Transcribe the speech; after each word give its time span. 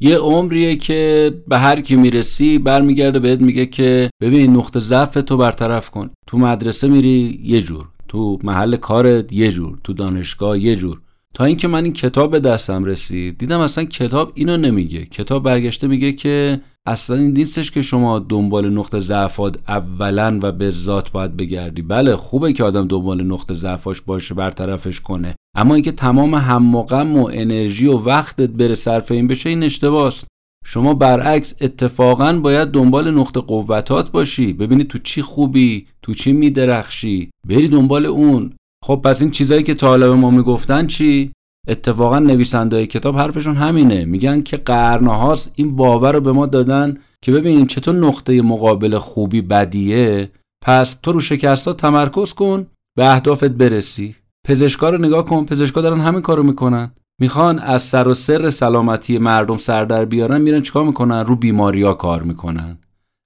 یه 0.00 0.18
عمریه 0.18 0.76
که 0.76 1.32
به 1.48 1.58
هر 1.58 1.80
کی 1.80 1.96
می‌رسی 1.96 2.58
برمیگرده 2.58 3.18
بهت 3.18 3.40
میگه 3.40 3.66
که 3.66 4.10
ببین 4.20 4.56
نقطه 4.56 4.80
ضعف 4.80 5.14
تو 5.14 5.36
برطرف 5.36 5.90
کن. 5.90 6.10
تو 6.26 6.38
مدرسه 6.38 6.88
میری 6.88 7.40
یه 7.44 7.62
جور. 7.62 7.88
تو 8.08 8.38
محل 8.42 8.76
کارت 8.76 9.32
یه 9.32 9.52
جور. 9.52 9.78
تو 9.84 9.92
دانشگاه 9.92 10.58
یه 10.58 10.76
جور. 10.76 11.00
تا 11.36 11.44
اینکه 11.44 11.68
من 11.68 11.84
این 11.84 11.92
کتاب 11.92 12.30
به 12.30 12.40
دستم 12.40 12.84
رسید 12.84 13.38
دیدم 13.38 13.60
اصلا 13.60 13.84
کتاب 13.84 14.32
اینو 14.34 14.56
نمیگه. 14.56 15.04
کتاب 15.04 15.42
برگشته 15.42 15.86
میگه 15.86 16.12
که 16.12 16.60
اصلا 16.86 17.16
این 17.16 17.32
نیستش 17.32 17.70
که 17.70 17.82
شما 17.82 18.18
دنبال 18.18 18.70
نقطه 18.70 19.00
ضعفات 19.00 19.56
اولا 19.68 20.38
و 20.42 20.52
به 20.52 20.70
ذات 20.70 21.12
باید 21.12 21.36
بگردی. 21.36 21.82
بله 21.82 22.16
خوبه 22.16 22.52
که 22.52 22.64
آدم 22.64 22.88
دنبال 22.88 23.22
نقطه 23.22 23.54
ضعفاش 23.54 24.00
باشه 24.00 24.34
برطرفش 24.34 25.00
کنه. 25.00 25.34
اما 25.56 25.74
اینکه 25.74 25.92
تمام 25.92 26.34
هم 26.34 26.74
و 26.74 26.82
غم 26.82 27.16
و 27.16 27.30
انرژی 27.32 27.86
و 27.86 27.98
وقتت 27.98 28.50
بره 28.50 28.74
صرف 28.74 29.10
این 29.10 29.26
بشه 29.26 29.48
این 29.48 29.64
اشتباست. 29.64 30.26
شما 30.64 30.94
برعکس 30.94 31.54
اتفاقا 31.60 32.40
باید 32.42 32.68
دنبال 32.68 33.10
نقطه 33.10 33.40
قوتات 33.40 34.10
باشی. 34.10 34.52
ببینی 34.52 34.84
تو 34.84 34.98
چی 34.98 35.22
خوبی 35.22 35.86
تو 36.02 36.14
چی 36.14 36.32
میدرخشی. 36.32 37.30
بری 37.48 37.68
دنبال 37.68 38.06
اون. 38.06 38.52
خب 38.86 39.00
پس 39.04 39.22
این 39.22 39.30
چیزایی 39.30 39.62
که 39.62 39.74
طالب 39.74 40.10
ما 40.12 40.30
می‌گفتن 40.30 40.86
چی؟ 40.86 41.32
اتفاقا 41.68 42.18
نویسنده 42.18 42.86
کتاب 42.86 43.16
حرفشون 43.16 43.56
همینه. 43.56 44.04
میگن 44.04 44.42
که 44.42 44.56
قرنهاست 44.56 45.52
این 45.54 45.76
باور 45.76 46.12
رو 46.12 46.20
به 46.20 46.32
ما 46.32 46.46
دادن 46.46 46.98
که 47.22 47.32
ببین 47.32 47.66
چطور 47.66 47.94
نقطه 47.94 48.42
مقابل 48.42 48.98
خوبی 48.98 49.42
بدیه. 49.42 50.30
پس 50.64 50.94
تو 50.94 51.12
رو 51.12 51.20
شکستا 51.20 51.72
تمرکز 51.72 52.32
کن 52.32 52.66
به 52.96 53.10
اهدافت 53.10 53.48
برسی. 53.48 54.14
پزشکا 54.46 54.90
رو 54.90 54.98
نگاه 54.98 55.24
کن 55.24 55.44
پزشکا 55.44 55.80
دارن 55.80 56.00
همین 56.00 56.22
کارو 56.22 56.42
می‌کنن. 56.42 56.92
می‌خوان 57.20 57.58
از 57.58 57.82
سر 57.82 58.08
و 58.08 58.14
سر 58.14 58.50
سلامتی 58.50 59.18
مردم 59.18 59.56
سر 59.56 59.84
در 59.84 60.04
بیارن 60.04 60.40
میرن 60.40 60.62
چیکار 60.62 60.84
می‌کنن؟ 60.84 61.24
رو 61.24 61.36
بیماریا 61.36 61.94
کار 61.94 62.22
می‌کنن. 62.22 62.78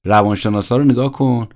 روانشناسا 0.07 0.77
رو 0.77 0.85
نگاه 0.85 1.13
کن. 1.13 1.49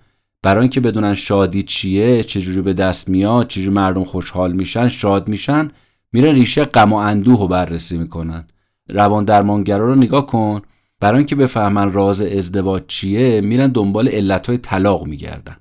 برای 0.44 0.60
اینکه 0.60 0.80
بدونن 0.80 1.14
شادی 1.14 1.62
چیه 1.62 2.22
چجوری 2.22 2.62
به 2.62 2.72
دست 2.72 3.08
میاد 3.08 3.46
چجوری 3.46 3.70
مردم 3.70 4.04
خوشحال 4.04 4.52
میشن 4.52 4.88
شاد 4.88 5.28
میشن 5.28 5.70
میرن 6.12 6.34
ریشه 6.34 6.64
غم 6.64 6.92
و 6.92 6.96
اندوه 6.96 7.40
رو 7.40 7.48
بررسی 7.48 7.98
می‌کنن. 7.98 8.46
روان 8.90 9.24
درمانگرا 9.24 9.86
رو 9.86 9.94
نگاه 9.94 10.26
کن. 10.26 10.60
برای 11.00 11.18
اینکه 11.18 11.36
بفهمن 11.36 11.92
راز 11.92 12.22
ازدواج 12.22 12.82
چیه 12.88 13.40
میرن 13.40 13.66
دنبال 13.66 14.08
علتهای 14.08 14.58
طلاق 14.58 15.06
میگردن. 15.06 15.56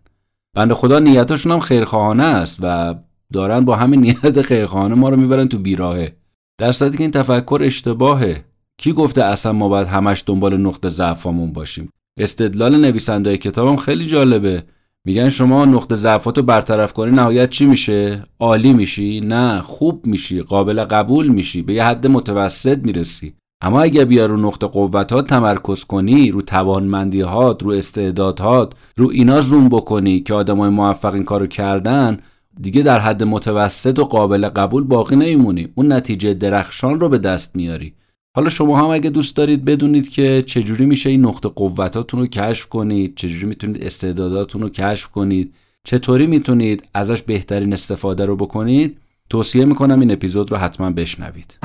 بنده 0.54 0.74
خدا 0.74 1.00
نیتاشون 1.00 1.52
هم 1.52 1.60
خیرخواهانه 1.60 2.24
است 2.24 2.58
و 2.62 2.96
دارن 3.34 3.66
با 3.66 3.76
همین 3.76 4.02
نیت 4.02 4.42
خیرخواهانه 4.42 4.96
ما 4.96 5.10
رو 5.10 5.18
می‌برن 5.18 5.48
تو 5.48 5.58
بیراهه. 5.58 6.16
در 6.58 6.72
که 6.72 6.88
این 7.00 7.12
تفکر 7.12 7.62
اشتباهه. 7.64 8.46
کی 8.78 8.94
گفته 8.94 9.24
اصلا 9.24 9.54
ما 9.54 9.70
باید 9.70 9.88
همش 9.88 10.24
دنبال 10.26 10.58
نقطه 10.58 10.90
ضعفمون 10.90 11.54
باشیم؟ 11.54 11.90
استدلال 12.18 12.78
نویسنده 12.82 13.38
کتابم 13.38 13.76
خیلی 13.76 14.06
جالبه. 14.06 14.64
میگن 15.06 15.30
شما 15.30 15.66
نقطه 15.66 15.96
ضعفات 15.96 16.38
رو 16.38 16.44
برطرف 16.44 16.94
کنی 16.94 17.12
نهایت 17.12 17.50
چی 17.50 17.66
میشه؟ 17.66 18.24
عالی 18.40 18.74
میشی؟ 18.74 19.20
نه 19.20 19.62
خوب 19.62 20.06
میشی 20.06 20.42
قابل 20.42 20.84
قبول 20.84 21.28
میشی 21.28 21.62
به 21.62 21.74
یه 21.74 21.84
حد 21.84 22.08
متوسط 22.08 22.78
می‌رسی. 22.78 23.34
اما 23.62 23.82
اگه 23.82 24.06
بیا 24.06 24.26
رو 24.26 24.38
نقطه 24.38 24.68
قوتات 24.68 25.28
تمرکز 25.28 25.84
کنی 25.84 26.32
رو 26.32 26.42
توانمندیهات 26.42 27.64
رو 27.64 27.72
استعدادهات 27.72 28.74
رو 28.98 29.10
اینا 29.10 29.42
زوم 29.42 29.70
بکنی 29.70 30.20
که 30.20 30.34
آدمای 30.34 30.70
موفق 30.70 31.14
این 31.14 31.24
کارو 31.24 31.48
کردن 31.48 32.18
دیگه 32.62 32.82
در 32.82 33.00
حد 33.00 33.24
متوسط 33.24 34.00
و 34.00 34.04
قابل 34.04 34.50
قبول 34.50 34.84
باقی 34.84 35.16
نمیمونی. 35.16 35.68
اون 35.76 35.94
نتیجه 35.94 36.34
درخشان 36.34 37.00
رو 37.00 37.10
به 37.10 37.18
دست 37.18 37.56
میاری. 37.56 37.94
حالا 38.36 38.50
شما 38.50 38.78
هم 38.78 38.86
اگه 38.86 39.10
دوست 39.10 39.36
دارید 39.36 39.66
بدونید 39.66 40.10
که 40.10 40.44
چجوری 40.48 40.86
میشه 40.86 41.10
این 41.10 41.26
نقطه 41.26 41.50
قوتاتون 41.50 42.20
رو 42.20 42.28
کشف 42.28 42.66
کنید 42.66 43.16
چجوری 43.16 43.46
می‌تونید 43.46 43.84
استعداداتون 43.84 44.62
رو 44.62 44.70
کشف 44.70 45.08
کنید 45.08 45.54
چطوری 45.84 46.28
می‌تونید 46.28 46.90
ازش 46.94 47.22
بهترین 47.22 47.74
استفاده 47.74 48.26
رو 48.26 48.36
بکنید 48.36 48.98
توصیه 49.30 49.66
می‌کنم 49.66 50.00
این 50.00 50.12
اپیزود 50.12 50.52
رو 50.52 50.58
حتما 50.58 50.92
بشنوید. 50.92 51.58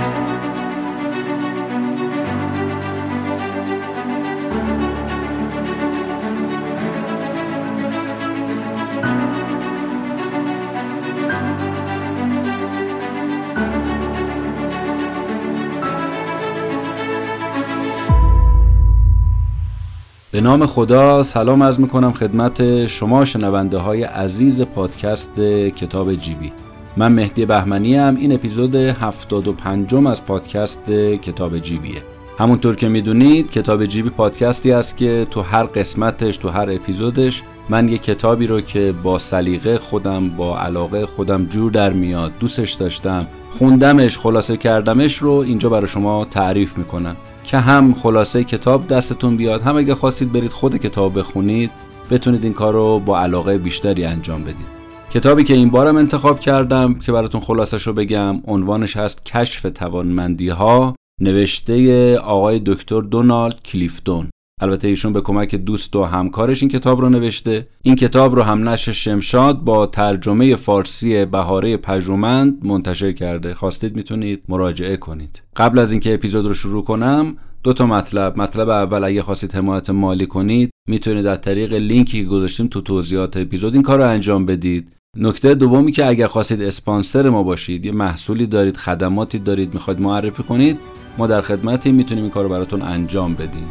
به 20.38 20.44
نام 20.44 20.66
خدا 20.66 21.22
سلام 21.22 21.62
عرض 21.62 21.81
می‌کنم 21.81 22.12
خدمت 22.12 22.87
شما 22.87 23.25
شنونده 23.25 23.78
های 23.78 24.03
عزیز 24.03 24.60
پادکست 24.60 25.41
کتاب 25.76 26.15
جیبی. 26.15 26.53
من 26.97 27.12
مهدی 27.12 27.47
بهمنی 27.47 27.97
هم 27.97 28.16
این 28.16 28.32
اپیزود 28.32 28.75
75 28.75 29.94
از 29.94 30.25
پادکست 30.25 30.91
کتاب 31.22 31.59
جیبیه. 31.59 32.03
همونطور 32.38 32.76
که 32.76 32.88
می‌دونید 32.88 33.50
کتاب 33.50 33.87
جیبی 33.87 34.10
پادکستی 34.10 34.72
است 34.72 34.97
که 34.97 35.26
تو 35.31 35.43
هر 35.43 35.65
قسمتش 35.65 36.37
تو 36.37 36.49
هر 36.49 36.70
اپیزودش 36.70 37.43
من 37.69 37.88
یه 37.88 37.99
کتابی 37.99 38.47
رو 38.47 38.60
که 38.60 38.94
با 39.03 39.19
سلیقه 39.19 39.78
خودم 39.78 40.28
با 40.28 40.59
علاقه 40.59 41.06
خودم 41.06 41.44
جور 41.44 41.70
در 41.70 41.93
میاد 41.93 42.32
دوستش 42.41 42.72
داشتم 42.72 43.26
خوندمش 43.50 44.19
خلاصه 44.19 44.56
کردمش 44.56 45.16
رو 45.16 45.32
اینجا 45.32 45.69
برای 45.69 45.88
شما 45.88 46.25
تعریف 46.25 46.78
می‌کنم. 46.78 47.16
که 47.48 47.59
هم 47.59 47.94
خلاصه 47.94 48.44
کتاب 48.44 48.86
دستتون 48.86 49.36
بیاد 49.36 49.62
هم 49.62 49.76
اگه 49.76 49.94
خواستید 49.94 50.32
برید 50.32 50.53
خود 50.53 50.76
کتاب 50.76 51.19
بخونید 51.19 51.70
بتونید 52.10 52.44
این 52.44 52.53
کار 52.53 52.72
رو 52.72 53.00
با 53.00 53.20
علاقه 53.20 53.59
بیشتری 53.59 54.04
انجام 54.04 54.42
بدید. 54.42 54.66
کتابی 55.10 55.44
که 55.44 55.54
این 55.54 55.70
بارم 55.70 55.97
انتخاب 55.97 56.41
کردم 56.41 56.94
که 56.94 57.12
براتون 57.12 57.41
خلاصش 57.41 57.87
رو 57.87 57.92
بگم 57.92 58.42
عنوانش 58.47 58.97
هست 58.97 59.25
کشف 59.25 59.62
توانمندی 59.62 60.48
ها 60.48 60.94
نوشته 61.20 62.19
آقای 62.19 62.62
دکتر 62.66 63.00
دونالد 63.00 63.62
کلیفتون. 63.62 64.31
البته 64.60 64.88
ایشون 64.88 65.12
به 65.12 65.20
کمک 65.20 65.54
دوست 65.54 65.96
و 65.96 66.04
همکارش 66.04 66.62
این 66.62 66.70
کتاب 66.70 67.00
رو 67.00 67.08
نوشته. 67.08 67.64
این 67.82 67.94
کتاب 67.94 68.36
رو 68.36 68.42
هم 68.42 68.69
نشر 68.69 68.92
شمشاد 68.92 69.60
با 69.60 69.86
ترجمه 69.86 70.56
فارسی 70.56 71.24
بهاره 71.24 71.76
پژومند 71.76 72.66
منتشر 72.66 73.12
کرده. 73.12 73.54
خواستید 73.54 73.96
می‌تونید 73.96 74.42
مراجعه 74.48 74.96
کنید. 74.96 75.42
قبل 75.56 75.78
از 75.78 75.92
اینکه 75.92 76.14
اپیزود 76.14 76.46
رو 76.46 76.54
شروع 76.54 76.84
کنم 76.84 77.36
دو 77.62 77.72
تا 77.72 77.86
مطلب. 77.86 78.38
مطلب 78.38 78.69
اول 78.69 79.04
اگه 79.04 79.22
خواستید 79.22 79.54
حمایت 79.54 79.91
مالی 79.91 80.26
کنید 80.26 80.70
می‌تونید 80.88 81.26
از 81.26 81.40
طریق 81.40 81.72
لینکی 81.72 82.22
که 82.22 82.28
گذاشتیم 82.28 82.66
تو 82.66 82.80
توضیحات 82.80 83.36
اپیزود 83.36 83.75
این 83.75 83.82
کار 83.82 83.98
رو 83.98 84.08
انجام 84.08 84.46
بدید. 84.46 84.92
نکته 85.16 85.54
دومی 85.54 85.92
که 85.92 86.06
اگر 86.06 86.26
خواستید 86.26 86.62
اسپانسر 86.62 87.28
ما 87.28 87.42
باشید 87.42 87.86
یه 87.86 87.92
محصولی 87.92 88.46
دارید 88.46 88.76
خدماتی 88.76 89.38
دارید 89.38 89.75
می‌خواید 89.75 90.00
معرفی 90.00 90.42
کنید 90.42 90.80
ما 91.19 91.26
در 91.26 91.40
خدمتی 91.40 91.92
می‌تونیم 91.92 92.25
این 92.25 92.32
کار 92.32 92.44
رو 92.44 92.50
براتون 92.50 92.82
انجام 92.82 93.34
بدیم. 93.34 93.69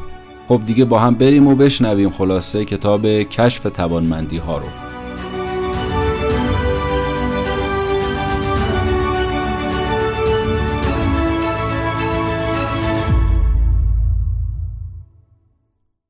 خب 0.48 0.62
دیگه 0.66 0.86
با 0.86 1.00
هم 1.00 1.16
بریم 1.16 1.48
و 1.48 1.56
بشنویم 1.56 2.10
خلاصه 2.10 2.66
کتاب 2.66 3.08
کشف 3.08 3.64
توانمندی 3.64 4.38
ها 4.38 4.58
رو. 4.58 4.66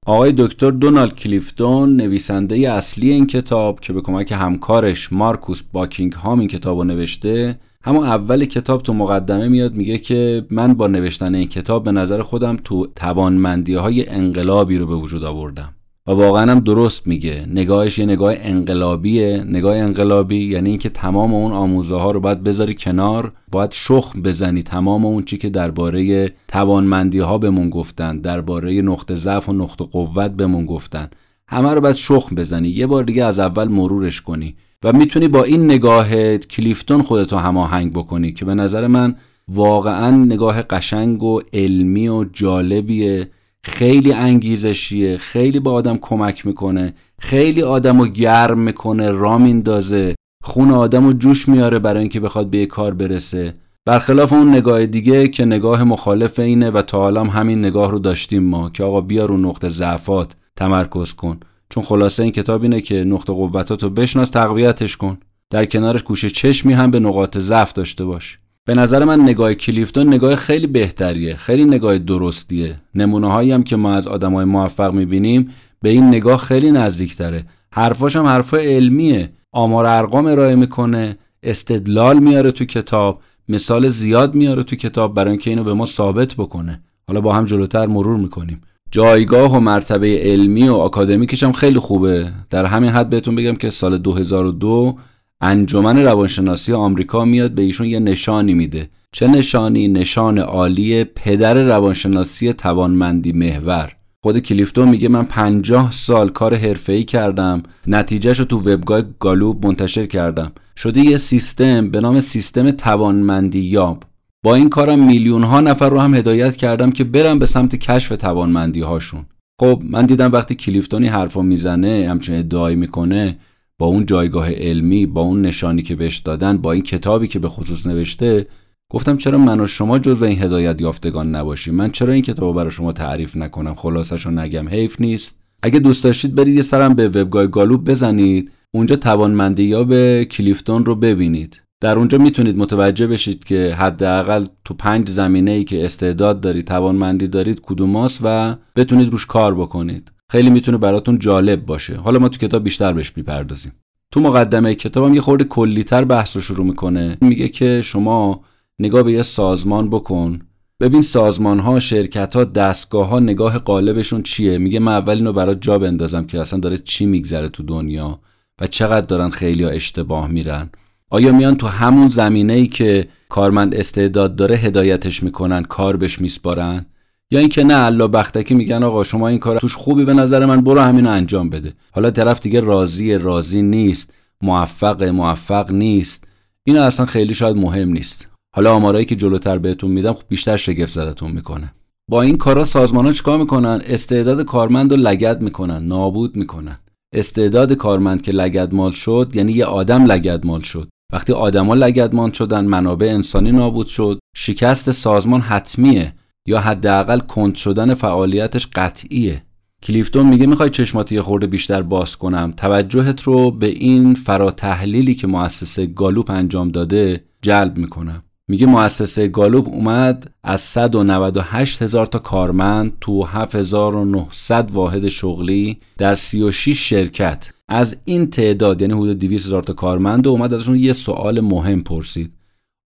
آقای 0.05 0.33
دکتر 0.37 0.71
دونالد 0.71 1.15
کلیفتون 1.15 1.95
نویسنده 1.95 2.71
اصلی 2.71 3.11
این 3.11 3.27
کتاب 3.27 3.79
که 3.79 3.93
به 3.93 4.01
کمک 4.01 4.31
همکارش 4.31 5.13
مارکوس 5.13 5.61
باکینگ 5.71 6.13
هام 6.13 6.39
این 6.39 6.47
کتاب 6.47 6.77
رو 6.77 6.83
نوشته 6.83 7.59
همون 7.87 8.05
اول 8.05 8.45
کتاب 8.45 8.83
تو 8.83 8.93
مقدمه 8.93 9.47
میاد 9.47 9.75
میگه 9.75 9.97
که 9.97 10.45
من 10.49 10.73
با 10.73 10.87
نوشتن 10.87 11.35
این 11.35 11.47
کتاب 11.47 11.83
به 11.83 11.91
نظر 11.91 12.21
خودم 12.21 12.57
تو 12.63 12.87
توانمندی 12.95 13.73
های 13.73 14.09
انقلابی 14.09 14.77
رو 14.77 14.85
به 14.85 14.95
وجود 14.95 15.23
آوردم 15.23 15.73
و 16.07 16.11
واقعا 16.11 16.51
هم 16.51 16.59
درست 16.59 17.07
میگه. 17.07 17.45
نگاهش 17.49 17.99
یه 17.99 18.05
نگاه 18.05 18.33
انقلابیه. 18.37 19.43
نگاه 19.47 19.77
انقلابی 19.77 20.37
یعنی 20.37 20.69
اینکه 20.69 20.89
تمام 20.89 21.33
اون 21.33 21.51
آموزه 21.51 21.95
ها 21.95 22.11
رو 22.11 22.19
باید 22.19 22.43
بذاری 22.43 22.73
کنار 22.73 23.33
باید 23.51 23.71
شخم 23.71 24.21
بزنی. 24.21 24.63
تمام 24.63 25.05
اون 25.05 25.23
چی 25.23 25.37
که 25.37 25.49
درباره 25.49 26.31
توانمندی 26.47 27.19
ها 27.19 27.37
بهمون 27.37 27.69
گفتن 27.69 28.17
درباره 28.17 28.81
نقطه 28.81 29.15
ضعف 29.15 29.49
و 29.49 29.53
نقطه 29.53 29.85
قوت 29.85 30.31
بهمون 30.31 30.65
گفتن 30.65 31.09
همه 31.47 31.73
رو 31.73 31.81
باید 31.81 31.95
شخم 31.95 32.35
بزنی. 32.35 32.69
یه 32.69 32.87
بار 32.87 33.03
دیگه 33.03 33.25
از 33.25 33.39
اول 33.39 33.67
مرورش 33.67 34.21
کنی. 34.21 34.55
و 34.83 34.93
می‌تونی 34.93 35.27
با 35.27 35.43
این 35.43 35.65
نگاهت 35.65 36.47
کلیفتون 36.47 37.01
خودتو 37.01 37.37
هماهنگ 37.37 37.93
بکنی 37.93 38.31
که 38.31 38.45
به 38.45 38.55
نظر 38.55 38.87
من 38.87 39.15
واقعا 39.47 40.11
نگاه 40.11 40.61
قشنگ 40.61 41.23
و 41.23 41.41
علمی 41.53 42.07
و 42.07 42.25
جالبیه 42.33 43.31
خیلی 43.63 44.13
انگیزشیه 44.13 45.17
خیلی 45.17 45.59
با 45.59 45.71
آدم 45.71 45.97
کمک 45.97 46.45
می‌کنه 46.45 46.93
خیلی 47.19 47.61
آدم 47.61 47.99
رو 48.01 48.07
گرم 48.07 48.59
می‌کنه 48.59 49.11
را 49.11 49.37
میندازه 49.37 50.15
خون 50.43 50.71
آدم 50.71 51.05
رو 51.05 51.13
جوش 51.13 51.49
میاره 51.49 51.79
برای 51.79 51.99
اینکه 51.99 52.19
بخواد 52.19 52.49
به 52.49 52.65
کار 52.65 52.93
برسه. 52.93 53.53
برخلاف 53.85 54.33
اون 54.33 54.49
نگاه 54.49 54.85
دیگه 54.85 55.27
که 55.27 55.45
نگاه 55.45 55.83
مخالف 55.83 56.39
اینه 56.39 56.71
و 56.71 56.81
تا 56.81 56.99
حالا 56.99 57.23
همین 57.23 57.59
نگاه 57.59 57.91
رو 57.91 57.99
داشتیم 57.99 58.43
ما 58.43 58.69
که 58.69 58.83
آقا 58.83 59.01
بیا 59.01 59.25
رو 59.25 59.37
نقطه 59.37 59.69
ضعفات 59.69 60.35
تمرکز 60.55 61.13
کن. 61.13 61.39
چون 61.69 61.83
خلاصه 61.83 62.23
این 62.23 62.31
کتاب 62.31 62.63
اینه 62.63 62.81
که 62.81 63.03
نقطه 63.03 63.33
قوتات 63.33 63.83
رو 63.83 63.89
بشناس 63.89 64.29
تقویتش 64.29 64.97
کن. 64.97 65.17
در 65.49 65.65
کنارش 65.65 66.03
گوشه 66.03 66.29
چشمی 66.29 66.73
هم 66.73 66.91
به 66.91 66.99
نقاط 66.99 67.37
ضعف 67.37 67.73
داشته 67.73 68.05
باش. 68.05 68.39
به 68.65 68.75
نظر 68.75 69.03
من 69.03 69.21
نگاه 69.21 69.53
کلیفتون 69.53 70.07
نگاه 70.07 70.35
خیلی 70.35 70.67
بهتریه 70.67 71.35
خیلی 71.35 71.65
نگاه 71.65 71.97
درستیه. 71.97 72.75
نمونه 72.95 73.31
هایی 73.31 73.51
هم 73.51 73.63
که 73.63 73.75
ما 73.75 73.93
از 73.93 74.07
آدمای 74.07 74.45
موفق 74.45 74.93
می‌بینیم 74.93 75.49
به 75.81 75.89
این 75.89 76.07
نگاه 76.07 76.37
خیلی 76.37 76.71
نزدیکتره. 76.71 77.45
حرفاش 77.73 78.15
هم 78.15 78.25
حرفای 78.25 78.75
علمیه. 78.75 79.29
آمار 79.51 79.85
ارقام 79.85 80.25
ارائه 80.25 80.55
می‌کنه 80.55 81.17
استدلال 81.43 82.19
میاره 82.19 82.51
تو 82.51 82.65
کتاب 82.65 83.21
مثال 83.49 83.87
زیاد 83.87 84.35
میاره 84.35 84.63
تو 84.63 84.75
کتاب 84.75 85.13
برای 85.13 85.31
اینکه 85.31 85.49
اینو 85.49 85.63
به 85.63 85.73
ما 85.73 85.85
ثابت 85.85 86.35
بکنه. 86.35 86.83
حالا 87.07 87.21
با 87.21 87.33
هم 87.33 87.45
جلوتر 87.45 87.85
مرور 87.85 88.17
می‌کنیم. 88.17 88.61
جایگاه 88.91 89.55
و 89.55 89.59
مرتبه 89.59 90.17
علمی 90.17 90.69
و 90.69 90.73
آکادمیکش 90.73 91.43
هم 91.43 91.51
خیلی 91.51 91.79
خوبه. 91.79 92.31
در 92.49 92.65
همین 92.65 92.89
حد 92.89 93.09
بهتون 93.09 93.35
بگم 93.35 93.55
که 93.55 93.69
سال 93.69 93.97
2002 93.97 94.97
انجمن 95.41 95.97
روانشناسی 95.97 96.73
آمریکا 96.73 97.25
میاد 97.25 97.51
به 97.51 97.61
ایشون 97.61 97.87
یه 97.87 97.99
نشانی 97.99 98.53
میده. 98.53 98.89
چه 99.11 99.27
نشانی؟ 99.27 99.87
نشان 99.87 100.37
عالی 100.37 101.03
پدر 101.03 101.53
روانشناسی 101.53 102.53
توانمندی 102.53 103.31
محور. 103.31 103.93
خود 104.23 104.39
کلیفتون 104.39 104.89
میگه 104.89 105.09
من 105.09 105.23
پنجاه 105.23 105.91
سال 105.91 106.29
کار 106.29 106.55
حرفه‌ای 106.55 107.03
کردم. 107.03 107.63
نتیجهش 107.87 108.39
رو 108.39 108.45
تو 108.45 108.57
وبگاه 108.57 109.01
گالوب 109.19 109.65
منتشر 109.65 110.05
کردم. 110.05 110.51
شده 110.77 111.01
یه 111.01 111.17
سیستم 111.17 111.89
به 111.89 112.01
نام 112.01 112.19
سیستم 112.19 112.71
توانمندی 112.71 113.59
یاب 113.59 114.03
با 114.43 114.55
این 114.55 114.69
کارم 114.69 115.07
میلیون 115.07 115.43
ها 115.43 115.61
نفر 115.61 115.89
رو 115.89 115.99
هم 115.99 116.13
هدایت 116.13 116.55
کردم 116.55 116.91
که 116.91 117.03
برم 117.03 117.39
به 117.39 117.45
سمت 117.45 117.75
کشف 117.75 118.17
توانمندی 118.17 118.81
هاشون 118.81 119.25
خب 119.59 119.81
من 119.85 120.05
دیدم 120.05 120.31
وقتی 120.31 120.55
کلیفتونی 120.55 121.07
حرفا 121.07 121.41
می‌زنه 121.41 122.07
همچین 122.09 122.35
ادعایی 122.35 122.75
می‌کنه 122.75 123.37
با 123.79 123.85
اون 123.85 124.05
جایگاه 124.05 124.51
علمی 124.51 125.05
با 125.05 125.21
اون 125.21 125.41
نشانی 125.41 125.81
که 125.81 125.95
بهش 125.95 126.17
دادن 126.17 126.57
با 126.57 126.71
این 126.71 126.83
کتابی 126.83 127.27
که 127.27 127.39
به 127.39 127.49
خصوص 127.49 127.87
نوشته 127.87 128.47
گفتم 128.91 129.17
چرا 129.17 129.37
من 129.37 129.59
و 129.59 129.67
شما 129.67 129.99
جزو 129.99 130.25
این 130.25 130.43
هدایت 130.43 130.81
یافتگان 130.81 131.35
نباشیم؟ 131.35 131.75
من 131.75 131.91
چرا 131.91 132.13
این 132.13 132.21
کتاب 132.21 132.55
برای 132.55 132.71
شما 132.71 132.91
تعریف 132.91 133.37
نکنم؟ 133.37 133.75
خلاصش 133.75 134.25
رو 134.25 134.31
نگم 134.31 134.69
حیف 134.69 135.01
نیست. 135.01 135.39
اگه 135.61 135.79
دوست 135.79 136.03
داشتید 136.03 136.35
برید 136.35 136.55
یه 136.55 136.61
سرم 136.61 136.93
به 136.93 137.07
وبگاه 137.07 137.47
گالوب 137.47 137.89
بزنید 137.89 138.51
اونجا 138.71 138.95
توانمندی 138.95 139.63
یا 139.63 139.83
به 139.83 140.27
کلیفتون 140.31 140.85
رو 140.85 140.95
ببینید. 140.95 141.61
در 141.81 141.97
اونجا 141.97 142.17
می‌تونید 142.17 142.57
متوجه 142.57 143.07
بشید 143.07 143.43
که 143.43 143.75
حداقل 143.75 144.45
تو 144.65 144.73
پنج 144.73 145.09
زمینه 145.09 145.51
ای 145.51 145.63
که 145.63 145.85
استعداد 145.85 146.41
دارید 146.41 146.67
توانمندی 146.67 147.27
دارید 147.27 147.61
کدوماست 147.61 148.19
و 148.23 148.55
بتونید 148.75 149.11
روش 149.11 149.25
کار 149.25 149.55
بکنید. 149.55 150.11
خیلی 150.31 150.49
می‌تونه 150.49 150.77
براتون 150.77 151.19
جالب 151.19 151.65
باشه. 151.65 151.95
حالا 151.95 152.19
ما 152.19 152.29
تو 152.29 152.47
کتاب 152.47 152.63
بیشتر 152.63 152.93
بهش 152.93 153.13
می‌پردازیم. 153.15 153.71
تو 154.11 154.19
مقدمه 154.19 154.75
کتابم 154.75 155.13
یه 155.13 155.21
خورده 155.21 155.43
کلیتر 155.43 156.05
بحث 156.05 156.35
رو 156.35 156.41
شروع 156.41 156.65
می‌کنه. 156.65 157.17
میگه 157.21 157.47
که 157.47 157.81
شما 157.81 158.41
نگاه 158.79 159.03
به 159.03 159.11
یه 159.11 159.21
سازمان 159.21 159.89
بکن. 159.89 160.39
ببین 160.79 161.01
سازمان 161.01 161.59
ها 161.59 161.79
شرکت 161.79 162.35
ها 162.35 162.43
دستگاه 162.43 163.07
ها 163.07 163.19
نگاه 163.19 163.59
قالبشون 163.59 164.23
چیه؟ 164.23 164.57
میگه 164.57 164.79
من 164.79 164.91
اول 164.91 165.15
اینو 165.15 165.33
برات 165.33 165.61
جا 165.61 165.79
بندازم 165.79 166.25
که 166.25 166.41
اصلا 166.41 166.59
داره 166.59 166.77
چی 166.77 167.05
میگذره 167.05 167.49
تو 167.49 167.63
دنیا 167.63 168.19
و 168.61 168.67
چقدر 168.67 169.05
دارن 169.05 169.29
خیلی 169.29 169.63
ها 169.63 169.69
اشتباه 169.69 170.27
میرن. 170.27 170.69
آیا 171.11 171.31
میان 171.31 171.55
تو 171.55 171.67
همون 171.67 172.09
زمینه 172.09 172.53
ای 172.53 172.67
که 172.67 173.07
کارمند 173.29 173.75
استعداد 173.75 174.35
داره 174.35 174.55
هدایتش 174.55 175.23
می‌کنن 175.23 175.63
کار 175.63 175.97
بهش 175.97 176.21
میسپارن؟ 176.21 176.85
یا 177.31 177.39
اینکه 177.39 177.63
نه 177.63 177.85
الله 177.85 178.07
بختکی 178.07 178.53
میگن 178.53 178.83
آقا 178.83 179.03
شما 179.03 179.27
این 179.27 179.39
کار 179.39 179.59
توش 179.59 179.75
خوبی 179.75 180.05
به 180.05 180.13
نظر 180.13 180.45
من 180.45 180.61
برو 180.61 180.79
همینو 180.79 181.09
انجام 181.09 181.49
بده. 181.49 181.73
حالا 181.91 182.11
طرف 182.11 182.39
دیگه 182.39 182.59
راضی 182.59 183.13
راضی 183.13 183.61
نیست 183.61 184.13
موفق 184.41 185.03
موفق 185.03 185.71
نیست. 185.71 186.23
این 186.63 186.77
اصلا 186.77 187.05
خیلی 187.05 187.33
شاید 187.33 187.55
مهم 187.55 187.89
نیست. 187.89 188.27
حالا 188.55 188.73
آمارایی 188.73 189.05
که 189.05 189.15
جلوتر 189.15 189.57
بهتون 189.57 189.91
میدم 189.91 190.13
خب 190.13 190.23
بیشتر 190.29 190.57
شگفت 190.57 190.91
زدتون 190.91 191.31
می‌کنه. 191.31 191.73
با 192.09 192.21
این 192.21 192.37
کارا 192.37 192.63
سازمان 192.63 193.05
ها 193.05 193.11
چیکار 193.11 193.39
می‌کنن؟ 193.39 193.81
استعداد 193.85 194.45
کارمند 194.45 194.91
رو 194.91 194.97
لگد 194.97 195.41
می‌کنن 195.41 195.83
نابود 195.83 196.35
می‌کنن. 196.35 196.79
استعداد 197.13 197.73
کارمند 197.73 198.21
که 198.21 198.31
لگدمال 198.31 198.91
شد 198.91 199.31
یعنی 199.33 199.51
یه 199.51 199.65
آدم 199.65 200.05
لگدمال 200.05 200.61
شد. 200.61 200.89
وقتی 201.13 201.33
آدما 201.33 201.73
لگدمان 201.75 202.31
شدن 202.31 202.65
منابع 202.65 203.07
انسانی 203.07 203.51
نابود 203.51 203.87
شد 203.87 204.19
شکست 204.35 204.91
سازمان 204.91 205.41
حتمیه 205.41 206.13
یا 206.47 206.59
حداقل 206.59 207.19
کند 207.19 207.55
شدن 207.55 207.93
فعالیتش 207.93 208.67
قطعیه. 208.75 209.43
کلیفتون 209.83 210.25
میگه 210.25 210.45
می‌خوای 210.45 210.69
چشماتی 210.69 211.15
یه 211.15 211.21
خورده 211.21 211.47
بیشتر 211.47 211.81
باز 211.81 212.15
کنم. 212.15 212.53
توجهت 212.57 213.21
رو 213.21 213.51
به 213.51 213.67
این 213.67 214.13
فراتحلیلی 214.13 215.15
که 215.15 215.27
مؤسسه 215.27 215.85
گالوپ 215.85 216.31
انجام 216.31 216.71
داده 216.71 217.23
جلب 217.41 217.77
می‌کنم. 217.77 218.23
میگه 218.49 218.65
مؤسسه 218.65 219.27
گالوب 219.27 219.67
اومد 219.67 220.31
از 220.43 220.61
198 220.61 221.81
هزار 221.81 222.05
تا 222.05 222.19
کارمند 222.19 222.93
تو 223.01 223.23
7900 223.23 224.71
واحد 224.71 225.09
شغلی 225.09 225.77
در 225.97 226.15
36 226.15 226.89
شرکت. 226.89 227.49
از 227.69 227.97
این 228.05 228.29
تعداد 228.29 228.81
یعنی 228.81 228.93
حدود 228.93 229.19
200 229.19 229.45
هزار 229.45 229.63
تا 229.63 229.73
کارمند 229.73 230.27
و 230.27 230.29
اومد 230.29 230.53
ازشون 230.53 230.75
یه 230.75 230.93
سوال 230.93 231.39
مهم 231.39 231.83
پرسید. 231.83 232.31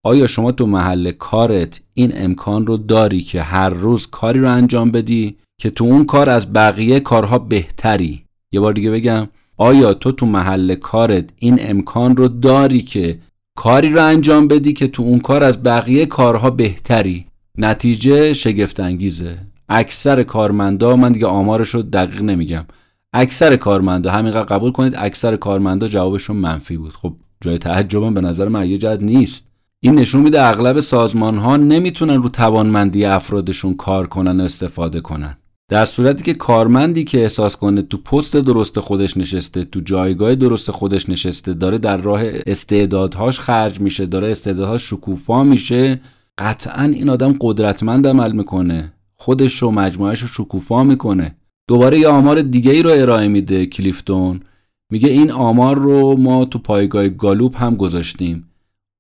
آیا 0.06 0.28
شما 0.28 0.52
تو 0.52 0.66
محل 0.66 1.12
کارت 1.12 1.82
این 1.94 2.12
امکان 2.16 2.68
رو 2.68 2.78
داری 2.78 3.22
که 3.22 3.42
هر 3.42 3.70
روز 3.70 4.08
کاری 4.08 4.40
رو 4.40 4.52
انجام 4.52 4.92
بدی 4.92 5.38
که 5.62 5.70
تو 5.70 5.84
اون 5.84 6.06
کار 6.06 6.30
از 6.30 6.54
بقیه 6.54 7.00
کارها 7.00 7.40
بهتری؟ 7.40 8.24
یه 8.52 8.60
بار 8.60 8.74
دیگه 8.74 8.92
بگم 8.92 9.28
آیا 9.58 9.94
تو 9.94 10.12
تو 10.12 10.26
محل 10.26 10.76
کارت 10.76 11.30
این 11.40 11.58
امکان 11.62 12.16
رو 12.16 12.28
داری 12.28 12.82
که 12.82 13.20
کاری 13.56 13.90
رو 13.90 14.06
انجام 14.06 14.48
بدی 14.48 14.74
که 14.74 14.88
تو 14.88 15.04
اون 15.04 15.20
کار 15.20 15.44
از 15.44 15.64
بقیه 15.64 16.06
کارها 16.06 16.50
بهتری. 16.50 17.26
نتیجه 17.58 18.34
شگفت 18.34 18.80
انگیزه 18.80 19.38
اکثر 19.70 20.24
کارمندا 20.24 20.96
من 20.96 21.12
دیگه 21.12 21.26
آمارش 21.26 21.76
دقیق 21.76 22.22
نمیگم. 22.22 22.66
اکثر 23.14 23.56
کارمندا 23.56 24.12
همینقدر 24.12 24.46
قبول 24.46 24.72
کنید 24.72 24.96
اکثر 24.98 25.36
کارمندا 25.36 25.88
جوابشون 25.88 26.38
منفی 26.38 26.78
بود. 26.78 26.94
خب 26.94 27.14
جای 27.42 27.58
تعجبم 27.58 28.14
به 28.14 28.22
نظر 28.22 28.48
من 28.48 28.78
جد 28.80 29.04
نیست. 29.04 29.48
این 29.80 29.96
نشون 29.96 30.22
میده 30.22 30.44
اغلب 30.44 30.80
سازمان 30.80 31.38
ها 31.38 31.58
نمی‌تونن 31.58 32.24
رو 32.24 32.30
توانمندی 32.30 33.06
افرادشون 33.06 33.76
کار 33.76 34.08
کنن 34.08 34.42
و 34.42 34.44
استفاده 34.44 35.02
کنن. 35.02 35.38
در 35.72 35.86
صورتی 35.86 36.24
که 36.24 36.34
کارمندی 36.34 37.04
که 37.04 37.22
احساس 37.22 37.56
کنه 37.56 37.82
تو 37.82 37.98
پست 37.98 38.38
درست 38.38 38.80
خودش 38.80 39.18
نشسته 39.18 39.64
تو 39.64 39.80
جایگاه 39.80 40.36
درست 40.36 40.72
خودش 40.72 41.10
نشسته 41.10 41.54
داره 41.54 41.78
در 41.78 41.98
راه 41.98 42.22
استعدادهاش 42.46 43.40
خرج 43.40 43.80
میشه 43.80 44.06
داره 44.06 44.32
استعدادهاش 44.32 44.90
شکوفا 44.90 45.44
میشه 45.44 46.02
قطعا 46.38 46.84
این 46.84 47.10
آدم 47.10 47.36
قدرتمند 47.42 48.08
عمل 48.08 48.32
می‌کنه. 48.32 48.94
خودش 49.16 49.62
رو 49.62 49.72
مجموعهش 49.72 50.20
رو 50.20 50.28
شکوفا 50.28 50.84
می‌کنه. 50.84 51.36
دوباره 51.68 52.00
یه 52.00 52.08
آمار 52.08 52.42
دیگه 52.42 52.72
ای 52.72 52.84
رو 52.84 52.90
ارائه 52.90 53.28
میده 53.28 53.66
کلیفتون. 53.66 54.40
میگه 54.92 55.10
این 55.10 55.32
آمار 55.32 55.78
رو 55.78 56.18
ما 56.18 56.46
تو 56.46 56.60
پایگاه 56.60 57.10
گالوپ 57.10 57.64
هم 57.64 57.76
گذاشتیم. 57.76 58.48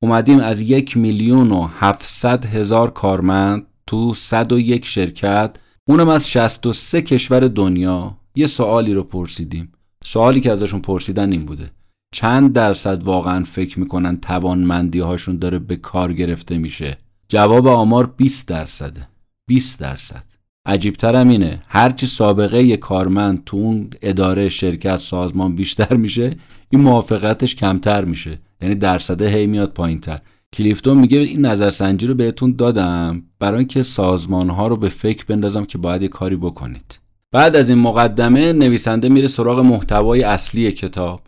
اومدیم 0.03 0.39
از 0.39 0.61
یک 0.61 0.97
میلیون 0.97 1.51
و 1.51 1.67
هفتصد 1.79 2.45
هزار 2.45 2.91
کارمند 2.91 3.65
تو 3.87 4.13
101 4.13 4.85
شرکت 4.85 5.55
اونم 5.89 6.09
از 6.09 6.29
63 6.29 7.01
کشور 7.01 7.47
دنیا. 7.47 8.17
یه 8.35 8.47
سوالی 8.47 8.93
رو 8.93 9.03
پرسیدیم. 9.03 9.71
سوالی 10.03 10.41
که 10.41 10.51
ازشون 10.51 10.81
پرسیدن 10.81 11.31
این 11.31 11.45
بوده. 11.45 11.71
چند 12.13 12.53
درصد 12.53 13.03
واقعا 13.03 13.43
فکر 13.43 13.79
می‌کنن 13.79 14.17
توانمندی 14.17 14.99
هاشون 14.99 15.37
داره 15.37 15.59
به 15.59 15.75
کار 15.75 16.13
گرفته 16.13 16.57
میشه؟ 16.57 16.97
جواب 17.29 17.67
آمار 17.67 18.05
20 18.05 18.47
درصده. 18.47 19.07
20 19.47 19.79
درصد. 19.79 20.23
عجیبترم 20.65 21.29
اینه. 21.29 21.59
هرچی 21.67 22.05
سابقه 22.05 22.63
یه 22.63 22.77
کارمند 22.77 23.43
تو 23.45 23.57
اون 23.57 23.89
اداره 24.01 24.49
شرکت 24.49 24.97
سازمان 24.97 25.55
بیشتر 25.55 25.95
میشه 25.95 26.35
این 26.69 26.81
موافقتش 26.81 27.55
کمتر 27.55 28.05
میشه. 28.05 28.39
یعنی 28.61 28.75
درصده 28.75 29.29
هی 29.29 29.47
میاد 29.47 29.73
پایین 29.73 29.99
تر 29.99 30.19
کلیفتون 30.55 30.97
میگه 30.97 31.19
این 31.19 31.45
نظرسنجی 31.45 32.07
رو 32.07 32.13
بهتون 32.13 32.55
دادم 32.55 33.23
برای 33.39 33.57
اینکه 33.57 33.83
سازمان 33.83 34.49
ها 34.49 34.67
رو 34.67 34.75
به 34.75 34.89
فکر 34.89 35.25
بندازم 35.25 35.65
که 35.65 35.77
باید 35.77 36.01
یه 36.01 36.07
کاری 36.07 36.35
بکنید. 36.35 36.99
بعد 37.31 37.55
از 37.55 37.69
این 37.69 37.79
مقدمه 37.79 38.53
نویسنده 38.53 39.09
میره 39.09 39.27
سراغ 39.27 39.59
محتوای 39.59 40.23
اصلی 40.23 40.71
کتاب 40.71 41.21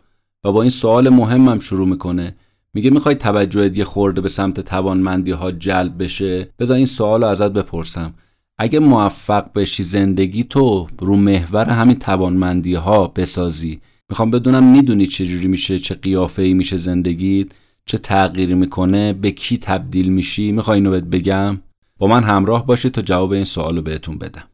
و 0.44 0.52
با 0.52 0.62
این 0.62 0.70
سوال 0.70 1.08
مهمم 1.08 1.58
شروع 1.58 1.88
می‌کنه. 1.88 2.36
میگه 2.74 2.90
می‌خوای 2.90 3.14
توجهت 3.14 3.78
یه 3.78 3.84
خورده 3.84 4.20
به 4.20 4.28
سمت 4.28 4.60
توانمندی 4.60 5.30
ها 5.30 5.52
جلب 5.52 6.02
بشه؟ 6.02 6.48
بذار 6.58 6.76
این 6.76 6.86
سوال 6.86 7.22
رو 7.22 7.28
ازت 7.28 7.52
بپرسم. 7.52 8.14
اگه 8.58 8.78
موفق 8.78 9.52
بشی 9.54 9.82
زندگی 9.82 10.44
تو 10.44 10.86
رو 10.98 11.16
محور 11.16 11.70
همین 11.70 11.98
توانمندی 11.98 12.74
ها 12.74 13.06
بسازی 13.08 13.80
می‌خوام 14.10 14.30
بدونم 14.30 14.72
می‌دونی 14.72 15.06
چه 15.06 15.26
جوری 15.26 15.48
میشه 15.48 15.78
چه 15.78 15.94
قیافه 15.94 16.42
ای 16.42 16.54
میشه 16.54 16.76
زندگیت؟ 16.76 17.48
چه 17.86 17.98
تغییری 17.98 18.54
می‌کنه 18.54 19.12
به 19.12 19.30
کی 19.30 19.58
تبدیل 19.58 20.08
میشی 20.12 20.52
می‌خوای 20.52 20.74
اینو 20.74 20.90
بهت 20.90 21.04
بگم؟ 21.04 21.60
با 21.98 22.06
من 22.06 22.22
همراه 22.22 22.66
باشید 22.66 22.92
تا 22.92 23.02
جواب 23.02 23.32
این 23.32 23.44
سوالو 23.44 23.82
بهتون 23.82 24.18
بدم. 24.18 24.48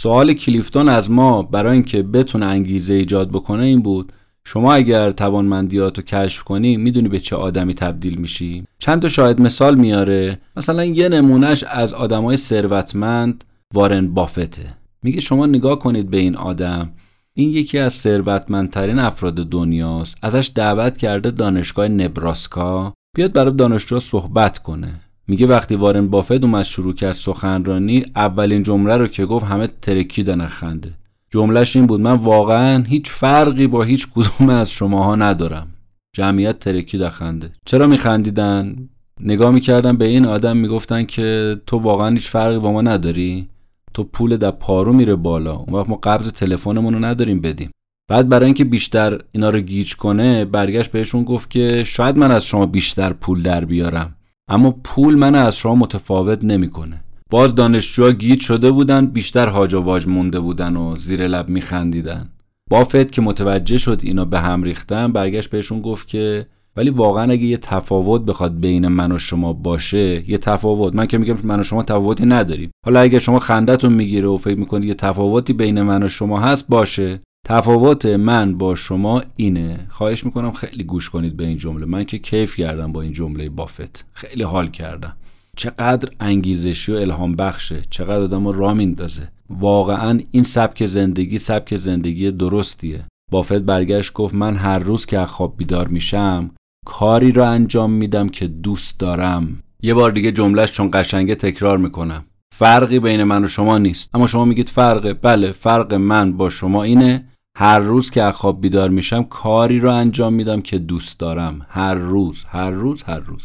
سوال 0.00 0.32
کلیفتون 0.32 0.88
از 0.88 1.10
ما 1.10 1.42
برای 1.42 1.72
اینکه 1.72 2.02
بتونه 2.02 2.46
انگیزه 2.46 2.94
ایجاد 2.94 3.28
بکنه 3.30 3.62
این 3.62 3.82
بود 3.82 4.12
شما 4.44 4.74
اگر 4.74 5.10
توانمندیات 5.10 5.98
رو 5.98 6.04
کشف 6.04 6.42
کنی 6.42 6.76
می‌دونی 6.76 7.08
به 7.08 7.18
چه 7.18 7.36
آدمی 7.36 7.74
تبدیل 7.74 8.18
میشی؟ 8.18 8.64
چند 8.78 9.02
تا 9.02 9.08
شاید 9.08 9.40
مثال 9.40 9.74
میاره؟ 9.74 10.40
مثلا 10.56 10.84
یه 10.84 11.08
نمونهش 11.08 11.64
از 11.64 11.92
آدمای 11.92 12.36
ثروتمند 12.36 13.44
وارن 13.74 14.14
بافته. 14.14 14.74
میگه 15.02 15.20
شما 15.20 15.46
نگاه 15.46 15.78
کنید 15.78 16.10
به 16.10 16.16
این 16.16 16.36
آدم 16.36 16.90
این 17.34 17.50
یکی 17.50 17.78
از 17.78 17.92
ثروتمندترین 17.92 18.98
افراد 18.98 19.34
دنیاست 19.34 20.18
ازش 20.22 20.50
دعوت 20.54 20.96
کرده 20.96 21.30
دانشگاه 21.30 21.88
نبراسکا 21.88 22.92
بیاد 23.16 23.32
برای 23.32 23.56
دانشجو 23.56 24.00
صحبت 24.00 24.58
کنه. 24.58 25.00
میگه 25.28 25.46
وقتی 25.46 25.74
وارن 25.74 26.08
بافت 26.08 26.44
اومد 26.44 26.64
شروع 26.64 26.94
کرد 26.94 27.12
سخنرانی 27.12 28.04
اولین 28.16 28.62
جمله 28.62 28.96
رو 28.96 29.06
که 29.06 29.26
گفت 29.26 29.46
همه 29.46 29.68
ترکیدن 29.82 30.46
خنده. 30.46 30.90
جملهش 31.30 31.76
این 31.76 31.86
بود 31.86 32.00
من 32.00 32.12
واقعا 32.12 32.84
هیچ 32.84 33.10
فرقی 33.10 33.66
با 33.66 33.82
هیچ 33.82 34.08
کدوم 34.14 34.50
از 34.50 34.70
شماها 34.70 35.16
ندارم. 35.16 35.68
جمعیت 36.16 36.58
ترکید 36.58 37.08
خنده. 37.08 37.50
چرا 37.64 37.86
میخندیدن؟ 37.86 38.88
نگاه 39.20 39.50
می‌کردن 39.50 39.96
به 39.96 40.04
این 40.04 40.26
آدم 40.26 40.56
می‌گفتن 40.56 41.04
که 41.04 41.56
تو 41.66 41.78
واقعا 41.78 42.08
هیچ 42.08 42.28
فرقی 42.28 42.58
با 42.58 42.72
ما 42.72 42.82
نداری. 42.82 43.48
تو 43.94 44.04
پول 44.04 44.36
در 44.36 44.50
پارو 44.50 44.92
میره 44.92 45.16
بالا. 45.16 45.56
اون 45.56 45.74
وقت 45.78 45.88
ما 45.88 45.96
قبض 45.96 46.32
تلفنمون 46.32 46.94
رو 46.94 47.04
نداریم 47.04 47.40
بدیم. 47.40 47.70
بعد 48.10 48.28
برای 48.28 48.44
اینکه 48.44 48.64
بیشتر 48.64 49.18
اینا 49.32 49.50
رو 49.50 49.60
گیج 49.60 49.96
کنه 49.96 50.44
برگشت 50.44 50.90
بهشون 50.90 51.24
گفت 51.24 51.50
که 51.50 51.84
شاید 51.84 52.16
من 52.16 52.30
از 52.30 52.44
شما 52.44 52.66
بیشتر 52.66 53.12
پول 53.12 53.42
در 53.42 53.64
بیارم. 53.64 54.14
اما 54.48 54.70
پول 54.84 55.14
من 55.14 55.34
از 55.34 55.56
شما 55.56 55.74
متفاوت 55.74 56.44
نمی‌کنه. 56.44 57.00
باز 57.30 57.54
دانشجوها 57.54 58.12
گیت 58.12 58.40
شده 58.40 58.70
بودن 58.70 59.06
بیشتر 59.06 59.48
هاج 59.48 59.74
و 59.74 59.80
واج 59.80 60.08
مونده 60.08 60.40
بودن 60.40 60.76
و 60.76 60.96
زیر 60.98 61.28
لب 61.28 61.48
میخندیدن. 61.48 62.28
بافت 62.70 63.12
که 63.12 63.22
متوجه 63.22 63.78
شد 63.78 64.00
اینا 64.02 64.24
به 64.24 64.40
هم 64.40 64.62
ریختن 64.62 65.12
برگشت 65.12 65.50
بهشون 65.50 65.80
گفت 65.80 66.08
که 66.08 66.46
ولی 66.76 66.90
واقعا 66.90 67.32
اگه 67.32 67.44
یه 67.44 67.56
تفاوت 67.56 68.24
بخواد 68.24 68.60
بین 68.60 68.88
من 68.88 69.12
و 69.12 69.18
شما 69.18 69.52
باشه 69.52 70.30
یه 70.30 70.38
تفاوت. 70.38 70.94
من 70.94 71.06
که 71.06 71.18
میگم 71.18 71.36
من 71.44 71.60
و 71.60 71.62
شما 71.62 71.82
تفاوتی 71.82 72.26
نداریم. 72.26 72.70
حالا 72.84 73.00
اگه 73.00 73.18
شما 73.18 73.38
خندتون 73.38 73.92
می‌گیره 73.92 74.28
و 74.28 74.36
فکر 74.36 74.58
می‌کنید 74.58 74.88
یه 74.88 74.94
تفاوتی 74.94 75.52
بین 75.52 75.82
من 75.82 76.02
و 76.02 76.08
شما 76.08 76.40
هست 76.40 76.68
باشه. 76.68 77.20
تفاوت 77.48 78.06
من 78.06 78.58
با 78.58 78.74
شما 78.74 79.22
اینه. 79.36 79.86
خواهش 79.88 80.24
می‌کنم 80.24 80.52
خیلی 80.52 80.84
گوش 80.84 81.10
کنید 81.10 81.36
به 81.36 81.46
این 81.46 81.56
جمله. 81.56 81.86
من 81.86 82.04
که 82.04 82.18
کیف 82.18 82.56
کردم 82.56 82.92
با 82.92 83.02
این 83.02 83.12
جمله 83.12 83.48
بافت. 83.48 84.06
خیلی 84.12 84.42
حال 84.42 84.68
کردم. 84.68 85.16
چقدر 85.56 86.08
انگیزشی 86.20 86.92
و 86.92 86.96
الهام 86.96 87.36
بخشه. 87.36 87.82
چقدر 87.90 88.22
آدم 88.22 88.48
را 88.48 88.74
میندازه. 88.74 89.28
واقعا 89.50 90.20
این 90.30 90.42
سبک 90.42 90.86
زندگی 90.86 91.38
سبک 91.38 91.76
زندگی 91.76 92.30
درستیه. 92.30 93.04
بافت 93.30 93.52
برگشت 93.52 94.12
گفت 94.12 94.34
من 94.34 94.56
هر 94.56 94.78
روز 94.78 95.06
که 95.06 95.18
از 95.18 95.28
خواب 95.28 95.56
بیدار 95.56 95.88
میشم 95.88 96.50
کاری 96.86 97.32
را 97.32 97.48
انجام 97.48 97.90
میدم 97.90 98.28
که 98.28 98.46
دوست 98.46 99.00
دارم. 99.00 99.62
یه 99.82 99.94
بار 99.94 100.10
دیگه 100.10 100.32
جملهش 100.32 100.72
چون 100.72 100.90
قشنگه 100.92 101.34
تکرار 101.34 101.78
می‌کنم. 101.78 102.24
فرقی 102.54 103.00
بین 103.00 103.24
من 103.24 103.44
و 103.44 103.48
شما 103.48 103.78
نیست. 103.78 104.14
اما 104.14 104.26
شما 104.26 104.44
میگید 104.44 104.68
فرقه. 104.68 105.14
بله 105.14 105.52
فرق 105.52 105.94
من 105.94 106.32
با 106.36 106.50
شما 106.50 106.82
اینه 106.82 107.24
هر 107.60 107.78
روز 107.78 108.10
که 108.10 108.22
از 108.22 108.34
خواب 108.34 108.60
بیدار 108.60 108.90
میشم 108.90 109.22
کاری 109.22 109.80
رو 109.80 109.90
انجام 109.90 110.34
میدم 110.34 110.60
که 110.60 110.78
دوست 110.78 111.20
دارم. 111.20 111.66
هر 111.68 111.94
روز 111.94 112.44
هر 112.48 112.70
روز 112.70 113.02
هر 113.02 113.20
روز. 113.20 113.42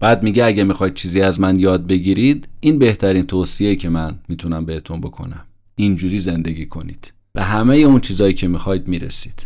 بعد 0.00 0.22
میگه 0.22 0.44
اگه 0.44 0.64
می‌خواید 0.64 0.94
چیزی 0.94 1.20
از 1.20 1.40
من 1.40 1.60
یاد 1.60 1.86
بگیرید 1.86 2.48
این 2.60 2.78
بهترین 2.78 3.26
توصیه 3.26 3.76
که 3.76 3.88
من 3.88 4.18
می‌تونم 4.28 4.64
بهتون 4.64 5.00
بکنم. 5.00 5.46
اینجوری 5.76 6.18
زندگی 6.18 6.66
کنید. 6.66 7.12
به 7.32 7.42
همه 7.42 7.76
اون 7.76 8.00
چیزایی 8.00 8.34
که 8.34 8.48
می‌خواید 8.48 8.88
می‌رسید. 8.88 9.44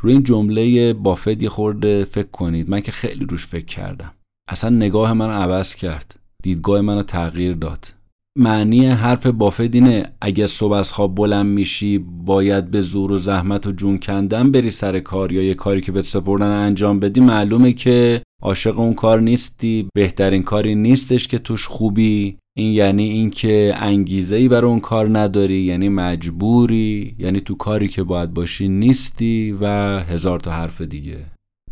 روی 0.00 0.12
این 0.12 0.22
جمله 0.22 0.92
بافت 0.92 1.42
یه 1.42 1.48
خورده 1.48 2.04
فکر 2.04 2.30
کنید. 2.30 2.70
من 2.70 2.80
که 2.80 2.92
خیلی 2.92 3.24
روش 3.24 3.46
فکر 3.46 3.66
کردم. 3.66 4.12
اصلا 4.48 4.70
نگاه 4.70 5.12
من 5.12 5.30
عوض 5.30 5.74
کرد. 5.74 6.20
دیدگاه 6.42 6.80
منو 6.80 7.02
تغییر 7.02 7.54
داد. 7.54 7.94
معنی 8.38 8.86
حرف 8.86 9.26
بافت 9.26 9.74
اینه 9.74 10.12
اگه 10.20 10.46
صبح 10.46 10.72
از 10.72 10.92
خواب 10.92 11.14
بلند 11.14 11.46
میشی 11.46 11.98
باید 11.98 12.70
به 12.70 12.80
زور 12.80 13.12
و 13.12 13.18
زحمت 13.18 13.66
و 13.66 13.72
جون 13.72 13.98
کندن 13.98 14.52
بری 14.52 14.70
سر 14.70 15.00
کار 15.00 15.32
یا 15.32 15.42
یه 15.42 15.54
کاری 15.54 15.80
که 15.80 15.92
به 15.92 16.02
سپردن 16.02 16.46
انجام 16.46 17.00
بدی. 17.00 17.20
معلومه 17.20 17.72
که 17.72 18.22
عاشق 18.42 18.78
اون 18.78 18.94
کار 18.94 19.20
نیستی 19.20 19.88
بهترین 19.94 20.42
کاری 20.42 20.74
نیستش 20.74 21.28
که 21.28 21.38
توش 21.38 21.66
خوبی. 21.66 22.36
این 22.56 22.72
یعنی 22.72 23.10
اینکه 23.10 23.74
انگیزه 23.76 24.36
ای 24.36 24.48
برای 24.48 24.70
اون 24.70 24.80
کار 24.80 25.18
نداری 25.18 25.58
یعنی 25.58 25.88
مجبوری 25.88 27.14
یعنی 27.18 27.40
تو 27.40 27.54
کاری 27.54 27.88
که 27.88 28.02
باید 28.02 28.34
باشی 28.34 28.68
نیستی 28.68 29.58
و 29.60 29.66
هزار 30.00 30.40
تا 30.40 30.50
حرف 30.50 30.80
دیگه. 30.80 31.16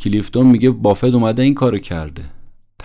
کلیفتون 0.00 0.46
میگه 0.46 0.70
بافت 0.70 1.04
اومده 1.04 1.42
این 1.42 1.54
کارو 1.54 1.78
کرده. 1.78 2.35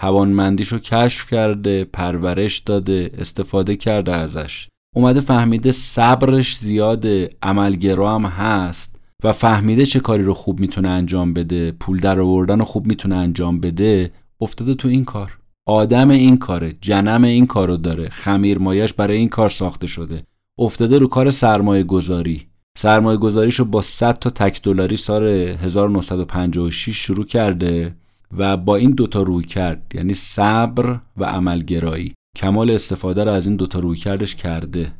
توانمندیشو 0.01 0.79
کشف 0.79 1.29
کرده 1.29 1.84
پرورش 1.84 2.60
داده 2.60 3.12
استفاده 3.17 3.75
کرده 3.75 4.12
ازش. 4.12 4.67
اومده 4.96 5.22
فهمیده 5.22 5.72
صبرش 5.72 6.58
زیاده 6.58 7.29
عملگرا 7.43 8.15
هم 8.15 8.25
هست 8.25 9.00
و 9.24 9.34
فهمیده 9.34 9.86
چه 9.86 10.00
کاری 10.00 10.24
رو 10.24 10.34
خوب 10.34 10.60
می‌تونه 10.60 10.89
انجام 10.89 11.34
بده 11.34 11.72
پول 11.72 12.00
در 12.00 12.20
آوردن 12.20 12.60
رو 12.60 12.65
خوب 12.65 12.88
می‌تونه 12.88 13.15
انجام 13.15 13.60
بده. 13.60 14.12
افتاده 14.41 14.74
تو 14.74 14.88
این 14.88 15.05
کار. 15.05 15.38
آدم 15.67 16.10
این 16.10 16.38
کاره 16.38 16.75
جنم 16.81 17.24
این 17.24 17.48
کارو 17.48 17.77
داره. 17.77 18.10
خمیر 18.10 18.60
مایش 18.60 18.93
برای 18.93 19.17
این 19.17 19.29
کار 19.29 19.50
ساخته 19.50 19.88
شده. 19.88 20.24
افتاده 20.60 21.00
رو 21.00 21.08
کار 21.08 21.29
سرمایه 21.29 21.84
گذاری. 21.84 22.48
سرمایه 22.77 23.17
گذاریشو 23.17 23.65
با 23.65 23.81
100 23.81 24.13
تا 24.13 24.29
تک 24.29 24.62
دلاری 24.62 24.98
سال 24.98 25.24
1956 25.24 26.96
شروع 26.96 27.25
کرده. 27.25 27.96
و 28.38 28.58
با 28.58 28.76
این 28.76 28.92
دوتا 28.92 29.22
روی 29.22 29.44
کرد 29.44 29.92
یعنی 29.94 30.14
صبر 30.14 31.00
و 31.18 31.24
عملگرایی. 31.26 32.14
کمال 32.38 32.72
استفاده 32.72 33.24
رو 33.24 33.32
از 33.32 33.48
این 33.48 33.56
دوتا 33.56 33.80
روی 33.80 33.98
کردش 33.98 34.36
کرده. 34.36 34.92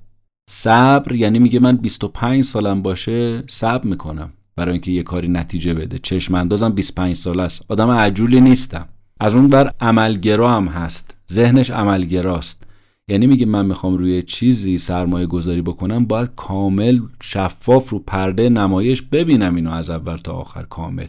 صبر 0.50 1.16
یعنی 1.16 1.40
میگه 1.40 1.60
من 1.60 1.78
25 1.78 2.44
سالم 2.44 2.82
باشه 2.82 3.44
صبر 3.48 3.88
می‌کنم 3.88 4.34
برای 4.56 4.72
اینکه 4.72 4.92
یه 4.92 5.04
کاری 5.04 5.28
نتیجه 5.28 5.74
بده. 5.74 6.00
چشم 6.00 6.36
اندازم 6.36 6.70
25 6.70 7.16
سال 7.16 7.40
است. 7.40 7.66
آدم 7.68 7.90
عجولی 7.90 8.42
نیستم. 8.42 8.88
از 9.20 9.36
اون 9.36 9.48
بر 9.48 9.72
عملگرا 9.82 10.52
هم 10.52 10.66
هست. 10.66 11.16
ذهنش 11.32 11.70
عملگراست. 11.70 12.64
یعنی 13.08 13.28
میگه 13.28 13.46
من 13.46 13.66
می‌خوام 13.66 13.98
روی 13.98 14.22
چیزی 14.22 14.78
سرمایه 14.78 15.26
گذاری 15.26 15.62
بکنم 15.62 16.06
باید 16.06 16.30
کامل 16.36 17.00
شفاف 17.24 17.90
رو 17.90 18.00
پرده 18.00 18.50
نمایش 18.50 19.02
ببینم 19.02 19.56
اینو 19.56 19.72
از 19.72 19.90
اول 19.90 20.18
تا 20.18 20.34
آخر 20.34 20.64
کامل. 20.64 21.08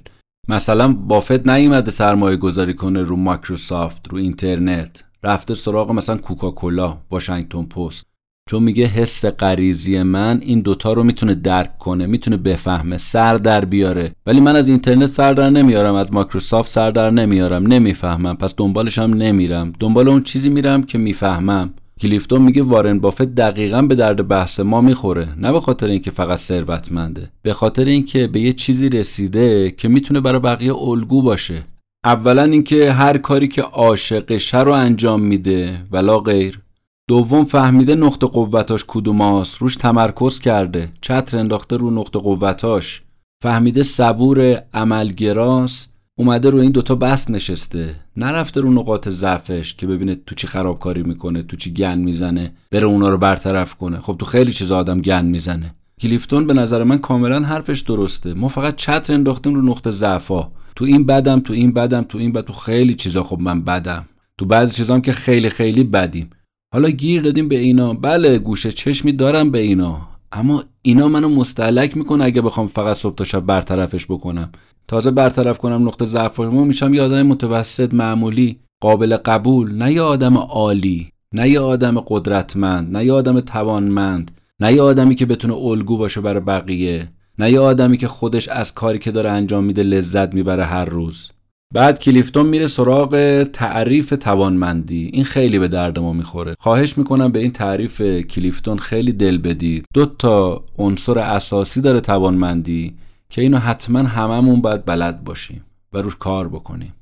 مثلا 0.49 0.93
بافت 0.93 1.49
نیومده 1.49 1.91
سرمایه 1.91 2.37
گذاری 2.37 2.75
کنه 2.75 3.03
رو 3.03 3.17
مایکروسافت 3.17 4.09
رو 4.09 4.19
اینترنت. 4.19 5.05
رفته 5.25 5.55
سراغ 5.55 5.93
مثلا 5.93 6.17
کوکاکولا 6.17 6.99
واشنگتن 7.11 7.63
پست. 7.63 8.07
چون 8.51 8.63
میگه 8.63 8.87
حس 8.87 9.25
غریزی 9.25 10.03
من 10.03 10.41
این 10.43 10.61
دوتا 10.61 10.93
رو 10.93 11.05
می‌تونه 11.05 11.35
درک 11.35 11.79
کنه 11.79 12.07
می‌تونه 12.07 12.37
بفهمه 12.37 12.99
سر 12.99 13.37
در 13.37 13.65
بیاره. 13.65 14.13
ولی 14.27 14.41
من 14.41 14.57
از 14.57 14.69
اینترنت 14.69 15.07
سر 15.07 15.33
در 15.33 15.51
نمیارم 15.51 15.95
از 15.95 16.13
مایکروسافت 16.13 16.71
سر 16.71 16.91
در 16.91 17.11
نمیارم 17.11 17.67
نمی‌فهمم. 17.67 18.37
پس 18.37 18.55
دنبالش 18.57 18.99
هم 18.99 19.15
نمیرم. 19.15 19.73
دنبال 19.81 20.09
اون 20.09 20.23
چیزی 20.23 20.49
میرم 20.49 20.83
که 20.83 20.99
می‌فهمم. 20.99 21.75
کلیفتون 22.03 22.43
میگه 22.43 22.63
وارن 22.63 22.99
بافت 22.99 23.23
دقیقا 23.23 23.83
به 23.83 23.95
درد 23.95 24.29
بحث 24.29 24.61
ما 24.61 24.81
می‌خوره 24.81 25.29
نه 25.39 25.53
به 25.53 25.61
خاطر 25.61 25.87
اینکه 25.87 26.11
فقط 26.11 26.39
ثروتمنده 26.39 27.31
به 27.43 27.53
خاطر 27.53 27.85
اینکه 27.85 28.27
به 28.27 28.41
یه 28.41 28.53
چیزی 28.53 28.89
رسیده 28.89 29.71
که 29.71 29.89
می‌تونه 29.89 30.21
برای 30.21 30.41
بقیه 30.41 30.75
الگو 30.75 31.23
باشه. 31.23 31.63
اولا 32.05 32.43
اینکه 32.43 32.93
هر 32.93 33.19
کاری 33.19 33.49
که 33.49 33.63
عاشقشه 33.63 34.61
رو 34.61 34.73
انجام 34.73 35.21
میده 35.21 35.79
ولا 35.91 36.19
غیر. 36.19 36.61
دوم 37.09 37.45
فهمیده 37.45 37.95
نقطه 37.95 38.27
قوتاش 38.27 38.85
کدوماست 38.89 39.59
روش 39.59 39.77
تمرکز 39.77 40.39
کرده 40.39 40.89
چتر 41.01 41.39
انداخته 41.39 41.77
رو 41.77 41.91
نقطه 41.91 42.19
قوتاش. 42.19 43.03
فهمیده 43.43 43.83
صبور 43.83 44.63
عملگراست. 44.75 45.92
اومده 46.23 46.51
رو 46.51 46.59
این 46.59 46.71
دوتا 46.71 46.95
بست 46.95 47.31
نشسته. 47.31 47.95
نرفته 48.17 48.61
رو 48.61 48.73
نقاط 48.73 49.09
ضعفش 49.09 49.75
که 49.75 49.87
ببینه 49.87 50.15
تو 50.15 50.35
چی 50.35 50.47
خرابکاری 50.47 51.03
می‌کنه 51.03 51.43
تو 51.43 51.57
چی 51.57 51.73
گن 51.73 51.99
می‌زنه 51.99 52.53
بره 52.71 52.87
اونا 52.87 53.09
رو 53.09 53.19
برطرف 53.19 53.75
کنه. 53.75 54.01
خب 54.01 54.17
تو 54.19 54.27
خیلی 54.27 54.53
چیز 54.53 54.71
آدم 54.71 55.01
گن 55.01 55.25
می‌زنه. 55.25 55.75
کلیفتون 56.01 56.47
به 56.47 56.55
نظر 56.55 56.85
من 56.85 56.99
کاملا 56.99 57.41
حرفش 57.41 57.81
درسته. 57.81 58.35
ما 58.35 58.49
فقط 58.49 58.77
چتر 58.77 59.15
انداختیم 59.15 59.55
رو 59.55 59.63
نقطه 59.63 59.91
ضعفا 59.91 60.49
تو 60.77 60.85
این 60.85 61.07
بدم 61.07 61.41
تو 61.41 61.53
این 61.53 61.73
بدم 61.73 62.03
تو 62.03 62.19
این 62.19 62.33
بد 62.33 62.45
تو 62.45 62.53
خیلی 62.53 62.95
چیزا. 62.95 63.23
خب 63.23 63.39
من 63.41 63.63
بدم. 63.63 64.09
تو 64.39 64.45
بعضی 64.47 64.75
چیزام 64.75 65.01
که 65.01 65.13
خیلی 65.13 65.51
خیلی 65.51 65.85
بدیم. 65.85 66.31
حالا 66.75 66.89
گیر 66.91 67.23
دادیم 67.23 67.49
به 67.49 67.59
اینا. 67.59 67.95
بله 67.95 68.39
گوشه 68.39 68.73
چشمی 68.73 69.13
دارم 69.13 69.51
به 69.51 69.59
اینا. 69.59 70.09
اما 70.33 70.65
اینا 70.83 71.09
منو 71.09 71.29
مستعلک 71.29 71.97
می‌کنه 71.97 72.25
اگه 72.25 72.43
بخوام 72.43 72.67
فقط 72.67 72.97
صبح 72.97 73.15
تا 73.15 73.25
شب 73.25 73.41
برطرفش 73.41 74.07
بکنم. 74.07 74.53
تازه 74.89 75.11
برطرف 75.11 75.59
کنم 75.59 75.89
نقطه 75.89 76.05
ضعف 76.05 76.41
میشم 76.41 76.95
یه 76.95 77.03
آدم 77.03 77.23
متوسط 77.23 77.95
معمولی 77.95 78.59
قابل 78.81 79.17
قبول 79.17 79.75
نه 79.75 79.93
یه 79.93 80.03
آدم 80.03 80.39
عالی 80.39 81.09
نه 81.35 81.49
یه 81.49 81.61
آدم 81.61 82.01
قدرتمند 82.01 82.97
نه 82.97 83.05
یه 83.05 83.13
آدم 83.13 83.41
توانمند 83.41 84.31
نه 84.61 84.73
یه 84.73 84.83
آدمی 84.83 85.15
که 85.15 85.27
بتونه 85.27 85.55
الگو 85.55 85.97
باشه 85.97 86.21
برای 86.21 86.41
بقیه 86.41 87.09
نه 87.39 87.53
یه 87.53 87.61
آدمی 87.61 87.97
که 87.97 88.09
خودش 88.09 88.49
از 88.49 88.75
کاری 88.75 88.99
که 88.99 89.11
داره 89.11 89.31
انجام 89.31 89.65
میده 89.65 89.83
لذت 89.83 90.35
می‌بره 90.35 90.65
هر 90.65 90.85
روز. 90.85 91.31
بعد 91.73 91.99
کلیفتون 91.99 92.47
میره 92.47 92.67
سراغ 92.67 93.43
تعریف 93.43 94.15
توانمندی. 94.21 95.11
این 95.13 95.25
خیلی 95.25 95.59
به 95.59 95.69
درد 95.69 95.99
ما 95.99 96.13
می‌خوره. 96.13 96.55
خواهش 96.59 96.99
می‌کنم 96.99 97.33
به 97.33 97.41
این 97.41 97.51
تعریف 97.51 98.03
کلیفتون 98.03 98.79
خیلی 98.79 99.13
دل 99.13 99.39
بدید. 99.39 99.85
دو 99.95 100.07
تا 100.07 100.65
عنصر 100.79 101.19
اساسی 101.19 101.81
داره 101.81 102.01
توانمندی 102.01 102.95
که 103.29 103.43
اینو 103.43 103.59
حتما 103.59 103.99
هممون 103.99 104.61
باید 104.61 104.85
بلد 104.85 105.25
باشیم 105.25 105.65
و 105.93 105.99
روش 105.99 106.17
کار 106.17 106.49
بکنیم. 106.49 106.95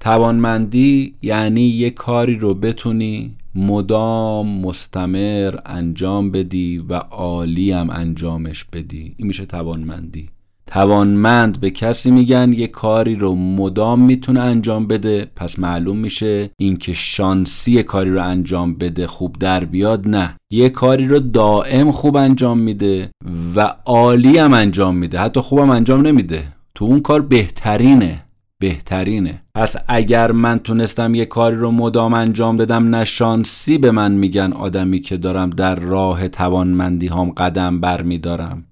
توانمندی 0.00 1.14
یعنی 1.22 1.62
یه 1.62 1.90
کاری 1.90 2.36
رو 2.36 2.54
بتونی 2.54 3.36
مدام 3.54 4.60
مستمر 4.60 5.58
انجام 5.66 6.30
بدی 6.30 6.78
و 6.78 6.94
عالی 6.94 7.72
هم 7.72 7.90
انجامش 7.90 8.64
بدی. 8.64 9.14
این 9.16 9.26
میشه 9.26 9.46
توانمندی. 9.46 10.28
توانمند 10.74 11.60
به 11.60 11.70
کسی 11.70 12.10
میگن 12.10 12.52
یه 12.52 12.66
کاری 12.66 13.14
رو 13.14 13.34
مدام 13.34 14.00
می‌تونه 14.00 14.40
انجام 14.40 14.86
بده 14.86 15.26
پس 15.36 15.58
معلوم 15.58 15.96
میشه 15.96 16.50
اینکه 16.58 16.92
شانسی 16.92 17.82
کاری 17.82 18.10
رو 18.10 18.22
انجام 18.22 18.74
بده 18.74 19.06
خوب 19.06 19.36
در 19.38 19.64
بیاد 19.64 20.08
نه. 20.08 20.36
یه 20.52 20.68
کاری 20.68 21.06
رو 21.06 21.18
دائم 21.18 21.90
خوب 21.90 22.16
انجام 22.16 22.58
میده 22.58 23.10
و 23.56 23.74
عالی 23.84 24.38
هم 24.38 24.54
انجام 24.54 24.96
میده. 24.96 25.18
حتی 25.18 25.40
خوبم 25.40 25.70
انجام 25.70 26.06
نمیده. 26.06 26.44
تو 26.74 26.84
اون 26.84 27.00
کار 27.00 27.22
بهترینه 27.22 28.24
بهترینه. 28.58 29.42
پس 29.54 29.76
اگر 29.88 30.32
من 30.32 30.58
تونستم 30.58 31.14
یه 31.14 31.24
کاری 31.24 31.56
رو 31.56 31.70
مدام 31.70 32.14
انجام 32.14 32.56
بدم 32.56 32.94
نه 32.94 33.04
شانسی 33.04 33.78
به 33.78 33.90
من 33.90 34.12
میگن 34.12 34.52
آدمی 34.52 35.00
که 35.00 35.16
دارم 35.16 35.50
در 35.50 35.74
راه 35.74 36.28
توانمندی 36.28 37.08
هم 37.08 37.30
قدم 37.30 37.80
بر 37.80 38.02
میدارم 38.02 38.64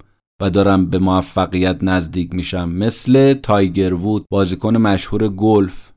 و 0.43 0.51
دارم 0.51 0.87
به 0.87 0.99
موفقیت 0.99 1.77
نزدیک 1.83 2.35
میشم. 2.35 2.69
مثل 2.69 3.35
تایگر 3.35 3.95
وود 3.95 4.25
بازیکن 4.31 4.77
مشهور 4.77 5.29
گلف 5.29 5.91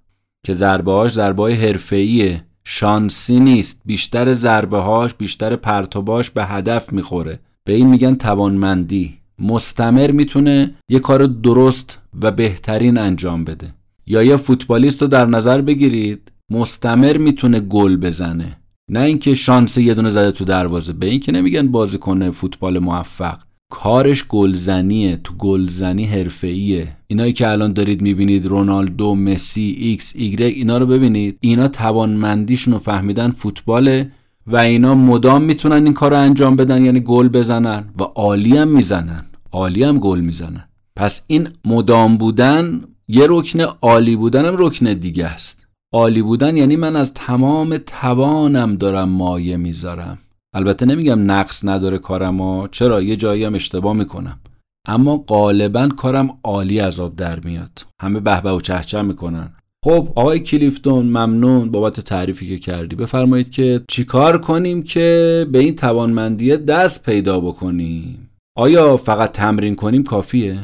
که 0.45 0.53
ضربه 0.53 0.91
هاش 0.91 1.11
ضربه 1.13 1.43
های 1.43 1.53
حرفه‌ایه. 1.53 2.43
شانسی 2.63 3.39
نیست. 3.39 3.81
بیشتر 3.85 4.33
ضربه 4.33 4.77
هاش 4.77 5.13
بیشتر 5.13 5.55
پرتوباش 5.55 6.31
به 6.31 6.45
هدف 6.45 6.93
می‌خوره. 6.93 7.39
به 7.63 7.73
این 7.73 7.87
میگن 7.87 8.15
توانمندی. 8.15 9.13
مستمر 9.39 10.11
می‌تونه 10.11 10.75
یه 10.89 10.99
کار 10.99 11.25
درست 11.25 11.99
و 12.21 12.31
بهترین 12.31 12.97
انجام 12.97 13.43
بده. 13.43 13.73
یا 14.07 14.23
یه 14.23 14.37
فوتبالیست 14.37 15.01
رو 15.01 15.07
در 15.07 15.25
نظر 15.25 15.61
بگیرید. 15.61 16.31
مستمر 16.49 17.17
می‌تونه 17.17 17.59
گل 17.59 17.97
بزنه. 17.97 18.57
نه 18.91 18.99
اینکه 18.99 19.35
شانس 19.35 19.77
یه 19.77 19.93
دونه 19.93 20.09
زده 20.09 20.31
تو 20.31 20.45
دروازه. 20.45 20.93
به 20.93 21.05
این 21.05 21.19
که 21.19 21.31
نمیگن 21.31 21.67
بازیکن 21.67 22.31
فوتبال 22.31 22.79
موفق. 22.79 23.37
کارش 23.83 24.25
گلزنیه 24.27 25.19
تو 25.23 25.33
گلزنی 25.33 26.05
حرفه‌ایه. 26.05 26.97
اینایی 27.07 27.33
که 27.33 27.47
الان 27.47 27.73
دارید 27.73 28.01
می‌بینید 28.01 28.45
رونالدو 28.45 29.15
مسی 29.15 29.75
ایکس 29.79 30.13
ایگرگ 30.15 30.53
اینا 30.55 30.77
رو 30.77 30.85
ببینید. 30.85 31.37
اینا 31.41 31.67
توانمندیشون 31.67 32.73
رو 32.73 32.79
فهمیدن 32.79 33.31
فوتباله 33.31 34.11
و 34.47 34.57
اینا 34.57 34.95
مدام 34.95 35.41
می‌تونن 35.41 35.83
این 35.83 35.93
کار 35.93 36.11
رو 36.11 36.17
انجام 36.17 36.55
بدن 36.55 36.85
یعنی 36.85 36.99
گل 36.99 37.27
بزنن. 37.27 37.89
و 37.99 38.03
عالی 38.03 38.57
هم 38.57 38.67
می‌زنن. 38.67 39.25
عالی 39.51 39.83
هم 39.83 39.99
گل 39.99 40.19
می‌زنن. 40.19 40.67
پس 40.95 41.21
این 41.27 41.47
مدام 41.65 42.17
بودن 42.17 42.81
یه 43.07 43.25
رکن 43.29 43.59
عالی 43.81 44.15
بودن 44.15 44.45
هم 44.45 44.55
رکن 44.57 44.93
دیگه 44.93 45.25
است. 45.25 45.67
عالی 45.93 46.21
بودن 46.21 46.57
یعنی 46.57 46.75
من 46.75 46.95
از 46.95 47.13
تمام 47.13 47.77
توانم 47.77 48.75
دارم 48.75 49.09
مایه 49.09 49.57
می‌ذارم. 49.57 50.17
البته 50.55 50.85
نمیگم 50.85 51.31
نقص 51.31 51.65
نداره 51.65 51.97
کارم 51.97 52.67
چرا 52.67 53.01
یه 53.01 53.15
جایی 53.15 53.43
هم 53.43 53.55
اشتباه 53.55 53.93
می‌کنم. 53.93 54.39
اما 54.87 55.17
غالبا 55.17 55.87
کارم 55.87 56.37
عالی 56.43 56.79
از 56.79 56.99
آب 56.99 57.15
در 57.15 57.39
میاد. 57.39 57.85
همه 58.01 58.19
به 58.19 58.41
و 58.41 58.59
چهچه 58.59 59.01
می‌کنن. 59.01 59.55
خب 59.85 60.13
آقای 60.15 60.39
کلیفتون 60.39 61.05
ممنون 61.05 61.71
بابت 61.71 61.99
تعریفی 61.99 62.47
که 62.47 62.59
کردی. 62.59 62.95
بفرمایید 62.95 63.49
که 63.49 63.81
چیکار 63.87 64.41
کنیم 64.41 64.83
که 64.83 65.47
به 65.51 65.59
این 65.59 65.75
توانمندی 65.75 66.57
دست 66.57 67.03
پیدا 67.03 67.39
بکنیم؟ 67.39 68.29
آیا 68.57 68.97
فقط 68.97 69.31
تمرین 69.31 69.75
کنیم 69.75 70.03
کافیه؟ 70.03 70.57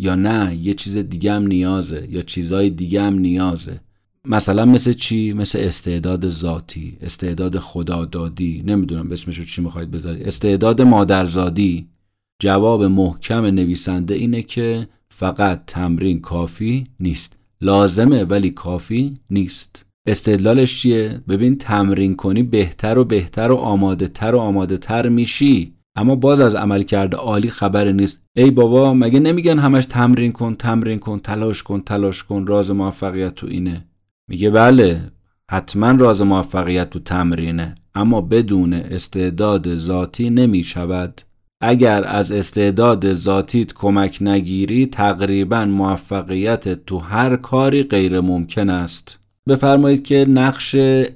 یا 0.00 0.14
نه 0.14 0.56
یه 0.56 0.74
چیز 0.74 0.98
دیگه 0.98 1.32
هم 1.32 1.46
نیازه 1.46 2.06
یا 2.10 2.22
چیزای 2.22 2.70
دیگه 2.70 3.02
هم 3.02 3.18
نیازه. 3.18 3.80
مثلا 4.28 4.64
مثل 4.64 4.92
چی؟ 4.92 5.32
مثل 5.32 5.58
استعداد 5.58 6.28
ذاتی 6.28 6.98
استعداد 7.00 7.58
خدادادی. 7.58 8.62
نمی‌دونم 8.66 9.12
اسمشو 9.12 9.44
چی 9.44 9.62
می‌خواید 9.62 9.90
بذاری 9.90 10.24
استعداد 10.24 10.82
مادرزادی. 10.82 11.88
جواب 12.42 12.84
محکم 12.84 13.44
نویسنده 13.44 14.14
اینه 14.14 14.42
که 14.42 14.88
فقط 15.08 15.62
تمرین 15.66 16.20
کافی 16.20 16.86
نیست. 17.00 17.36
لازمه 17.60 18.24
ولی 18.24 18.50
کافی 18.50 19.18
نیست. 19.30 19.86
استدلالش 20.06 20.80
چیه؟ 20.80 21.20
ببین 21.28 21.58
تمرین 21.58 22.16
کنی 22.16 22.42
بهتر 22.42 22.98
و 22.98 23.04
بهتر 23.04 23.50
و 23.50 23.56
آماده 23.56 24.08
تر 24.08 24.34
و 24.34 24.38
آماده 24.38 24.78
تر 24.78 25.08
میشی. 25.08 25.74
اما 25.96 26.16
باز 26.16 26.40
از 26.40 26.54
عمل 26.54 26.82
کرده 26.82 27.16
عالی 27.16 27.50
خبر 27.50 27.92
نیست. 27.92 28.20
ای 28.36 28.50
بابا 28.50 28.94
مگه 28.94 29.20
نمیگن 29.20 29.58
همش 29.58 29.86
تمرین 29.86 30.32
کن 30.32 30.54
تمرین 30.54 30.98
کن 30.98 31.18
تلاش 31.18 31.62
کن 31.62 31.80
تلاش 31.80 32.24
کن. 32.24 32.46
راز 32.46 32.70
موفقیت 32.70 33.34
تو 33.34 33.46
اینه. 33.46 33.87
میگه 34.28 34.50
بله 34.50 35.00
حتما 35.50 35.90
راز 35.90 36.22
موفقیت 36.22 36.90
تو 36.90 36.98
تمرینه 36.98 37.74
اما 37.94 38.20
بدون 38.20 38.72
استعداد 38.72 39.74
ذاتی 39.74 40.30
نمی 40.30 40.64
شود 40.64 41.20
اگر 41.60 42.04
از 42.04 42.32
استعداد 42.32 43.12
ذاتیت 43.12 43.72
کمک 43.72 44.18
نگیری 44.20 44.86
تقریبا 44.86 45.64
موفقیت 45.64 46.84
تو 46.86 46.98
هر 46.98 47.36
کاری 47.36 47.82
غیر 47.82 48.20
ممکن 48.20 48.70
است. 48.70 49.18
بفرمایید 49.48 50.04
که 50.04 50.26
نقش 50.28 50.74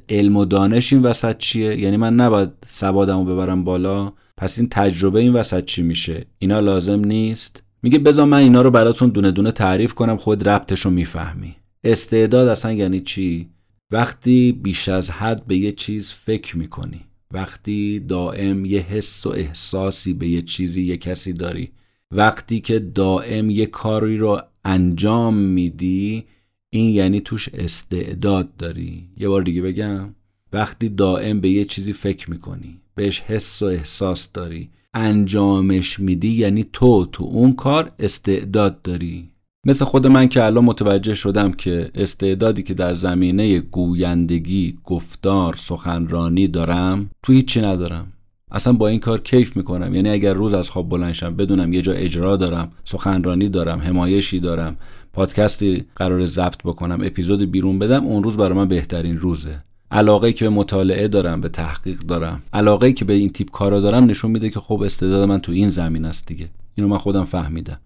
علم 0.09 0.37
و 0.37 0.45
دانش 0.45 0.93
این 0.93 1.03
وسط 1.03 1.39
چیه؟ 1.39 1.81
یعنی 1.81 1.97
من 1.97 2.15
نباید 2.15 2.51
سوادمو 2.67 3.25
ببرم 3.25 3.65
بالا 3.65 4.13
پس 4.37 4.59
این 4.59 4.69
تجربه 4.69 5.21
این 5.21 5.33
وسط 5.33 5.65
چی 5.65 5.83
میشه؟ 5.83 6.27
اینا 6.39 6.61
لازم 6.61 7.05
نیست؟ 7.05 7.63
میگه 7.83 7.99
بذار 7.99 8.27
من 8.27 8.39
اینا 8.39 8.63
رو 8.63 8.71
براتون 8.71 9.09
دونه 9.09 9.31
دونه 9.31 9.53
تعریف 9.53 9.95
کنم 9.95 10.17
خود 10.17 10.49
ربطش 10.49 10.81
رو 10.81 10.91
می‌فهمی. 10.91 11.57
استعداد 11.85 12.49
اصلا 12.49 12.73
یعنی 12.73 13.01
چی؟ 13.01 13.49
وقتی 13.91 14.53
بیش 14.53 14.89
از 14.89 15.11
حد 15.11 15.47
به 15.47 15.57
یه 15.57 15.73
چیز 15.73 16.13
فکر 16.13 16.59
می‌کنی 16.59 17.01
وقتی 17.31 18.01
دائم 18.01 18.65
یه 18.65 18.81
حس 18.81 19.27
و 19.27 19.31
احساسی 19.31 20.15
به 20.15 20.29
یه 20.29 20.43
چیزی 20.43 20.83
یه 20.83 20.97
کسی 20.97 21.33
داری 21.33 21.73
وقتی 22.11 22.61
که 22.61 22.79
دائم 22.79 23.51
یه 23.51 23.67
کاری 23.67 24.19
رو 24.19 24.41
انجام 24.65 25.35
میدی 25.35 26.25
این 26.71 26.95
یعنی 26.95 27.21
توش 27.21 27.49
استعداد 27.49 28.57
داری. 28.57 29.09
یه 29.17 29.29
بار 29.29 29.43
دیگه 29.43 29.63
بگم 29.63 30.15
وقتی 30.53 30.89
دائم 30.89 31.41
به 31.41 31.49
یه 31.49 31.65
چیزی 31.65 31.93
فکر 31.93 32.31
می‌کنی 32.31 32.81
بهش 32.95 33.21
حس 33.21 33.63
و 33.63 33.67
احساس 33.67 34.33
داری 34.33 34.71
انجامش 34.95 36.01
میدی 36.01 36.29
یعنی 36.29 36.67
تو 36.73 37.07
تو 37.07 37.25
اون 37.25 37.53
کار 37.53 37.93
استعداد 37.99 38.83
داری. 38.83 39.32
مثل 39.67 39.85
خود 39.85 40.07
من 40.07 40.29
که 40.29 40.45
الان 40.45 40.65
متوجه 40.65 41.15
شدم 41.15 41.53
که 41.53 41.91
استعدادی 41.95 42.63
که 42.63 42.75
در 42.75 42.95
زمینه 42.95 43.61
گویندگی، 43.61 44.79
گفتار، 44.85 45.55
سخنرانی 45.57 46.49
دارم 46.49 47.11
تو 47.23 47.33
هیچی 47.33 47.61
ندارم. 47.61 48.13
اصلا 48.51 48.73
با 48.73 48.89
این 48.89 49.01
کار 49.01 49.21
کیف 49.21 49.57
می‌کنم. 49.57 49.95
یعنی 49.95 50.09
اگر 50.09 50.35
روز 50.35 50.55
از 50.55 50.71
خواب 50.71 50.89
بلنشم 50.89 51.37
بدونم 51.37 51.73
یه 51.73 51.83
جا 51.83 51.93
اجرا 51.93 52.37
دارم 52.37 52.73
سخنرانی 52.85 53.49
دارم 53.49 53.79
حمایشی 53.79 54.41
دارم 54.41 54.77
پادکستی 55.13 55.85
قرار 55.97 56.25
ضبط 56.25 56.63
بکنم 56.65 57.01
اپیزود 57.03 57.51
بیرون 57.51 57.79
بدم 57.79 58.05
اون 58.05 58.23
روز 58.23 58.37
برای 58.37 58.59
من 58.59 58.69
بهترین 58.69 59.19
روزه. 59.19 59.65
علاقه 59.91 60.33
که 60.33 60.45
به 60.45 60.51
مطالعه 60.51 61.09
دارم 61.09 61.41
به 61.41 61.49
تحقیق 61.49 61.99
دارم. 61.99 62.43
علاقه 62.53 62.93
که 62.93 63.05
به 63.05 63.13
این 63.13 63.31
تیپ 63.31 63.51
کارا 63.51 63.81
دارم 63.81 64.05
نشون 64.05 64.31
میده 64.31 64.51
که 64.51 64.61
خب 64.61 64.83
استعداد 64.83 65.29
من 65.29 65.41
تو 65.41 65.53
این 65.53 65.69
زمین 65.69 66.05
است 66.05 66.27
دیگه. 66.27 66.49
اینو 66.75 66.89
من 66.89 66.99
خودم 66.99 67.25
فهمیدم. 67.25 67.79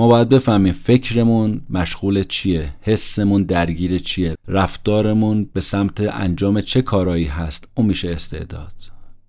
ما 0.00 0.08
باید 0.08 0.28
بفهمیم 0.28 0.72
فکرمون 0.72 1.60
مشغول 1.70 2.24
چیه 2.24 2.72
حسمون 2.80 3.42
درگیر 3.42 3.98
چیه 3.98 4.34
رفتارمون 4.48 5.50
به 5.52 5.60
سمت 5.60 6.00
انجام 6.00 6.60
چه 6.60 6.82
کارایی 6.82 7.24
هست 7.24 7.68
اون 7.74 7.86
میشه 7.86 8.10
استعداد. 8.10 8.72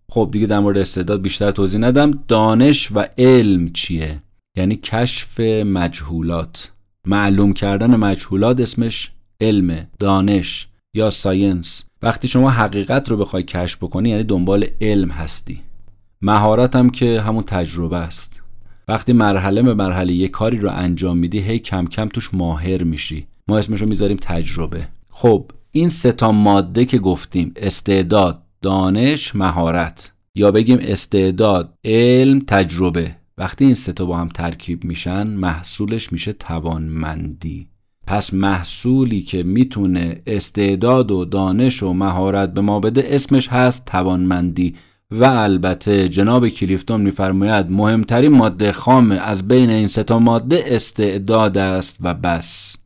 خب 0.09 0.29
دیگه 0.31 0.47
در 0.47 0.59
مورد 0.59 0.77
استعداد 0.77 1.21
بیشتر 1.21 1.51
توضیح 1.51 1.81
ندم. 1.81 2.23
دانش 2.27 2.91
و 2.91 3.05
علم 3.17 3.69
چیه؟ 3.69 4.21
یعنی 4.57 4.75
کشف 4.75 5.39
مجهولات. 5.65 6.71
معلوم 7.07 7.53
کردن 7.53 7.95
مجهولات 7.95 8.61
اسمش 8.61 9.11
علم 9.41 9.87
دانش 9.99 10.67
یا 10.93 11.09
ساینس. 11.09 11.85
وقتی 12.01 12.27
شما 12.27 12.49
حقیقت 12.49 13.09
رو 13.09 13.17
بخوای 13.17 13.43
کشف 13.43 13.77
بکنی 13.77 14.09
یعنی 14.09 14.23
دنبال 14.23 14.65
علم 14.81 15.09
هستی. 15.09 15.61
مهارت 16.21 16.75
هم 16.75 16.89
که 16.89 17.21
همون 17.21 17.43
تجربه 17.43 17.97
است. 17.97 18.40
وقتی 18.87 19.13
مرحله 19.13 19.61
به 19.61 19.73
مرحله 19.73 20.13
یه 20.13 20.27
کاری 20.27 20.57
رو 20.57 20.69
انجام 20.71 21.17
میدی 21.17 21.39
هی 21.39 21.59
کم 21.59 21.85
کم 21.85 22.07
توش 22.07 22.33
ماهر 22.33 22.83
میشی. 22.83 23.27
ما 23.47 23.57
اسمش 23.57 23.81
رو 23.81 23.89
می‌ذاریم 23.89 24.17
تجربه. 24.21 24.87
خب 25.09 25.51
این 25.71 25.89
ستا 25.89 26.31
ماده 26.31 26.85
که 26.85 26.99
گفتیم 26.99 27.51
استعداد 27.55 28.43
دانش 28.61 29.35
مهارت. 29.35 30.11
یا 30.35 30.51
بگیم 30.51 30.77
استعداد 30.81 31.73
علم 31.85 32.39
تجربه. 32.39 33.15
وقتی 33.37 33.65
این 33.65 33.75
ستا 33.75 34.05
با 34.05 34.17
هم 34.17 34.29
ترکیب 34.29 34.83
میشن 34.83 35.27
محصولش 35.27 36.11
میشه 36.13 36.33
توانمندی. 36.33 37.67
پس 38.07 38.33
محصولی 38.33 39.21
که 39.21 39.43
می‌تونه 39.43 40.21
استعداد 40.27 41.11
و 41.11 41.25
دانش 41.25 41.83
و 41.83 41.93
مهارت 41.93 42.53
به 42.53 42.61
ما 42.61 42.79
بده 42.79 43.03
اسمش 43.05 43.47
هست 43.47 43.85
توانمندی. 43.85 44.75
و 45.11 45.23
البته 45.23 46.09
جناب 46.09 46.49
کلیفتون 46.49 47.01
میفرماید 47.01 47.71
مهمترین 47.71 48.31
ماده 48.31 48.71
خام 48.71 49.11
از 49.11 49.47
بین 49.47 49.69
این 49.69 49.87
ستا 49.87 50.19
ماده 50.19 50.63
استعداد 50.65 51.57
است 51.57 51.97
و 52.01 52.13
بس. 52.13 52.77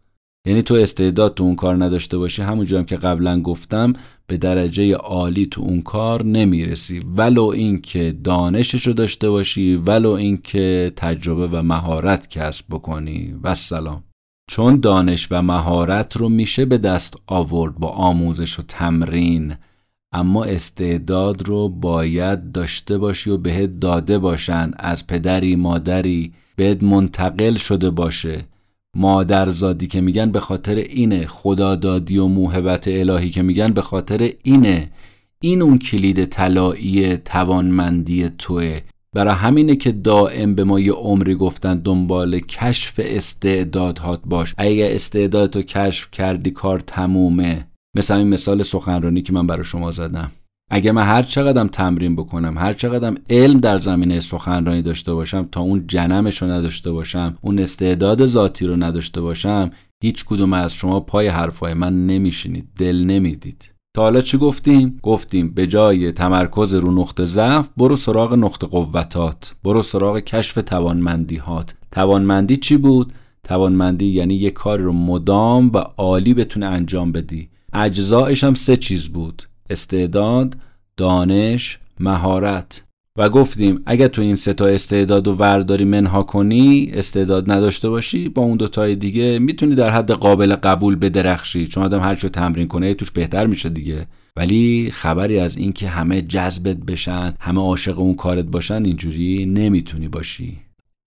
یعنی 0.48 0.62
تو 0.62 0.74
استعداد 0.76 1.34
تو 1.34 1.44
اون 1.44 1.56
کار 1.56 1.84
نداشته 1.86 2.18
باشی. 2.18 2.42
همونجور 2.42 2.80
هم 2.80 2.86
که 2.86 2.98
قبلا 2.98 3.42
گفتم 3.42 3.94
به 4.28 4.38
درجه 4.38 4.94
عالی 4.96 5.46
تو 5.46 5.62
اون 5.62 5.82
کار 5.82 6.24
نمی‌رسی. 6.24 7.00
ولو 7.18 7.44
اینکه 7.44 8.16
دانشش 8.24 8.88
رو 8.88 8.94
داشته 8.94 9.30
باشی 9.30 9.76
ولو 9.76 10.10
اینکه 10.10 10.92
تجربه 10.96 11.48
و 11.48 11.62
مهارت 11.62 12.30
کسب 12.30 12.66
بکنی. 12.70 13.36
و 13.44 13.56
سلام 13.56 14.04
چون 14.50 14.80
دانش 14.80 15.28
و 15.32 15.42
مهارت 15.42 16.18
رو 16.18 16.30
میشه 16.30 16.66
به 16.66 16.78
دست 16.78 17.16
آورد 17.28 17.76
با 17.76 17.88
آموزش 17.88 18.60
و 18.60 18.64
تمرین. 18.68 19.56
اما 20.16 20.44
استعداد 20.44 21.48
رو 21.48 21.70
باید 21.70 22.52
داشته 22.52 22.98
باشی 22.98 23.30
و 23.30 23.38
بهت 23.38 23.80
داده 23.80 24.18
باشن. 24.18 24.72
از 24.78 25.08
پدری 25.08 25.56
مادری 25.56 26.34
بهت 26.56 26.84
منتقل 26.84 27.56
شده 27.56 27.90
باشه. 27.90 28.46
مادرزادی 28.98 29.88
که 29.88 30.02
میگن 30.02 30.32
به 30.32 30.40
خاطر 30.40 30.76
اینه. 30.76 31.26
خدادادی 31.26 32.18
و 32.18 32.28
موهبت 32.28 32.88
الهی 32.88 33.30
که 33.30 33.42
میگن 33.42 33.74
به 33.74 33.82
خاطر 33.82 34.32
اینه. 34.44 34.92
این 35.42 35.62
اون 35.62 35.78
کلید 35.78 36.26
طلایی 36.26 37.18
توانمندی 37.18 38.30
توه. 38.30 38.80
برای 39.14 39.34
همینه 39.34 39.76
که 39.76 39.92
دائم 39.92 40.56
به 40.56 40.64
ما 40.64 40.80
یه 40.80 40.94
عمری 40.94 41.36
گفتن 41.36 41.80
دنبال 41.80 42.40
کشف 42.40 43.00
استعدادهات 43.04 44.22
باش. 44.26 44.54
اگه 44.58 44.90
استعدادتو 44.92 45.62
کشف 45.62 46.12
کردی 46.12 46.52
کار 46.52 46.80
تمومه. 46.80 47.68
مثل 47.96 48.14
این 48.14 48.28
مثال 48.28 48.64
سخنرانی 48.64 49.22
که 49.22 49.34
من 49.34 49.48
برای 49.48 49.64
شما 49.64 49.92
زدم 49.92 50.32
اگه 50.72 50.92
من 50.92 51.04
هر 51.04 51.24
چقدرم 51.24 51.68
تمرین 51.68 52.16
بکنم 52.16 52.58
هر 52.58 52.74
چقدرم 52.74 53.16
علم 53.30 53.60
در 53.60 53.82
زمینه 53.82 54.20
سخنرانی 54.20 54.82
داشته 54.82 55.14
باشم 55.14 55.48
تا 55.52 55.62
اون 55.62 55.88
جنمش 55.88 56.42
رو 56.42 56.52
نداشته 56.52 56.92
باشم 56.92 57.38
اون 57.42 57.60
استعداد 57.60 58.26
ذاتی 58.26 58.66
رو 58.66 58.76
نداشته 58.76 59.22
باشم 59.22 59.70
هیچ 60.04 60.26
کدوم 60.26 60.54
از 60.54 60.74
شما 60.74 61.00
پای 61.00 61.28
حرفای 61.28 61.74
من 61.74 62.08
نمیشینید 62.08 62.68
دل 62.80 63.04
نمی‌دید 63.04 63.72
تا 63.96 64.02
حالا 64.02 64.22
چی 64.22 64.38
گفتیم؟ 64.38 65.00
گفتیم 65.04 65.50
به 65.50 65.68
جای 65.68 66.12
تمرکز 66.12 66.74
رو 66.74 66.92
نقطه 66.92 67.26
ضعف 67.26 67.70
برو 67.78 67.96
سراغ 67.96 68.34
نقطه 68.34 68.68
قوتات 68.68 69.56
برو 69.64 69.82
سراغ 69.82 70.20
کشف 70.20 70.54
توانمندیهات 70.54 71.76
توانمندی 71.92 72.58
چی 72.58 72.78
بود؟ 72.78 73.14
توانمندی 73.44 74.06
یعنی 74.06 74.36
یه 74.36 74.52
کار 74.52 74.80
رو 74.80 74.94
مدام 74.94 75.72
و 75.74 75.78
عالی 75.78 76.34
بتونه 76.34 76.66
انجام 76.66 77.12
بدی 77.12 77.50
اجزایش 77.76 78.44
هم 78.44 78.54
سه 78.54 78.78
چیز 78.78 79.08
بود 79.08 79.44
استعداد 79.70 80.58
دانش 80.98 81.80
مهارت. 82.00 82.84
و 83.18 83.30
گفتیم 83.30 83.82
اگر 83.86 84.08
تو 84.08 84.22
این 84.22 84.36
سه 84.36 84.54
تا 84.54 84.68
استعداد 84.68 85.28
و 85.28 85.34
ورداری 85.34 85.86
منها 85.86 86.24
کنی 86.24 86.92
استعداد 86.94 87.52
نداشته 87.52 87.90
باشی 87.90 88.30
با 88.30 88.42
اون 88.42 88.58
دوتای 88.58 88.96
دیگه 88.96 89.40
می‌تونی 89.40 89.76
در 89.76 89.90
حد 89.90 90.12
قابل 90.12 90.56
قبول 90.56 90.96
بدرخشی. 90.96 91.68
چون 91.68 91.84
آدم 91.84 92.00
هر 92.00 92.16
چه 92.16 92.30
تمرین 92.30 92.68
کنه 92.68 92.94
توش 92.94 93.12
بهتر 93.12 93.48
میشه 93.48 93.70
دیگه. 93.70 94.08
ولی 94.36 94.90
خبری 94.92 95.40
از 95.40 95.58
اینکه 95.58 95.88
همه 95.88 96.22
جذبت 96.22 96.78
بشن 96.78 97.34
همه 97.40 97.62
عاشق 97.62 98.00
اون 98.00 98.16
کارت 98.16 98.46
باشن 98.46 98.86
اینجوری 98.86 99.46
نمی‌تونی 99.46 100.08
باشی. 100.08 100.58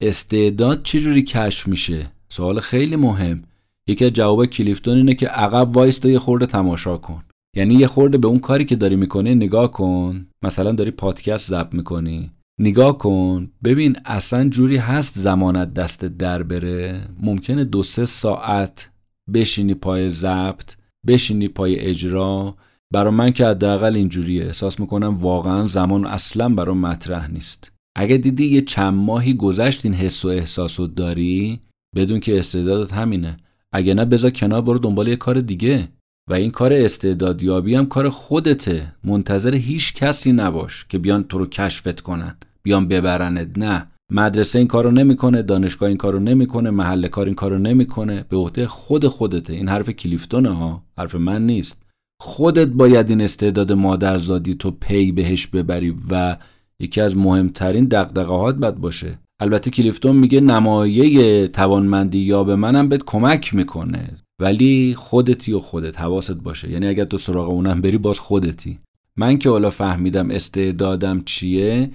استعداد 0.03 0.83
چجوری 0.83 1.23
کشف 1.23 1.69
میشه؟ 1.69 2.13
سوال 2.29 2.61
خیلی 2.61 2.97
مهم. 2.97 3.43
یکی 3.89 4.05
از 4.05 4.13
جواب 4.13 4.47
کلیفتون 4.47 4.97
اینه 4.97 5.15
که 5.15 5.27
عقب 5.27 5.77
وایستا 5.77 6.09
یه 6.09 6.19
خورده 6.19 6.47
تماشا 6.47 6.97
کن. 6.97 7.25
یعنی 7.57 7.75
یه 7.75 7.87
خورده 7.87 8.19
به 8.19 8.29
اون 8.29 8.39
کاری 8.39 8.65
که 8.65 8.77
داری 8.77 8.97
می‌کنی 8.97 9.35
نگاه 9.35 9.73
کن. 9.73 10.27
مثلا 10.43 10.73
داری 10.73 10.91
پادکست 10.91 11.51
ضبط 11.51 11.75
می‌کنی. 11.75 12.31
نگاه 12.61 12.99
کن. 12.99 13.51
ببین 13.65 13.97
اصلا 14.05 14.49
جوری 14.49 14.77
هست 14.77 15.19
زمانت 15.19 15.75
دست 15.75 16.05
در 16.05 16.43
بره. 16.43 17.01
ممکنه 17.23 17.65
دو 17.65 17.83
سه 17.83 18.07
ساعت 18.07 18.91
بشینی 19.35 19.75
پای 19.75 20.11
ضبط 20.11 20.77
بشینی 21.07 21.49
پای 21.49 21.81
اجرا. 21.81 22.57
برا 22.93 23.11
من 23.11 23.31
که 23.31 23.47
حداقل 23.47 23.97
اینجوریه. 23.97 24.45
احساس 24.45 24.81
می‌کنم 24.81 25.19
واقعا 25.19 25.67
زمان 25.67 26.07
اصلا 26.07 26.49
برا 26.49 26.75
مطرح 26.75 27.31
نیست. 27.31 27.73
اگه 27.97 28.17
دیدی 28.17 28.45
یه 28.47 28.61
چند 28.61 28.95
ماهی 28.95 29.35
گذشت 29.35 29.85
این 29.85 29.95
حس 29.95 30.25
و 30.25 30.29
احساس 30.29 30.81
داری 30.81 31.61
بدون 31.97 32.21
که 32.21 32.39
استعدادت 32.39 32.93
همینه. 32.93 33.37
اگه 33.73 33.95
نه 33.95 34.05
بذار 34.05 34.31
کنار 34.31 34.63
برو 34.63 34.79
دنبال 34.79 35.09
یه 35.09 35.17
کار 35.17 35.41
دیگه. 35.41 35.89
و 36.31 36.35
این 36.35 36.51
کار 36.51 36.73
استعدادیابی 36.73 37.75
هم 37.75 37.87
کار 37.87 38.09
خودته. 38.09 38.95
منتظر 39.05 39.55
هیچ 39.55 39.95
کسی 39.95 40.33
نباش 40.33 40.87
که 40.89 40.99
بیان 40.99 41.25
تو 41.25 41.39
رو 41.39 41.47
کشفت 41.47 42.01
کنن 42.01 42.37
بیان 42.63 42.89
ببرنت. 42.89 43.59
نه. 43.59 43.87
مدرسه 44.13 44.59
این 44.59 44.69
کارو 44.69 44.91
نمی‌کنه 44.91 45.43
دانشگاه 45.43 45.89
این 45.89 45.99
کارو 45.99 46.19
نمی‌کنه 46.19 46.71
محل 46.71 47.09
کار 47.09 47.27
این 47.27 47.35
کارو 47.35 47.59
نمی‌کنه. 47.59 48.25
به 48.29 48.37
عهده 48.37 48.67
خود 48.67 49.07
خودته. 49.07 49.53
این 49.53 49.69
حرف 49.69 49.91
کلیفتونه 49.91 50.49
ها. 50.49 50.83
حرف 50.99 51.15
من 51.15 51.47
نیست. 51.47 51.83
خودت 52.21 52.69
باید 52.69 53.11
این 53.11 53.23
استعداد 53.23 53.73
مادرزادی 53.73 54.55
تو 54.55 54.71
پی 54.71 55.13
بهش 55.13 55.47
ببری 55.47 55.97
و 56.11 56.37
یکی 56.81 57.01
از 57.01 57.17
مهمترین 57.17 57.85
دقدقهات 57.85 58.57
بد 58.57 58.75
باشه. 58.75 59.19
البته 59.41 59.71
کلیفتون 59.71 60.17
میگه 60.17 60.41
نمایه 60.41 61.49
توانمندی 61.49 62.19
یا 62.19 62.45
به 62.45 62.57
منم 62.57 62.89
بهت 62.89 63.03
کمک 63.07 63.55
می‌کنه 63.55 64.19
ولی 64.41 64.95
خودتی 64.95 65.53
و 65.53 65.61
خودت 65.61 66.01
حواست 66.01 66.35
باشه. 66.35 66.71
یعنی 66.71 66.87
اگر 66.87 67.05
تو 67.05 67.19
سراغ 67.19 67.49
اونم 67.49 67.81
بری 67.81 67.99
باز 67.99 68.19
خودتی. 68.19 68.79
من 69.17 69.39
که 69.39 69.51
حالا 69.51 69.71
فهمیدم 69.71 70.31
استعدادم 70.31 71.23
چیه 71.25 71.91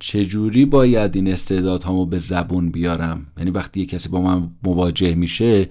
چجوری 0.00 0.64
باید 0.64 1.16
این 1.16 1.32
استعدادهامو 1.32 2.06
به 2.06 2.18
زبون 2.18 2.70
بیارم؟ 2.70 3.26
یعنی 3.38 3.50
وقتی 3.50 3.80
یه 3.80 3.86
کسی 3.86 4.08
با 4.08 4.20
من 4.20 4.50
مواجه 4.64 5.14
میشه 5.14 5.68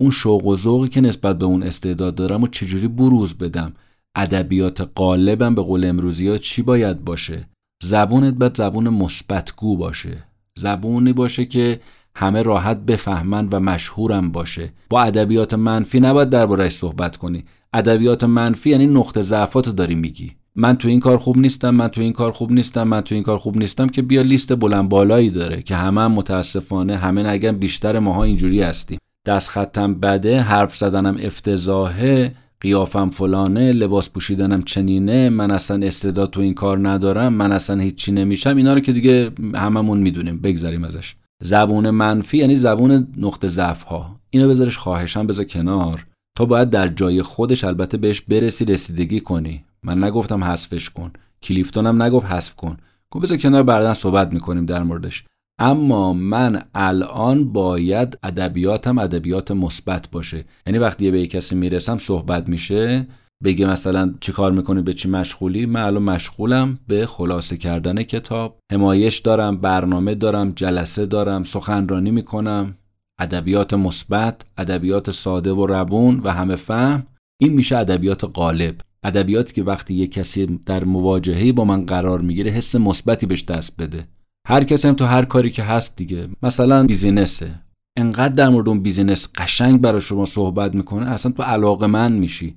اون 0.00 0.10
شوق 0.10 0.46
و 0.46 0.56
ذوقی 0.56 0.88
که 0.88 1.00
نسبت 1.00 1.38
به 1.38 1.44
اون 1.44 1.62
استعداد 1.62 2.14
دارم 2.14 2.42
و 2.42 2.46
چجوری 2.46 2.88
بروز 2.88 3.34
بدم؟ 3.34 3.72
ادبیات 4.14 4.80
قالبم 4.94 5.54
به 5.54 5.62
قول 5.62 5.84
امروزی 5.84 6.28
ها 6.28 6.36
چی 6.36 6.62
باید 6.62 7.04
باشه؟ 7.04 7.48
زبونت 7.82 8.34
باید 8.34 8.56
زبون 8.56 8.88
مثبتگو 8.88 9.76
باشه. 9.76 10.27
زبونی 10.58 11.12
باشه 11.12 11.44
که 11.44 11.80
همه 12.14 12.42
راحت 12.42 12.76
بفهمن 12.76 13.48
و 13.52 13.60
مشهورم 13.60 14.32
باشه. 14.32 14.72
با 14.90 15.02
ادبیات 15.02 15.54
منفی 15.54 16.00
نباید 16.00 16.30
دربارهش 16.30 16.72
صحبت 16.72 17.16
کنی. 17.16 17.44
ادبیات 17.72 18.24
منفی 18.24 18.70
یعنی 18.70 18.86
نقطه 18.86 19.22
ضعفاتو 19.22 19.72
داری 19.72 19.94
میگی. 19.94 20.32
من 20.56 20.76
تو 20.76 20.88
این 20.88 21.00
کار 21.00 21.18
خوب 21.18 21.38
نیستم 21.38 21.70
من 21.70 21.88
تو 21.88 22.00
این 22.00 22.12
کار 22.12 22.32
خوب 22.32 22.52
نیستم 22.52 22.82
من 22.82 23.00
تو 23.00 23.14
این 23.14 23.24
کار 23.24 23.38
خوب 23.38 23.58
نیستم 23.58 23.86
که 23.86 24.02
بیا 24.02 24.22
لیست 24.22 24.56
بلند 24.56 24.88
بالایی 24.88 25.30
داره 25.30 25.62
که 25.62 25.76
همه 25.76 26.00
هم 26.00 26.12
متاسفانه 26.12 26.96
همه 26.96 27.22
نگم 27.22 27.52
بیشتر 27.52 27.98
ماها 27.98 28.24
اینجوری 28.24 28.62
هستیم. 28.62 28.98
دست 29.26 29.50
خطم 29.50 29.94
بده 29.94 30.40
حرف 30.40 30.76
زدنم 30.76 31.16
افتضاحه 31.22 32.34
قیافم 32.60 33.10
فلانه 33.10 33.72
لباس 33.72 34.10
پوشیدنم 34.10 34.62
چنینه 34.62 35.28
من 35.28 35.50
اصلا 35.50 35.86
استعداد 35.86 36.30
تو 36.30 36.40
این 36.40 36.54
کار 36.54 36.88
ندارم 36.88 37.32
من 37.32 37.52
اصلا 37.52 37.80
هیچی 37.80 38.12
نمیشم 38.12 38.56
اینا 38.56 38.74
رو 38.74 38.80
که 38.80 38.92
دیگه 38.92 39.30
هممون 39.54 39.98
می‌دونیم 39.98 40.38
بگذاریم 40.38 40.84
ازش. 40.84 41.14
زبون 41.42 41.90
منفی 41.90 42.38
یعنی 42.38 42.56
زبون 42.56 43.08
نقطه 43.16 43.48
ضعف 43.48 43.82
ها 43.82 44.20
اینو 44.30 44.48
بذارش 44.48 44.76
خواهشم 44.76 45.26
بذار 45.26 45.44
کنار. 45.44 46.06
تو 46.36 46.46
باید 46.46 46.70
در 46.70 46.88
جای 46.88 47.22
خودش 47.22 47.64
البته 47.64 47.96
بهش 47.96 48.20
برسی 48.20 48.64
رسیدگی 48.64 49.20
کنی. 49.20 49.64
من 49.82 50.04
نگفتم 50.04 50.44
حذفش 50.44 50.90
کن. 50.90 51.12
کلیفتون 51.42 51.86
هم 51.86 52.02
نگفت 52.02 52.26
حذف 52.26 52.54
کن. 52.54 52.76
گفت 53.10 53.24
بذار 53.24 53.38
کنار 53.38 53.62
بعدا 53.62 53.94
صحبت 53.94 54.32
می‌کنیم 54.32 54.66
در 54.66 54.82
موردش. 54.82 55.24
اما 55.58 56.12
من 56.12 56.62
الان 56.74 57.52
باید 57.52 58.18
ادبیاتم 58.22 58.98
ادبیات 58.98 59.50
مثبت 59.50 60.10
باشه. 60.10 60.44
یعنی 60.66 60.78
وقتی 60.78 61.10
به 61.10 61.26
کسی 61.26 61.54
می‌رسم 61.56 61.98
صحبت 61.98 62.48
میشه 62.48 63.06
بگه 63.44 63.66
مثلا 63.66 64.14
چی 64.20 64.32
کار 64.32 64.52
می‌کنی 64.52 64.82
به 64.82 64.92
چی 64.92 65.08
مشغولی؟ 65.08 65.66
من 65.66 65.82
الان 65.82 66.02
مشغولم 66.02 66.78
به 66.88 67.06
خلاصه 67.06 67.56
کردن 67.56 68.02
کتاب. 68.02 68.58
همایش 68.72 69.18
دارم 69.18 69.56
برنامه 69.56 70.14
دارم 70.14 70.50
جلسه 70.50 71.06
دارم 71.06 71.44
سخنرانی 71.44 72.10
می‌کنم. 72.10 72.76
ادبیات 73.20 73.74
مثبت 73.74 74.42
ادبیات 74.58 75.10
ساده 75.10 75.52
و 75.52 75.66
روون 75.66 76.20
و 76.24 76.32
همه 76.32 76.56
فهم 76.56 77.06
این 77.40 77.52
میشه 77.52 77.76
ادبیات 77.76 78.30
غالب. 78.34 78.74
ادبیاتی 79.04 79.54
که 79.54 79.62
وقتی 79.62 79.94
یه 79.94 80.06
کسی 80.06 80.46
در 80.66 80.84
مواجهه 80.84 81.52
با 81.52 81.64
من 81.64 81.86
قرار 81.86 82.20
می‌گیره 82.20 82.50
حس 82.50 82.76
مثبتی 82.76 83.26
بهش 83.26 83.44
دست 83.44 83.76
بده. 83.76 84.08
هر 84.48 84.64
کسی 84.64 84.88
هم 84.88 84.94
تو 84.94 85.04
هر 85.04 85.24
کاری 85.24 85.50
که 85.50 85.62
هست 85.62 85.96
دیگه. 85.96 86.28
مثلا 86.42 86.86
business 86.86 87.37
ه. 87.37 87.50
انقدر 87.96 88.34
در 88.34 88.48
مورد 88.48 88.68
اون 88.68 88.80
business 88.80 89.28
قشنگ 89.36 89.80
برای 89.80 90.00
شما 90.00 90.24
صحبت 90.24 90.74
می‌کنه 90.74 91.10
اصلا 91.10 91.32
تو 91.32 91.42
علاقه‌مند 91.42 92.12
میشی. 92.12 92.56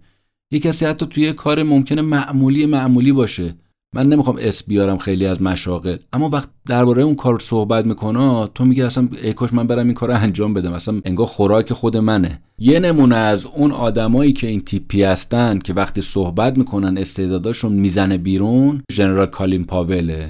یه 0.51 0.60
کسی 0.60 0.86
حتی 0.86 1.06
توی 1.06 1.34
کار 1.34 1.63
ممکنه 1.63 2.01
معمولی 2.01 2.65
معمولی 2.65 3.12
باشه. 3.12 3.56
من 3.95 4.10
نمی‌خوام 4.10 4.36
اسم 4.39 4.63
بیارم 4.63 4.97
خیلی 4.97 5.25
از 5.25 5.41
مشاغل 5.41 5.97
اما 6.13 6.30
وقتی 6.29 6.49
درباره 6.65 7.04
اون 7.04 7.15
کار 7.15 7.39
صحبت 7.39 7.86
می‌کنه 7.86 8.47
تو 8.56 8.65
میگه 8.65 8.86
اصلا 8.86 9.08
ای 9.23 9.34
کاش 9.34 9.54
من 9.54 9.67
برم 9.67 9.86
این 9.86 9.93
کار 9.93 10.12
انجام 10.12 10.54
بدم. 10.54 10.73
اصلا 10.73 11.01
انگار 11.06 11.25
خوراک 11.25 11.73
خود 11.73 11.97
منه. 11.97 12.41
یه 12.60 12.80
نمونه 12.80 13.15
از 13.15 13.45
اون 13.45 13.71
آدمایی 13.71 14.34
که 14.34 14.47
این 14.47 14.62
تیپی 14.62 15.04
هستن 15.04 15.60
که 15.60 15.73
وقتی 15.73 16.01
صحبت 16.01 16.58
می‌کنن 16.58 16.97
استعداداشون 16.97 17.73
می‌زنه 17.73 18.17
بیرون 18.17 18.82
ژنرال 18.91 19.25
کالین 19.25 19.65
پاوله. 19.65 20.30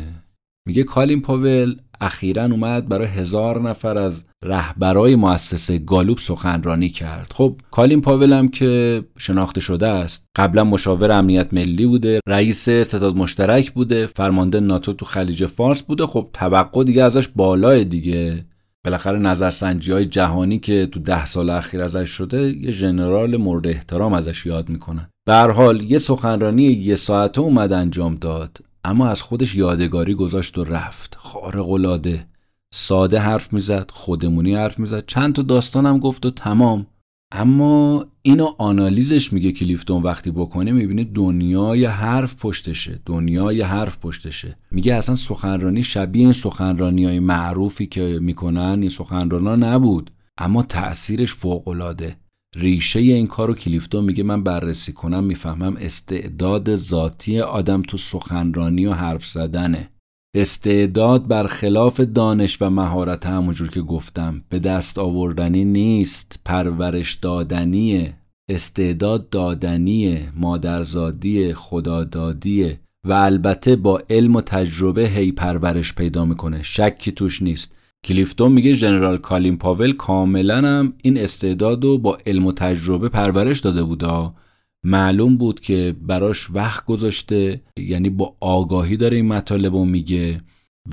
میگه 0.68 0.84
کالین 0.84 1.22
پاول 1.22 1.76
اخیرا 2.02 2.44
اومد 2.44 2.88
برای 2.88 3.08
هزار 3.08 3.62
نفر 3.62 3.98
از 3.98 4.24
رهبرای 4.46 5.16
مؤسسه 5.16 5.78
گالوب 5.78 6.18
سخنرانی 6.18 6.90
کرد. 6.90 7.34
خب 7.34 7.62
کالین 7.72 8.02
پاول 8.02 8.34
هم 8.34 8.48
که 8.48 9.04
شناخته 9.18 9.62
شده 9.62 9.88
است 9.88 10.24
قبلا 10.36 10.64
مشاور 10.64 11.12
امنیت 11.12 11.54
ملی 11.54 11.86
بوده 11.86 12.20
رئیس 12.28 12.70
ستاد 12.70 13.16
مشترک 13.16 13.72
بوده 13.72 14.08
فرمانده 14.08 14.60
ناتو 14.60 14.94
تو 14.94 15.06
خلیج 15.06 15.46
فارس 15.46 15.82
بوده. 15.84 16.06
خب 16.06 16.30
توقع 16.34 16.84
دیگه 16.84 17.04
ازش 17.04 17.28
بالای 17.28 17.86
دیگه. 17.86 18.46
بالاخره 18.86 19.20
نظرسنجی 19.20 19.92
های 19.92 20.06
جهانی 20.06 20.60
که 20.60 20.86
تو 20.86 21.00
ده 21.00 21.26
سال 21.26 21.50
اخیر 21.50 21.84
ازش 21.84 22.10
شده 22.10 22.58
یه 22.58 22.72
ژنرال 22.72 23.38
مورد 23.38 23.68
احترام 23.68 24.14
ازش 24.14 24.46
یاد 24.46 24.70
می‌کنن. 24.70 25.10
به 25.28 25.34
حال 25.34 25.82
یه 25.82 26.00
سخنرانی 26.00 26.64
یه 26.64 26.96
ساعته 26.96 27.42
اومد 27.42 27.74
انجام 27.74 28.16
داد. 28.16 28.58
اما 28.84 29.08
از 29.08 29.22
خودش 29.22 29.56
یادگاری 29.56 30.14
گذاشت 30.14 30.58
و 30.58 30.64
رفت. 30.64 31.16
خارق 31.20 31.70
العاده. 31.70 32.28
ساده 32.74 33.20
حرف 33.20 33.54
می‌زد 33.54 33.92
خودمونی 33.94 34.56
حرف 34.56 34.80
می‌زد. 34.80 35.06
چند 35.06 35.34
تا 35.34 35.42
داستانم 35.42 36.00
گفت 36.00 36.26
و 36.26 36.32
تمام. 36.32 36.88
اما 37.34 38.06
اینو 38.22 38.50
آنالیزش 38.58 39.34
میگه 39.34 39.52
کلیفتون 39.52 40.04
وقتی 40.04 40.32
بکنه 40.32 40.72
می‌بینی 40.72 41.04
دنیای 41.04 41.86
حرف 41.86 42.36
پشتشه. 42.36 43.00
دنیای 43.06 43.62
حرف 43.62 43.98
پشتشه. 43.98 44.58
میگه 44.72 44.96
اصلا 44.96 45.16
سخنرانی 45.16 45.84
شبیه 45.84 46.24
این 46.24 46.34
سخنرانی 46.34 47.06
های 47.06 47.20
معروفی 47.20 47.86
که 47.86 48.20
می‌کنن 48.22 48.78
این 48.82 48.90
سخنرانا 48.90 49.56
نبود. 49.56 50.12
اما 50.38 50.64
تأثیرش 50.64 51.34
فوقالعاده. 51.34 52.16
ریشه 52.56 53.00
این 53.00 53.28
کار 53.28 53.48
رو 53.48 53.54
کلیفتون 53.54 54.04
میگه 54.04 54.24
من 54.24 54.44
بررسی 54.44 54.94
کنم 54.94 55.24
می‌فهمم 55.24 55.78
استعداد 55.80 56.76
ذاتی 56.76 57.40
آدم 57.40 57.82
تو 57.82 57.98
سخنرانی 57.98 58.86
و 58.86 58.94
حرف 58.94 59.28
زدنه. 59.28 59.90
استعداد 60.36 61.28
برخلاف 61.28 62.00
دانش 62.00 62.62
و 62.62 62.70
مهارت 62.70 63.26
همونجور 63.26 63.70
که 63.70 63.82
گفتم. 63.82 64.44
به 64.50 64.60
دست 64.60 65.00
آوردنی 65.00 65.66
نیست 65.66 66.40
پرورش 66.46 67.14
دادنیه. 67.14 68.14
استعداد 68.50 69.30
دادنیه 69.30 70.34
مادرزادی 70.36 71.54
خدادادیه 71.54 72.80
و 73.06 73.14
البته 73.14 73.76
با 73.76 74.02
علم 74.10 74.36
و 74.36 74.42
تجربه 74.42 75.10
هی 75.10 75.32
پرورش 75.32 75.94
پیدا 75.94 76.26
می‌کنه. 76.26 76.64
شکی 76.64 77.12
توش 77.12 77.42
نیست. 77.42 77.76
کلیفتون 78.06 78.52
میگه 78.52 78.74
ژنرال 78.74 79.18
کالین 79.18 79.58
پاول 79.58 79.92
کاملا 79.92 80.58
هم 80.58 80.94
این 81.04 81.18
استعداد 81.18 81.84
رو 81.84 81.98
با 81.98 82.18
علم 82.26 82.46
و 82.46 82.52
تجربه 82.52 83.10
پرورش 83.10 83.60
داده 83.60 83.84
بودا 83.84 84.36
معلوم 84.84 85.38
بود 85.38 85.60
که 85.60 85.96
براش 86.02 86.52
وقت 86.52 86.86
گذاشته 86.86 87.62
یعنی 87.80 88.10
با 88.10 88.36
آگاهی 88.40 88.98
داره 88.98 89.18
این 89.18 89.28
مطالب 89.28 89.76
رو 89.76 89.86
میگه 89.86 90.38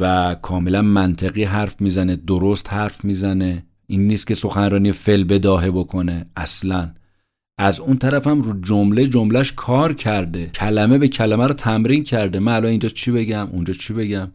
و 0.00 0.36
کاملا 0.42 0.82
منطقی 0.82 1.44
حرف 1.44 1.80
می‌زنه 1.80 2.16
درست 2.16 2.72
حرف 2.72 3.04
می‌زنه. 3.04 3.64
این 3.86 4.06
نیست 4.06 4.26
که 4.26 4.34
سخنرانی 4.34 4.92
فل 4.92 5.24
بداهه 5.24 5.70
بکنه 5.70 6.26
اصلا. 6.36 6.90
از 7.58 7.80
اون 7.80 7.96
طرف 7.96 8.26
هم 8.26 8.42
رو 8.42 8.60
جمله 8.60 9.06
جملهش 9.06 9.52
کار 9.52 9.92
کرده. 9.92 10.46
کلمه 10.46 10.98
به 10.98 11.08
کلمه 11.08 11.46
رو 11.46 11.54
تمرین 11.54 12.04
کرده. 12.04 12.38
من 12.38 12.52
الان 12.52 12.70
اینجا 12.70 12.88
چی 12.88 13.10
بگم؟ 13.10 13.48
اونجا 13.52 13.74
چی 13.74 13.92
بگم؟ 13.92 14.30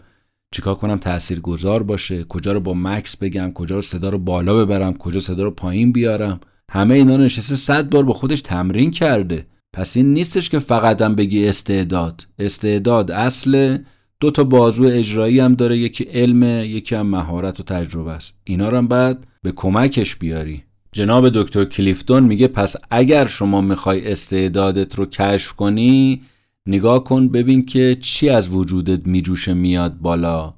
چیکار 0.54 0.76
کنم؟ 0.76 0.98
تأثیر 0.98 1.40
گذار 1.40 1.84
باشه. 1.84 2.24
کجا 2.24 2.52
رو 2.52 2.60
با 2.60 2.74
مکس 2.74 3.18
بگم؟ 3.18 3.52
کجا 3.54 3.76
رو 3.76 3.82
صدا 3.82 4.10
رو 4.10 4.18
بالا 4.18 4.66
ببرم؟ 4.66 4.94
کجا 4.94 5.20
صدا 5.20 5.44
رو 5.44 5.52
پایین 5.52 5.92
بیارم؟ 5.92 6.40
همه 6.72 6.96
اینا 6.96 7.16
رو 7.16 7.24
نشسته 7.24 7.56
صد 7.56 7.90
بار 7.90 8.04
با 8.04 8.14
خودش 8.14 8.42
تمرین 8.42 8.92
کرده. 8.92 9.48
پس 9.74 9.98
این 9.98 10.14
نیستش 10.14 10.50
که 10.50 10.60
فقط 10.60 11.02
هم 11.02 11.16
بگی 11.16 11.48
استعداد. 11.48 12.28
استعداد 12.40 13.12
اصل 13.12 13.78
دو 14.20 14.32
تا 14.32 14.44
بازو 14.44 14.84
اجرایی 14.84 15.40
هم 15.40 15.56
داره. 15.56 15.78
یکی 15.78 16.04
علم 16.04 16.44
یکی 16.66 16.96
هم 16.96 17.08
مهارت 17.08 17.60
و 17.60 17.64
تجربه 17.64 18.12
است. 18.12 18.34
اینا 18.44 18.70
رو 18.70 18.78
هم 18.78 18.88
بعد 18.88 19.28
به 19.42 19.52
کمکش 19.52 20.16
بیاری. 20.16 20.64
جناب 20.92 21.30
دکتر 21.30 21.66
کلیفتون 21.66 22.24
میگه 22.24 22.48
پس 22.48 22.76
اگر 22.92 23.28
شما 23.28 23.62
می‌خوای 23.62 24.12
استعدادت 24.12 24.96
رو 24.96 25.06
کشف 25.06 25.54
کنی 25.54 26.22
نگاه 26.68 27.04
کن 27.04 27.28
ببین 27.28 27.66
که 27.66 27.98
چی 28.02 28.30
از 28.30 28.50
وجودت 28.50 29.08
میجوشه 29.08 29.54
میاد 29.54 29.98
بالا. 29.98 30.54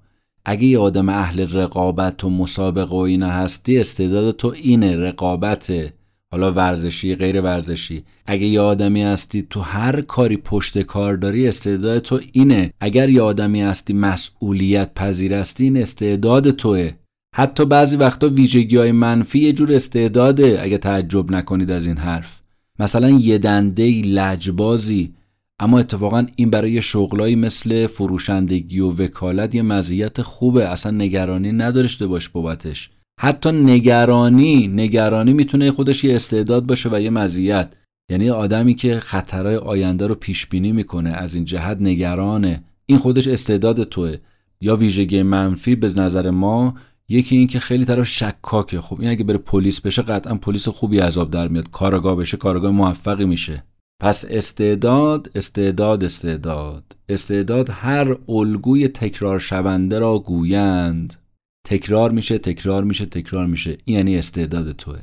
اگه 0.46 0.66
یه 0.66 0.80
آدم 0.80 1.10
اهل 1.10 1.48
رقابت 1.54 2.24
و 2.24 2.30
مسابقه 2.30 2.96
و 2.96 3.00
اینه 3.00 3.28
هستی 3.28 3.80
استعداد 3.80 4.36
تو 4.36 4.48
اینه 4.48 4.96
رقابته. 4.96 5.94
حالا 6.32 6.52
ورزشی 6.52 7.16
غیر 7.16 7.42
ورزشی. 7.42 8.04
اگه 8.26 8.46
یه 8.46 8.60
آدمی 8.60 9.04
هستی 9.04 9.42
تو 9.50 9.62
هر 9.62 10.02
کاری 10.02 10.38
پشت 10.38 10.82
کار 10.82 11.16
داری 11.16 11.48
استعداد 11.48 12.00
تو 12.00 12.20
اینه. 12.32 12.74
اگر 12.80 13.10
یه 13.10 13.22
آدمی 13.22 13.62
هستی 13.62 13.94
مسئولیت 13.94 14.94
پذیر 14.94 15.34
هستی 15.34 15.64
این 15.64 15.78
استعداد 15.78 16.52
توه. 16.52 16.92
حتی 17.36 17.66
بعضی 17.66 17.96
وقتا 17.96 18.30
ویژگی 18.30 18.78
های 18.78 18.92
منفی 18.92 19.40
یه 19.40 19.54
جور 19.54 19.74
استعداده 19.74 20.60
اگه 20.62 20.78
تعجب 20.78 21.32
نکنید 21.32 21.72
از 21.72 21.88
این 21.88 21.98
حرف. 21.98 22.42
مثلا 22.80 23.10
یه 23.10 23.38
دنده 23.38 24.02
لجبازی. 24.02 25.14
اما 25.60 25.80
اتفاقا 25.80 26.26
این 26.36 26.50
برای 26.50 26.82
شغلایی 26.82 27.36
مثل 27.36 27.88
فروشندگی 27.88 28.80
و 28.80 28.92
وکالت 28.92 29.56
یه 29.56 29.62
مزیت 29.62 30.22
خوبه. 30.22 30.70
اصلا 30.70 30.92
نگرانی 30.92 31.52
نداشته 31.52 32.08
باش 32.08 32.30
بابتش. 32.30 32.90
حتی 33.20 33.52
نگرانی 33.52 34.68
نگرانی 34.68 35.34
می‌تونه 35.34 35.72
خودش 35.72 36.04
یه 36.04 36.16
استعداد 36.16 36.66
باشه 36.66 36.90
و 36.92 37.00
یه 37.00 37.10
مزیت. 37.10 37.74
یعنی 38.12 38.30
آدمی 38.30 38.76
که 38.76 39.00
خطرهای 39.00 39.56
آینده 39.56 40.08
رو 40.08 40.16
پیش 40.16 40.46
بینی 40.46 40.72
می‌کنه 40.72 41.10
از 41.10 41.36
این 41.36 41.46
جهت 41.46 41.78
نگرانه. 41.82 42.64
این 42.86 42.98
خودش 42.98 43.28
استعداد 43.28 43.84
توه. 43.84 44.18
یا 44.62 44.76
ویژگی 44.76 45.24
منفی 45.24 45.76
به 45.76 45.94
نظر 45.94 46.30
ما 46.30 46.76
یکی 47.10 47.36
این 47.38 47.48
که 47.48 47.60
خیلی 47.60 47.86
طرف 47.86 48.08
شکاکه. 48.08 48.82
خب 48.82 49.02
این 49.02 49.10
اگه 49.10 49.24
بره 49.24 49.38
پلیس 49.38 49.82
بشه 49.82 50.02
قطعا 50.02 50.36
پلیس 50.36 50.68
خوبی 50.68 51.00
عذاب 51.00 51.32
در 51.32 51.48
میاد. 51.48 51.70
کارگاه 51.70 52.16
بشه 52.16 52.38
کارگاه 52.38 52.72
موفقی 52.72 53.26
میشه. 53.26 53.64
پس 54.00 54.26
استعداد 54.30 55.32
استعداد 55.36 56.04
استعداد. 56.04 56.84
استعداد 57.10 57.70
هر 57.70 58.18
الگوی 58.30 58.88
تکرار 58.88 59.40
شونده 59.40 60.00
را 60.00 60.20
گویند. 60.20 61.14
تکرار 61.68 62.12
میشه 62.12 62.38
تکرار 62.38 62.84
میشه 62.84 63.06
تکرار 63.06 63.46
میشه. 63.46 63.78
یعنی 63.86 64.18
استعداد 64.18 64.72
توه. 64.72 65.00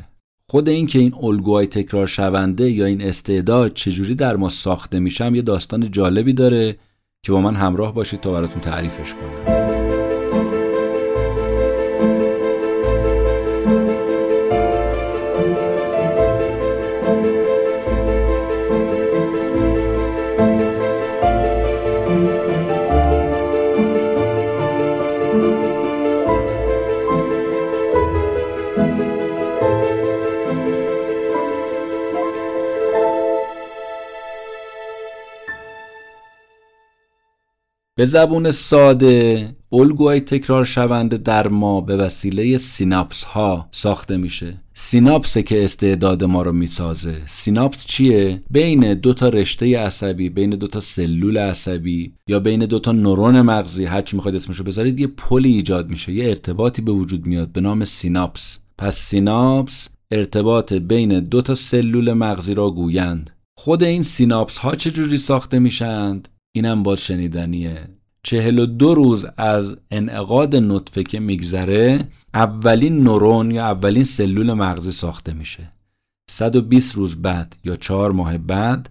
خود 0.51 0.69
این 0.69 0.87
که 0.87 0.99
این 0.99 1.15
الگوهای 1.23 1.67
تکرار 1.67 2.07
شونده 2.07 2.71
یا 2.71 2.87
این 2.87 3.03
استعداد 3.03 3.73
چجوری 3.73 4.15
در 4.15 4.37
ما 4.37 4.49
ساخته 4.49 4.99
میشم 4.99 5.35
یه 5.35 5.43
داستان 5.43 5.91
جالبی 5.91 6.33
داره 6.33 6.79
که 7.23 7.33
با 7.33 7.41
من 7.41 7.55
همراه 7.55 7.95
باشید 7.95 8.21
تا 8.21 8.33
براتون 8.33 8.61
تعریفش 8.61 9.15
کنم. 9.15 9.62
به 38.03 38.07
زبون 38.07 38.51
ساده 38.51 39.49
الگوهای 39.73 40.21
تکرار 40.21 40.65
شونده 40.65 41.17
در 41.17 41.49
ما 41.49 41.81
به 41.81 41.97
وسیله 41.97 42.59
سیناپس 42.59 43.25
ها 43.25 43.69
ساخته 43.73 44.17
میشه. 44.17 44.55
سیناپس 44.75 45.39
که 45.39 45.65
استعداد 45.65 46.25
ما 46.25 46.43
رو 46.43 46.53
می‌سازه. 46.53 47.17
سیناپس 47.27 47.87
چیه؟ 47.87 48.43
بین 48.51 48.95
دو 48.95 49.15
تا 49.15 49.29
رشته 49.29 49.79
عصبی 49.79 50.29
بین 50.29 50.51
دو 50.51 50.67
تا 50.67 50.81
سلول 50.81 51.39
عصبی 51.39 52.13
یا 52.29 52.41
بین 52.41 52.67
دو 52.67 52.79
تا 52.79 52.93
نورون 52.93 53.41
مغزی 53.41 53.85
هر 53.85 54.03
چی 54.03 54.17
می‌خواید 54.17 54.37
اسمشو 54.37 54.65
بذارید 54.65 55.01
یه 55.01 55.07
پلی 55.07 55.53
ایجاد 55.53 55.91
میشه 55.91 56.13
یه 56.13 56.29
ارتباطی 56.29 56.83
به 56.83 56.93
وجود 56.93 57.27
میاد 57.27 57.53
به 57.53 57.61
نام 57.61 57.85
سیناپس. 57.85 58.59
پس 58.79 58.97
سیناپس 58.97 59.89
ارتباط 60.11 60.73
بین 60.73 61.21
دو 61.21 61.43
تا 61.43 61.55
سلول 61.55 62.13
مغزی 62.13 62.55
را 62.55 62.71
گویند. 62.71 63.31
خود 63.59 63.83
این 63.83 64.03
سیناپس 64.03 64.59
ها 64.59 64.75
چجوری 64.75 65.17
ساخته 65.17 65.59
میشند؟ 65.59 66.29
اینم 66.53 66.83
باز 66.83 67.01
شنیدنیه. 67.01 67.89
چهل 68.23 68.59
و 68.59 68.67
دو 68.67 68.95
روز 68.95 69.27
از 69.37 69.77
انعقاد 69.91 70.57
نطفه 70.57 71.03
که 71.03 71.21
میگذره 71.21 72.09
اولین 72.35 73.03
نورون 73.03 73.51
یا 73.51 73.65
اولین 73.65 74.05
سلول 74.05 74.53
مغزی 74.53 74.91
ساخته 74.91 75.33
میشه. 75.33 75.73
120 76.31 76.95
روز 76.95 77.23
بعد 77.23 77.57
یا 77.65 77.75
چهار 77.75 78.13
ماه 78.13 78.39
بعد 78.39 78.91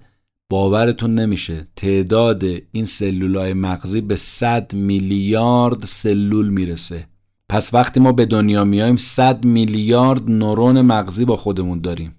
باورتون 0.52 1.16
نمیشه 1.16 1.68
تعداد 1.76 2.44
این 2.72 2.86
سلولای 2.86 3.54
مغزی 3.54 4.02
به 4.02 4.16
100 4.16 4.74
میلیارد 4.74 5.86
سلول 5.86 6.50
می‌رسه. 6.50 7.08
پس 7.50 7.74
وقتی 7.74 8.00
ما 8.00 8.12
به 8.12 8.26
دنیا 8.26 8.64
میایم 8.64 8.96
100 8.96 9.46
میلیارد 9.46 10.30
نورون 10.30 10.82
مغزی 10.82 11.26
با 11.26 11.36
خودمون 11.36 11.82
داریم. 11.82 12.16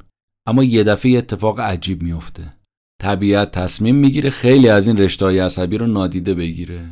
اما 0.46 0.64
یه 0.64 0.84
دفعه 0.84 1.18
اتفاق 1.18 1.60
عجیب 1.60 2.02
میفته 2.02 2.61
طبیعت 3.02 3.50
تصمیم 3.50 3.94
می‌گیره 3.94 4.30
خیلی 4.30 4.68
از 4.68 4.88
این 4.88 4.96
رشته 4.96 5.44
عصبی 5.44 5.78
رو 5.78 5.86
نادیده 5.86 6.34
بگیره. 6.34 6.84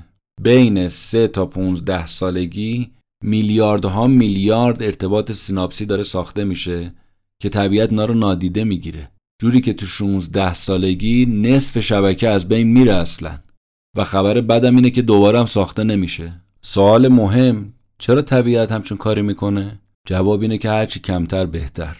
بین 0.42 0.88
3 0.88 1.28
تا 1.28 1.46
15 1.46 2.06
سالگی 2.06 2.90
میلیاردها 3.24 4.06
میلیارد 4.06 4.82
ارتباط 4.82 5.32
سیناپسی 5.32 5.86
داره 5.86 6.02
ساخته 6.02 6.44
میشه 6.44 6.94
که 7.42 7.48
طبیعت 7.48 7.90
اینا 7.90 8.04
رو 8.04 8.14
نادیده 8.14 8.64
می‌گیره. 8.64 9.10
جوری 9.42 9.60
که 9.60 9.72
تو 9.72 9.86
16 9.86 10.54
سالگی 10.54 11.26
نصف 11.26 11.80
شبکه 11.80 12.28
از 12.28 12.48
بین 12.48 12.66
میره 12.66 12.94
اصلا. 12.94 13.38
و 13.96 14.04
خبر 14.04 14.40
بدم 14.40 14.76
اینه 14.76 14.90
که 14.90 15.02
دوباره 15.02 15.38
هم 15.38 15.46
ساخته 15.46 15.84
نمیشه. 15.84 16.32
سوال 16.62 17.08
مهم 17.08 17.72
چرا 17.98 18.22
طبیعت 18.22 18.72
همچون 18.72 18.98
کاری 18.98 19.22
می‌کنه؟ 19.22 19.80
جواب 20.06 20.42
اینه 20.42 20.58
که 20.58 20.70
هرچی 20.70 21.00
کمتر 21.00 21.46
بهتر. 21.46 21.96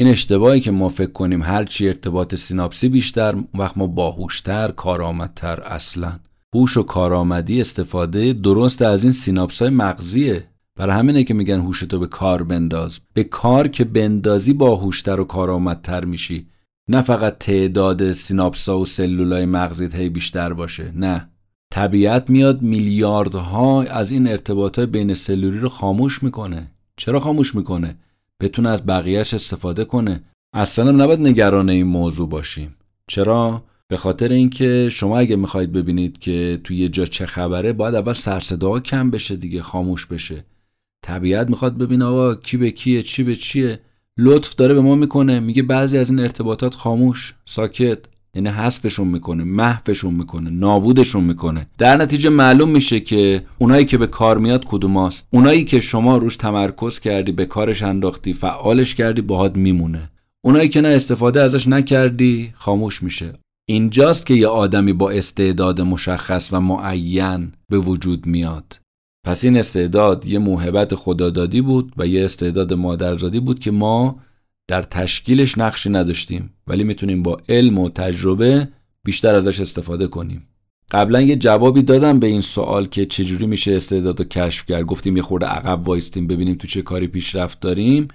این 0.00 0.08
اشتباهی 0.08 0.60
که 0.60 0.70
ما 0.70 0.88
فکر 0.88 1.12
کنیم 1.12 1.42
هرچی 1.42 1.88
ارتباط 1.88 2.34
سیناپسی 2.34 2.88
بیشتر 2.88 3.34
وقت 3.54 3.78
ما 3.78 3.86
باهوشتر 3.86 4.70
کارآمدتر 4.70 5.60
اصلا. 5.60 6.12
هوش 6.54 6.76
و 6.76 6.82
کارآمدی 6.82 7.60
استفاده 7.60 8.32
درست 8.32 8.82
از 8.82 9.02
این 9.02 9.12
سیناپسای 9.12 9.70
مغزیه. 9.70 10.44
برای 10.76 10.96
همینه 10.96 11.24
که 11.24 11.34
میگن 11.34 11.60
هوشتو 11.60 11.98
به 11.98 12.06
کار 12.06 12.42
بنداز. 12.42 12.98
به 13.14 13.24
کار 13.24 13.68
که 13.68 13.84
بندازی 13.84 14.52
باهوشتر 14.52 15.20
و 15.20 15.24
کارآمدتر 15.24 16.04
میشی. 16.04 16.46
نه 16.88 17.02
فقط 17.02 17.38
تعداد 17.38 18.12
سیناپسا 18.12 18.78
و 18.78 18.86
سلولای 18.86 19.46
مغزیت 19.46 19.94
هی 19.94 20.08
بیشتر 20.08 20.52
باشه. 20.52 20.92
نه. 20.96 21.28
طبیعت 21.72 22.30
میاد 22.30 22.62
میلیاردها 22.62 23.82
از 23.82 24.10
این 24.10 24.28
ارتباطات 24.28 24.88
بین 24.88 25.14
سلولی 25.14 25.58
رو 25.58 25.68
خاموش 25.68 26.22
می‌کنه. 26.22 26.70
چرا 26.96 27.20
خاموش 27.20 27.54
می‌کنه؟ 27.54 27.96
بتونه 28.40 28.68
از 28.68 28.86
بقیهش 28.86 29.34
استفاده 29.34 29.84
کنه. 29.84 30.24
اصلا 30.54 30.90
نباید 30.90 31.20
نگران 31.20 31.70
این 31.70 31.86
موضوع 31.86 32.28
باشیم. 32.28 32.76
چرا؟ 33.06 33.64
به 33.88 33.96
خاطر 33.96 34.28
اینکه 34.28 34.88
شما 34.92 35.18
اگه 35.18 35.36
می‌خواید 35.36 35.72
ببینید 35.72 36.18
که 36.18 36.60
توی 36.64 36.76
یه 36.76 36.88
جا 36.88 37.04
چه 37.04 37.26
خبره 37.26 37.72
باید 37.72 37.94
اول 37.94 38.12
سرصدا 38.12 38.80
کم 38.80 39.10
بشه 39.10 39.36
دیگه 39.36 39.62
خاموش 39.62 40.06
بشه. 40.06 40.44
طبیعت 41.02 41.48
می‌خواد 41.48 41.78
ببینه 41.78 42.04
آقا 42.04 42.34
کی 42.34 42.56
به 42.56 42.70
کیه 42.70 43.02
چی 43.02 43.22
به 43.22 43.36
چیه. 43.36 43.80
لطف 44.18 44.54
داره 44.54 44.74
به 44.74 44.80
ما 44.80 44.94
می‌کنه 44.94 45.40
میگه 45.40 45.62
بعضی 45.62 45.98
از 45.98 46.10
این 46.10 46.20
ارتباطات 46.20 46.74
خاموش 46.74 47.34
ساکت. 47.44 47.98
یعنی 48.34 48.48
حذفشون 48.48 49.08
می‌کنه 49.08 49.44
محوشون 49.44 50.14
می‌کنه 50.14 50.50
نابودشون 50.50 51.24
می‌کنه. 51.24 51.66
در 51.78 51.96
نتیجه 51.96 52.30
معلوم 52.30 52.68
میشه 52.68 53.00
که 53.00 53.42
اونایی 53.58 53.84
که 53.84 53.98
به 53.98 54.06
کار 54.06 54.38
میاد 54.38 54.64
کدوماست 54.64 55.28
اونایی 55.30 55.64
که 55.64 55.80
شما 55.80 56.16
روش 56.16 56.36
تمرکز 56.36 57.00
کردی 57.00 57.32
به 57.32 57.46
کارش 57.46 57.82
انداختی 57.82 58.32
فعالش 58.32 58.94
کردی 58.94 59.20
باهات 59.20 59.56
میمونه. 59.56 60.10
اونایی 60.44 60.68
که 60.68 60.80
نه 60.80 60.88
استفاده 60.88 61.42
ازش 61.42 61.68
نکردی 61.68 62.52
خاموش 62.54 63.02
میشه. 63.02 63.32
اینجاست 63.68 64.26
که 64.26 64.34
یه 64.34 64.46
آدمی 64.46 64.92
با 64.92 65.10
استعداد 65.10 65.80
مشخص 65.80 66.48
و 66.52 66.60
معین 66.60 67.52
به 67.68 67.78
وجود 67.78 68.26
میاد. 68.26 68.80
پس 69.26 69.44
این 69.44 69.56
استعداد 69.56 70.26
یه 70.26 70.38
موهبت 70.38 70.94
خدادادی 70.94 71.60
بود 71.60 71.92
و 71.96 72.06
یه 72.06 72.24
استعداد 72.24 72.72
مادرزادی 72.72 73.40
بود 73.40 73.58
که 73.58 73.70
ما 73.70 74.16
در 74.70 74.82
تشکیلش 74.82 75.58
نقشی 75.58 75.90
نداشتیم 75.90 76.50
ولی 76.66 76.84
می‌تونیم 76.84 77.22
با 77.22 77.40
علم 77.48 77.78
و 77.78 77.88
تجربه 77.88 78.68
بیشتر 79.04 79.34
ازش 79.34 79.60
استفاده 79.60 80.06
کنیم. 80.06 80.48
قبلا 80.90 81.20
یه 81.20 81.36
جوابی 81.36 81.82
دادم 81.82 82.18
به 82.18 82.26
این 82.26 82.40
سوال 82.40 82.86
که 82.86 83.06
چجوری 83.06 83.46
میشه 83.46 83.76
استعداد 83.76 84.18
رو 84.18 84.24
کشف 84.24 84.66
کرد. 84.66 84.84
گفتیم 84.84 85.16
یه 85.16 85.22
خورده 85.22 85.46
عقب 85.46 85.88
وایستیم 85.88 86.26
ببینیم 86.26 86.54
تو 86.54 86.66
چه 86.66 86.82
کاری 86.82 87.06
پیشرفت 87.06 87.60
داریم. 87.60 88.08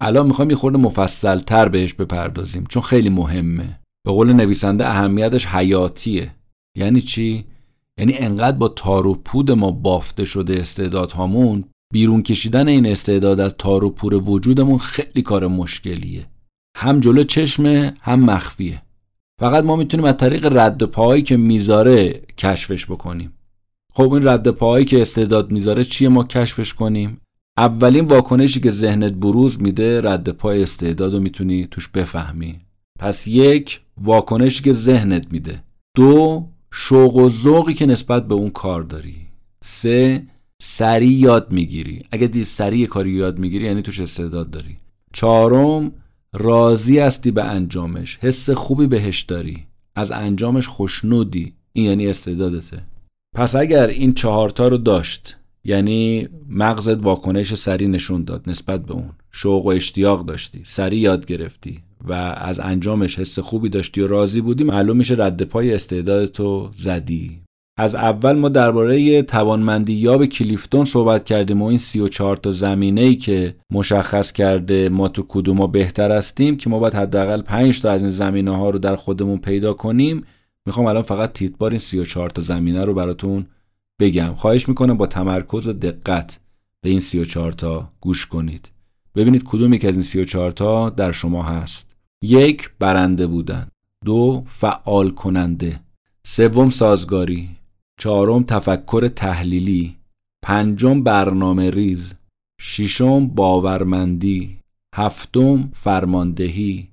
الان 0.00 0.26
می‌خوایم 0.26 0.50
یه 0.50 0.56
خورده 0.56 0.78
مفصل 0.78 1.38
تر 1.38 1.68
بهش 1.68 1.94
بپردازیم 1.94 2.64
چون 2.68 2.82
خیلی 2.82 3.10
مهمه. 3.10 3.80
به 4.04 4.12
قول 4.12 4.32
نویسنده 4.32 4.88
اهمیتش 4.88 5.46
حیاتیه. 5.46 6.34
یعنی 6.76 7.00
چی؟ 7.00 7.44
یعنی 7.98 8.14
انقدر 8.14 8.56
با 8.56 8.68
تار 8.68 9.06
و 9.06 9.14
پود 9.14 9.50
ما 9.50 9.70
بافته 9.70 10.24
شده 10.24 10.60
استعدادهامون 10.60 11.64
بیرون 11.92 12.22
کشیدن 12.22 12.68
این 12.68 12.86
استعداد 12.86 13.40
از 13.40 13.54
تار 13.58 13.84
و 13.84 13.90
پور 13.90 14.14
وجودمون 14.14 14.78
خیلی 14.78 15.22
کار 15.22 15.46
مشکلیه. 15.46 16.26
هم 16.76 17.00
جلو 17.00 17.22
چشمه 17.22 17.94
هم 18.00 18.20
مخفیه. 18.20 18.82
فقط 19.40 19.64
ما 19.64 19.76
می‌تونیم 19.76 20.06
از 20.06 20.16
طریق 20.16 20.56
رد 20.56 20.82
پاهایی 20.82 21.22
که 21.22 21.36
می‌ذاره 21.36 22.22
کشفش 22.38 22.86
بکنیم. 22.86 23.32
خب 23.94 24.12
این 24.12 24.28
رد 24.28 24.48
پاهایی 24.48 24.84
که 24.84 25.00
استعداد 25.00 25.50
می‌ذاره 25.50 25.84
چیه 25.84 26.08
ما 26.08 26.24
کشفش 26.24 26.74
کنیم؟ 26.74 27.20
اولین 27.58 28.04
واکنشی 28.04 28.60
که 28.60 28.70
ذهنت 28.70 29.12
بروز 29.12 29.62
میده 29.62 30.00
رد 30.00 30.28
پای 30.28 30.62
استعداد 30.62 31.14
رو 31.14 31.20
می‌تونی 31.20 31.66
توش 31.70 31.88
بفهمی. 31.88 32.58
پس 32.98 33.26
یک 33.26 33.80
واکنشی 34.02 34.62
که 34.62 34.72
ذهنت 34.72 35.32
میده. 35.32 35.62
دو 35.96 36.46
شوق 36.72 37.16
و 37.16 37.28
ذوقی 37.28 37.74
که 37.74 37.86
نسبت 37.86 38.28
به 38.28 38.34
اون 38.34 38.50
کار 38.50 38.82
داری. 38.82 39.16
سه 39.64 40.26
سریع 40.62 41.12
یاد 41.12 41.52
می‌گیری. 41.52 42.02
اگه 42.10 42.26
دی 42.26 42.44
سریع 42.44 42.86
کاری 42.86 43.10
یاد 43.10 43.38
می‌گیری 43.38 43.64
یعنی 43.64 43.82
توش 43.82 44.00
استعداد 44.00 44.50
داری. 44.50 44.76
چهارم 45.12 45.92
راضی 46.32 46.98
هستی 46.98 47.30
به 47.30 47.44
انجامش. 47.44 48.18
حس 48.22 48.50
خوبی 48.50 48.86
بهش 48.86 49.20
داری. 49.20 49.66
از 49.94 50.10
انجامش 50.10 50.66
خوشنودی. 50.66 51.52
این 51.72 51.84
یعنی 51.84 52.06
استعدادته. 52.06 52.82
پس 53.36 53.56
اگر 53.56 53.86
این 53.86 54.14
چهارتا 54.14 54.68
رو 54.68 54.78
داشت 54.78 55.36
یعنی 55.64 56.28
مغزت 56.48 57.02
واکنش 57.02 57.54
سریع 57.54 57.88
نشون 57.88 58.24
داد 58.24 58.42
نسبت 58.46 58.86
به 58.86 58.92
اون. 58.92 59.10
شوق 59.30 59.66
و 59.66 59.68
اشتیاق 59.68 60.26
داشتی. 60.26 60.60
سریع 60.64 61.00
یاد 61.00 61.26
گرفتی 61.26 61.80
و 62.04 62.12
از 62.12 62.60
انجامش 62.60 63.18
حس 63.18 63.38
خوبی 63.38 63.68
داشتی 63.68 64.00
و 64.00 64.06
راضی 64.06 64.40
بودی 64.40 64.64
معلوم 64.64 64.96
میشه 64.96 65.14
رد 65.18 65.42
پای 65.42 65.74
استعدادتو 65.74 66.70
زدی. 66.78 67.40
از 67.80 67.94
اول 67.94 68.32
ما 68.36 68.48
درباره 68.48 69.22
توانمندی 69.22 69.92
یاب 69.92 70.26
کلیفتون 70.26 70.84
صحبت 70.84 71.24
کردیم 71.24 71.62
و 71.62 71.64
این 71.64 71.78
34 71.78 72.36
تا 72.36 72.50
زمینه 72.50 73.00
ای 73.00 73.16
که 73.16 73.54
مشخص 73.72 74.32
کرده 74.32 74.88
ما 74.88 75.08
تو 75.08 75.24
کدوم 75.28 75.66
بهتر 75.66 76.12
هستیم 76.12 76.56
که 76.56 76.70
ما 76.70 76.78
باید 76.78 76.94
حداقل 76.94 77.42
5 77.42 77.80
تا 77.80 77.90
از 77.90 78.00
این 78.00 78.10
زمینه 78.10 78.56
ها 78.56 78.70
رو 78.70 78.78
در 78.78 78.96
خودمون 78.96 79.38
پیدا 79.38 79.74
کنیم. 79.74 80.24
می‌خوام 80.66 80.86
الان 80.86 81.02
فقط 81.02 81.32
تیتبار 81.32 81.70
این 81.70 81.78
34 81.78 82.30
تا 82.30 82.42
زمینه 82.42 82.84
رو 82.84 82.94
براتون 82.94 83.46
بگم. 84.00 84.34
خواهش 84.34 84.68
می‌کنم 84.68 84.96
با 84.96 85.06
تمرکز 85.06 85.68
و 85.68 85.72
دقت 85.72 86.40
به 86.80 86.90
این 86.90 87.00
34 87.00 87.52
تا 87.52 87.92
گوش 88.00 88.26
کنید. 88.26 88.70
ببینید 89.14 89.44
کدوم 89.44 89.72
یک 89.72 89.84
از 89.84 89.94
این 89.94 90.02
34 90.02 90.52
تا 90.52 90.90
در 90.90 91.12
شما 91.12 91.42
هست. 91.42 91.96
یک 92.22 92.70
برنده 92.78 93.26
بودن. 93.26 93.68
دو 94.04 94.44
فعال 94.46 95.10
کننده. 95.10 95.80
سوم 96.26 96.70
سازگاری. 96.70 97.57
چهارم 97.98 98.42
تفکر 98.42 99.08
تحلیلی 99.08 99.96
پنجم 100.44 101.02
برنامه 101.02 101.70
ریز 101.70 102.14
ششم 102.60 103.26
باورمندی 103.26 104.58
هفتم 104.94 105.70
فرماندهی 105.72 106.88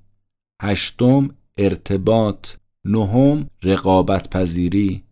هشتم 0.62 1.30
ارتباط 1.58 2.50
نهم 2.86 3.50
رقابت 3.64 4.30
پذیری 4.30 5.04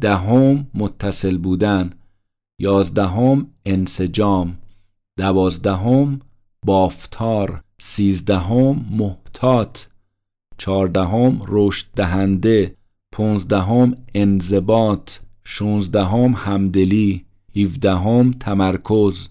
دهم 0.00 0.66
متصل 0.74 1.38
بودن 1.38 1.90
یازدهم 2.60 3.46
انسجام 3.66 4.58
دوازدهم 5.18 6.20
بافتار 6.66 7.60
سیزدهم 7.80 8.86
محتاط 8.90 9.80
چهاردهم 10.58 11.40
رشد 11.48 11.86
دهنده 11.96 12.78
پونزدهم 13.12 13.96
انضباط. 14.14 15.27
شونزدهم 15.50 16.32
همدلی 16.36 17.24
هیفدهم 17.52 18.30
تمرکز 18.30 19.28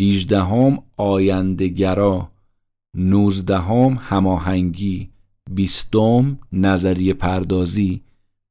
هیجدهم 0.00 0.82
آیندهگرا 0.96 2.30
نوزدهم 2.96 3.98
هماهنگی 4.00 5.10
بیستم 5.50 6.38
نظریه 6.52 7.14
پردازی 7.14 8.02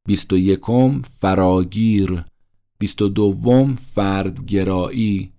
بیست 0.07 0.33
و 0.33 0.37
یکم 0.37 1.01
فراگیر 1.01 2.23
بیست 2.79 3.01
و 3.01 3.07
دوم 3.09 3.75
فردگرایی 3.75 5.31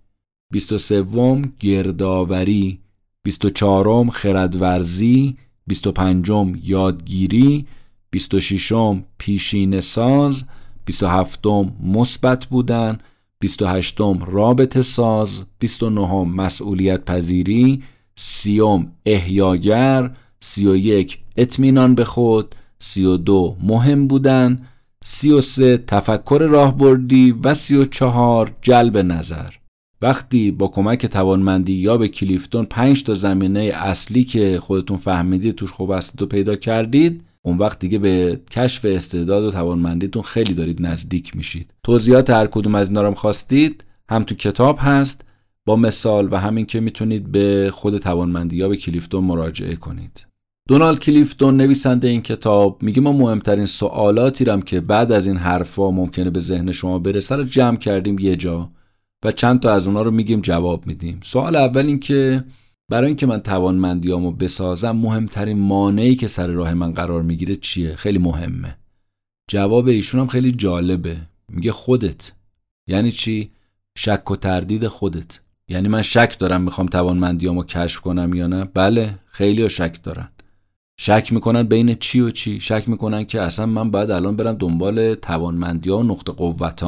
بیست 0.51 0.73
و 0.73 0.77
سوم 0.77 1.41
گردآوری 1.59 2.79
بیست 3.23 3.45
و 3.45 3.49
چهارم 3.49 4.09
خردورزی 4.09 5.37
بیست 5.67 5.87
و 5.87 5.91
پنجم 5.91 6.53
یادگیری 6.63 7.67
بیست 8.11 8.33
و 8.33 8.39
ششم 8.39 9.03
پیشین 9.17 9.81
ساز 9.81 10.45
بیست 10.85 11.03
و 11.03 11.07
هفتم 11.07 11.71
مثبت 11.83 12.45
بودن 12.45 12.97
بیست 13.39 13.61
و 13.61 13.67
هشتم 13.67 14.19
رابط 14.27 14.81
ساز 14.81 15.43
بیست 15.59 15.83
و 15.83 15.89
نهم 15.89 16.35
مسئولیت 16.35 17.05
پذیری 17.05 17.83
سیوم 18.15 18.91
احیاگر 19.05 20.11
سی 20.39 20.67
و 20.67 20.75
یک 20.75 21.19
اطمینان 21.37 21.95
به 21.95 22.03
خود 22.03 22.55
سی 22.79 23.05
و 23.05 23.17
دو 23.17 23.57
مهم 23.63 24.07
بودن 24.07 24.67
سی 25.05 25.31
و 25.31 25.41
سه 25.41 25.77
تفکر 25.77 26.47
راهبردی 26.51 27.35
و 27.43 27.53
سی 27.53 27.75
و 27.75 27.85
چهار 27.85 28.51
جلب 28.61 28.97
نظر. 28.97 29.49
وقتی 30.01 30.51
با 30.51 30.67
کمک 30.67 31.05
توانمندی 31.05 31.73
یا 31.73 31.97
به 31.97 32.07
کلیفتون 32.07 32.65
پنج 32.65 33.03
تا 33.03 33.13
زمینه 33.13 33.59
اصلی 33.59 34.23
که 34.23 34.59
خودتون 34.59 34.97
فهمیدید 34.97 35.55
توش 35.55 35.71
خوب 35.71 35.91
است 35.91 36.21
و 36.21 36.25
پیدا 36.25 36.55
کردید 36.55 37.23
اون 37.45 37.57
وقت 37.57 37.79
دیگه 37.79 37.99
به 37.99 38.41
کشف 38.51 38.85
استعداد 38.85 39.43
و 39.43 39.51
توانمندیتون 39.51 40.21
خیلی 40.21 40.53
دارید 40.53 40.81
نزدیک 40.81 41.35
میشید. 41.35 41.73
توضیحات 41.83 42.29
هر 42.29 42.47
کدوم 42.47 42.75
از 42.75 42.89
اینا 42.89 43.13
خواستید 43.13 43.83
هم 44.09 44.23
تو 44.23 44.35
کتاب 44.35 44.77
هست. 44.81 45.25
با 45.65 45.75
مثال 45.75 46.27
و 46.31 46.39
همین 46.39 46.65
که 46.65 46.79
می‌تونید 46.79 47.31
به 47.31 47.69
خود 47.73 47.97
توانمندی 47.97 48.67
به 48.67 48.77
کلیفتون 48.77 49.23
مراجعه 49.23 49.75
کنید. 49.75 50.25
دونالد 50.67 50.99
کلیفتون 50.99 51.57
نویسنده 51.57 52.07
این 52.07 52.21
کتاب 52.21 52.83
میگه 52.83 53.01
ما 53.01 53.11
مهمترین 53.11 53.65
سوالاتی 53.65 54.45
رم 54.45 54.61
که 54.61 54.81
بعد 54.81 55.11
از 55.11 55.27
این 55.27 55.37
حرفا 55.37 55.91
ممکنه 55.91 56.29
به 56.29 56.39
ذهن 56.39 56.71
شما 56.71 56.99
برسه 56.99 57.35
رو 57.35 57.43
جمع 57.43 57.77
کردیم 57.77 58.19
یه 58.19 58.35
جا 58.35 58.71
و 59.25 59.31
چند 59.31 59.59
تا 59.59 59.73
از 59.73 59.87
اونا 59.87 60.01
رو 60.01 60.11
میگیم 60.11 60.41
جواب 60.41 60.87
میدیم. 60.87 61.19
سوال 61.23 61.55
اول 61.55 61.85
این 61.85 61.99
که 61.99 62.43
برای 62.91 63.07
اینکه 63.07 63.25
من 63.25 63.39
توانمندیامو 63.39 64.31
بسازم 64.31 64.91
مهمترین 64.91 65.59
مانعی 65.59 66.15
که 66.15 66.27
سر 66.27 66.47
راه 66.47 66.73
من 66.73 66.93
قرار 66.93 67.21
می‌گیره 67.21 67.55
چیه؟ 67.55 67.95
خیلی 67.95 68.17
مهمه. 68.17 68.77
جواب 69.47 69.87
ایشون 69.87 70.19
هم 70.19 70.27
خیلی 70.27 70.51
جالبه. 70.51 71.17
میگه 71.49 71.71
خودت. 71.71 72.31
یعنی 72.87 73.11
چی؟ 73.11 73.51
شک 73.97 74.31
و 74.31 74.35
تردید 74.35 74.87
خودت. 74.87 75.39
یعنی 75.67 75.87
من 75.87 76.01
شک 76.01 76.39
دارم 76.39 76.61
می‌خوام 76.61 76.87
توانمندیامو 76.87 77.63
کشف 77.63 77.99
کنم 77.99 78.33
یا 78.33 78.47
نه؟ 78.47 78.65
بله 78.73 79.19
خیلی 79.25 79.61
ها 79.61 79.67
شک 79.67 80.03
دارن. 80.03 80.29
شک 80.99 81.33
می‌کنن 81.33 81.63
بین 81.63 81.95
چی 81.95 82.19
و 82.19 82.29
چی؟ 82.29 82.59
شک 82.59 82.89
می‌کنن 82.89 83.23
که 83.23 83.41
اصلا 83.41 83.65
من 83.65 83.91
باید 83.91 84.11
الان 84.11 84.35
برم 84.35 84.55
دنبال 84.55 85.15
توانمندی 85.15 85.89
ها 85.89 85.97
و 85.97 86.03
نقطه 86.03 86.31
قوت 86.31 86.83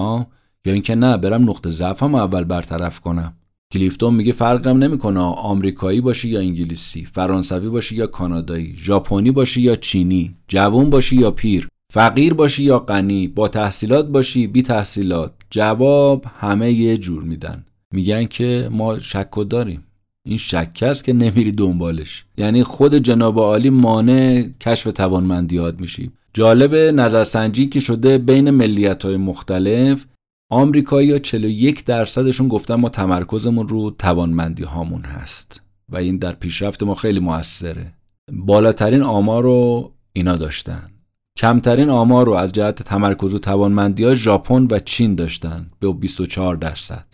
یا 0.66 0.74
اینکه 0.74 0.96
نه 0.96 1.18
برم 1.18 1.50
نقطه 1.50 1.70
ضعفم 1.70 2.16
اول 2.16 2.44
برطرف 2.44 3.00
کنم. 3.00 3.34
کلیفتون 3.74 4.14
میگه 4.14 4.32
فرقم 4.32 4.78
نمی‌کنه 4.84 5.20
آمریکایی 5.20 6.02
باشی 6.02 6.30
یا 6.30 6.40
انگلیسی 6.40 7.06
فرانسوی 7.06 7.70
باشی 7.70 7.96
یا 7.96 8.08
کانادایی 8.08 8.74
ژاپنی 8.78 9.32
باشی 9.32 9.62
یا 9.62 9.76
چینی 9.76 10.36
جوون 10.48 10.90
باشی 10.90 11.16
یا 11.16 11.32
پیر 11.32 11.68
فقیر 11.94 12.34
باشی 12.34 12.64
یا 12.64 12.80
غنی 12.80 13.28
با 13.28 13.48
تحصیلات 13.48 14.08
باشی 14.08 14.48
بی 14.48 14.62
تحصیلات. 14.62 15.34
جواب 15.50 16.26
همه 16.40 16.72
یه 16.72 16.98
جور 16.98 17.24
میدن. 17.24 17.66
میگن 17.94 18.26
که 18.26 18.70
ما 18.72 19.00
شک 19.00 19.50
داریم. 19.50 19.84
این 20.28 20.38
شک 20.38 20.80
است 20.82 21.04
که 21.04 21.14
نمیری 21.14 21.52
دنبالش. 21.52 22.26
یعنی 22.38 22.64
خود 22.64 22.96
جناب 22.96 23.40
عالی 23.40 23.70
مانع 23.70 24.48
کشف 24.62 24.92
توانمندیات 24.92 25.82
میشی. 25.82 26.12
جالب 26.34 26.76
نظرسنجی 26.76 27.66
که 27.66 27.80
شده 27.80 28.18
بین 28.18 28.50
ملیت 28.50 29.06
های 29.06 29.18
مختلف 29.18 30.06
آمریکایی 30.54 31.12
ها 31.12 31.18
41 31.18 31.86
درصدشون 31.86 32.48
گفتن 32.48 32.76
ما 32.76 32.90
تمرکزمون 32.90 33.68
رو 33.68 33.92
توانمندی 33.92 34.64
هامون 34.64 35.02
هست. 35.02 35.62
و 35.90 35.98
این 35.98 36.18
در 36.18 36.32
پیشرفت 36.32 36.84
ما 36.84 36.96
خیلی 36.96 37.20
موثره. 37.20 37.94
بالاترین 38.32 39.02
آمار 39.02 39.44
رو 39.44 39.92
اینا 40.14 40.36
داشتن. 40.36 40.90
کمترین 41.38 41.90
آمار 41.90 42.26
رو 42.26 42.32
از 42.34 42.52
جهت 42.52 42.84
تمرکز 42.84 43.34
و 43.34 43.40
توانمندی 43.40 44.04
ها 44.04 44.16
ژاپن 44.16 44.68
و 44.72 44.80
چین 44.80 45.16
داشتن 45.16 45.70
به 45.80 45.94
24 45.94 46.56
درصد. 46.56 47.06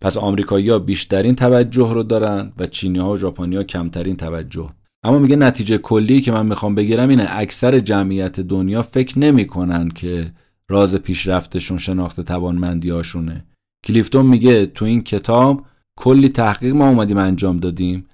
پس 0.00 0.16
آمریکایی 0.16 0.68
ها 0.68 0.78
بیشترین 0.78 1.34
توجه 1.34 1.94
رو 1.94 2.02
دارن 2.02 2.52
و 2.58 2.66
چینی 2.66 2.98
ها 2.98 3.12
و 3.12 3.16
ژاپنی 3.16 3.56
ها 3.56 3.62
کمترین 3.62 4.16
توجه. 4.16 4.68
اما 5.02 5.18
میگه 5.18 5.36
نتیجه 5.36 5.78
کلی 5.78 6.20
که 6.20 6.32
من 6.32 6.46
می‌خوام 6.46 6.74
بگیرم 6.74 7.08
اینه 7.08 7.26
اکثر 7.30 7.78
جمعیت 7.78 8.40
دنیا 8.40 8.82
فکر 8.82 9.18
نمی‌کنن 9.18 9.88
که 9.88 10.32
راز 10.70 10.94
پیشرفتشون 10.94 11.78
شناخت 11.78 12.20
توانمندی 12.20 12.90
هاشونه 12.90 13.44
کلیفتون 13.84 14.26
میگه 14.26 14.66
تو 14.66 14.84
این 14.84 15.02
کتاب 15.02 15.66
کلی 15.98 16.28
تحقیق 16.28 16.74
ما 16.74 16.88
اومدیم 16.88 17.16
انجام 17.16 17.56
دادیم 17.56 18.06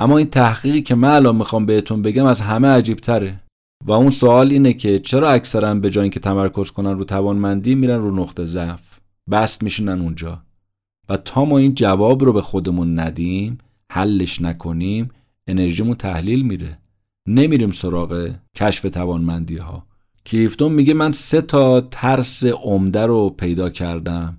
اما 0.00 0.18
این 0.18 0.30
تحقیقی 0.30 0.82
که 0.82 0.94
من 0.94 1.08
الان 1.08 1.36
می‌خوام 1.36 1.66
بهتون 1.66 2.02
بگم 2.02 2.24
از 2.24 2.40
همه 2.40 2.68
عجیب 2.68 2.98
تره 2.98 3.40
و 3.86 3.92
اون 3.92 4.10
سوال 4.10 4.50
اینه 4.50 4.72
که 4.72 4.98
چرا 4.98 5.30
اکثرا 5.30 5.74
به 5.74 5.90
جای 5.90 6.02
اینکه 6.02 6.20
تمرکز 6.20 6.70
کنن 6.70 6.98
رو 6.98 7.04
توانمندی 7.04 7.74
میرن 7.74 7.98
رو 7.98 8.16
نقطه 8.16 8.46
ضعف؟ 8.46 9.00
بست 9.30 9.62
میشینن 9.62 10.00
اونجا. 10.00 10.42
و 11.08 11.16
تا 11.16 11.44
ما 11.44 11.58
این 11.58 11.74
جواب 11.74 12.24
رو 12.24 12.32
به 12.32 12.42
خودمون 12.42 12.98
ندیم 12.98 13.58
حلش 13.92 14.42
نکنیم 14.42 15.10
انرژیمون 15.46 15.94
تحلیل 15.94 16.42
میره. 16.42 16.78
نمیریم 17.28 17.70
سراغ 17.70 18.30
کشف 18.56 18.82
توانمندی 18.82 19.56
ها 19.56 19.86
کلیفتون 20.26 20.72
میگه 20.72 20.94
من 20.94 21.12
سه 21.12 21.40
تا 21.40 21.80
ترس 21.80 22.44
عمده 22.44 23.06
رو 23.06 23.30
پیدا 23.30 23.70
کردم 23.70 24.38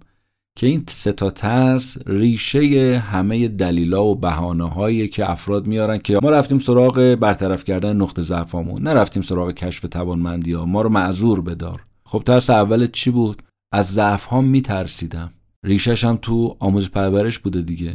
که 0.55 0.67
این 0.67 0.83
سه 0.87 1.11
تا 1.11 1.29
ترس 1.29 1.97
ریشه 2.05 3.03
همه 3.05 3.47
دلیلا 3.47 4.05
و 4.05 4.15
بهانه 4.15 4.69
هایی 4.69 5.07
که 5.07 5.31
افراد 5.31 5.67
میارن 5.67 5.97
که 5.97 6.19
ما 6.23 6.29
رفتیم 6.29 6.59
سراغ 6.59 7.17
برطرف 7.19 7.63
کردن 7.63 7.95
نقطه 7.95 8.21
ضعفامون 8.21 8.81
نرفتیم 8.81 9.21
سراغ 9.21 9.51
کشف 9.51 9.81
توانمندی 9.81 10.53
ها. 10.53 10.65
ما 10.65 10.81
رو 10.81 10.89
معذور 10.89 11.41
بدار. 11.41 11.85
خب 12.05 12.23
ترس 12.25 12.49
اول 12.49 12.87
چی 12.87 13.11
بود؟ 13.11 13.43
از 13.73 13.93
ضعف 13.93 14.25
ها 14.25 14.41
میترسیدم. 14.41 15.33
ریشش 15.65 16.03
هم 16.03 16.17
تو 16.21 16.55
آموزش 16.59 16.89
پرورش 16.89 17.39
بوده 17.39 17.61
دیگه. 17.61 17.93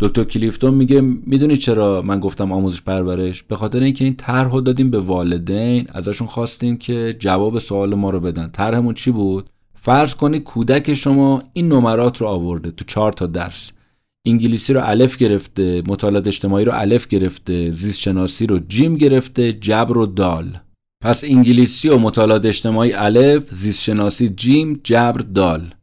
دکتر 0.00 0.24
کلیفتون 0.24 0.74
میگه 0.74 1.00
می‌دونی 1.00 1.56
چرا 1.56 2.02
من 2.02 2.20
گفتم 2.20 2.52
آموزش 2.52 2.82
پرورش؟ 2.82 3.42
به 3.42 3.56
خاطر 3.56 3.82
اینکه 3.82 4.04
این 4.04 4.16
طرح 4.16 4.60
دادیم 4.60 4.90
به 4.90 4.98
والدین 4.98 5.86
ازشون 5.92 6.26
خواستیم 6.26 6.76
که 6.76 7.16
جواب 7.18 7.58
سوال 7.58 7.94
ما 7.94 8.10
رو 8.10 8.20
بدن. 8.20 8.50
طرحمون 8.50 8.94
چی 8.94 9.10
بود؟ 9.10 9.50
فرض 9.74 10.14
کنید 10.14 10.42
کودک 10.42 10.94
شما 10.94 11.42
این 11.52 11.68
نمرات 11.68 12.20
رو 12.20 12.26
آورده 12.26 12.70
تو 12.70 12.84
چهار 12.84 13.12
تا 13.12 13.26
درس. 13.26 13.72
انگلیسی 14.26 14.72
رو 14.72 14.80
الف 14.84 15.16
گرفته 15.16 15.82
مطالعات 15.86 16.26
اجتماعی 16.26 16.64
رو 16.64 16.72
الف 16.74 17.06
گرفته 17.08 17.70
زیست 17.70 17.98
شناسی 17.98 18.46
رو 18.46 18.58
جیم 18.58 18.96
گرفته 18.96 19.52
جبر 19.52 19.98
و 19.98 20.06
دال. 20.06 20.58
پس 21.04 21.24
انگلیسی 21.24 21.88
و 21.88 21.98
مطالعات 21.98 22.46
اجتماعی 22.46 22.92
الف 22.92 23.42
زیست 23.50 23.82
شناسی 23.82 24.28
جیم 24.28 24.80
جبر 24.84 25.20
دال. 25.20 25.74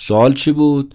سوال 0.00 0.34
چی 0.34 0.52
بود؟ 0.52 0.94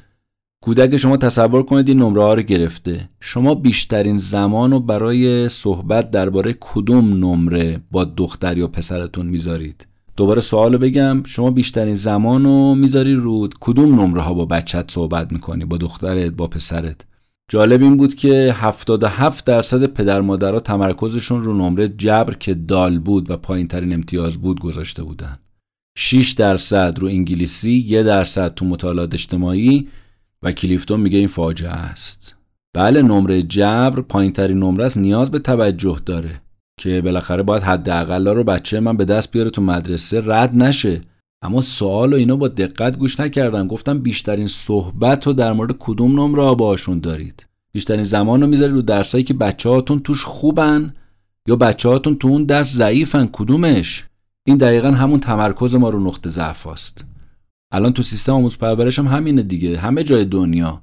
کودک 0.62 0.98
شما 0.98 1.18
تصور 1.18 1.64
کنید 1.64 1.88
این 1.88 1.98
نمره 1.98 2.22
ها 2.22 2.34
رو 2.34 2.42
گرفته. 2.42 3.10
شما 3.20 3.56
بیشترین 3.56 4.18
زمان 4.18 4.72
رو 4.72 4.80
برای 4.80 5.50
صحبت 5.50 6.12
درباره 6.12 6.56
کدوم 6.60 7.26
نمره 7.26 7.82
با 7.92 8.04
دختر 8.04 8.58
یا 8.58 8.68
پسرتون 8.68 9.26
می‌ذارید؟ 9.26 9.88
دوباره 10.16 10.42
سوال 10.42 10.78
بگم 10.78 11.24
شما 11.24 11.52
بیشترین 11.52 11.96
زمان 11.96 12.44
رو 12.44 12.76
می‌ذاری 12.76 13.16
رو 13.16 13.50
کدوم 13.60 14.02
نمره 14.02 14.22
ها 14.22 14.34
با 14.34 14.46
بچت 14.46 14.92
صحبت 14.92 15.32
می‌کنی؟ 15.32 15.66
با 15.66 15.78
دخترت 15.78 16.32
با 16.32 16.48
پسرت؟ 16.48 17.06
جالب 17.52 17.82
این 17.82 17.98
بود 17.98 18.16
که 18.16 18.56
77 18.58 19.46
درصد 19.46 19.86
پدر 19.86 20.22
مادرها 20.22 20.60
تمرکزشون 20.60 21.44
رو 21.44 21.58
نمره 21.58 21.88
جبر 21.88 22.34
که 22.34 22.54
دال 22.54 23.00
بود 23.00 23.30
و 23.30 23.38
پایین 23.38 23.68
ترین 23.68 23.94
امتیاز 23.94 24.38
بود 24.38 24.60
گذاشته 24.60 25.04
بودن. 25.04 25.36
6 25.98 26.32
درصد 26.32 26.94
رو 27.00 27.08
انگلیسی 27.08 27.72
1 27.72 28.06
درصد 28.06 28.54
تو 28.54 28.66
مطالعات 28.66 29.14
اجتماعی 29.14 29.88
و 30.44 30.52
کلیفتون 30.52 31.00
میگه 31.00 31.18
این 31.18 31.28
فاجعه 31.28 31.72
است. 31.72 32.36
بله 32.74 33.02
نمره 33.02 33.44
جبر 33.44 34.02
پایین 34.02 34.34
ترین 34.34 34.60
نمره 34.60 34.86
است 34.86 34.98
نیاز 34.98 35.32
به 35.32 35.40
توجه 35.40 36.00
داره 36.06 36.42
که 36.80 37.02
بالاخره 37.02 37.44
باید 37.44 37.64
حداقل 37.64 38.28
رو 38.28 38.44
بچه 38.44 38.80
من 38.80 38.98
به 38.98 39.06
دست 39.06 39.32
بیاره 39.32 39.50
تو 39.50 39.62
مدرسه 39.62 40.22
رد 40.26 40.56
نشه. 40.56 41.02
اما 41.42 41.62
سوال 41.62 42.14
و 42.14 42.16
اینا 42.16 42.36
با 42.36 42.48
دقت 42.48 42.98
گوش 42.98 43.20
نکردم. 43.20 43.68
گفتم 43.68 44.00
بیشترین 44.00 44.48
صحبت 44.48 45.28
رو 45.28 45.34
در 45.34 45.54
مورد 45.54 45.76
کدوم 45.80 46.20
نمره 46.20 46.56
باشون 46.56 47.00
دارید؟ 47.00 47.46
بیشترین 47.72 48.06
زمان 48.06 48.42
رو 48.42 48.48
می‌ذارید 48.48 48.76
رو 48.76 48.82
درسایی 48.82 49.24
که 49.24 49.34
بچه 49.34 49.70
هاتون 49.70 50.00
توش 50.00 50.24
خوبن 50.26 50.94
یا 51.48 51.56
بچه 51.56 51.90
هاتون 51.90 52.16
تو 52.16 52.28
اون 52.28 52.44
درس 52.44 52.74
ضعیفن؟ 52.74 53.30
کدومش؟ 53.32 54.06
این 54.44 54.58
دقیقا 54.58 54.92
همون 54.92 55.20
تمرکز 55.20 55.76
ما 55.76 55.90
رو 55.90 56.00
نقطه 56.00 56.30
ضعف 56.30 56.68
است 56.68 57.06
الان 57.72 57.94
تو 57.94 58.02
سیستم 58.02 58.34
آموز 58.34 58.58
پرورش 58.58 59.00
هم 59.00 59.08
همینه 59.08 59.42
دیگه. 59.42 59.78
همه 59.78 60.04
جای 60.04 60.26
دنیا. 60.26 60.82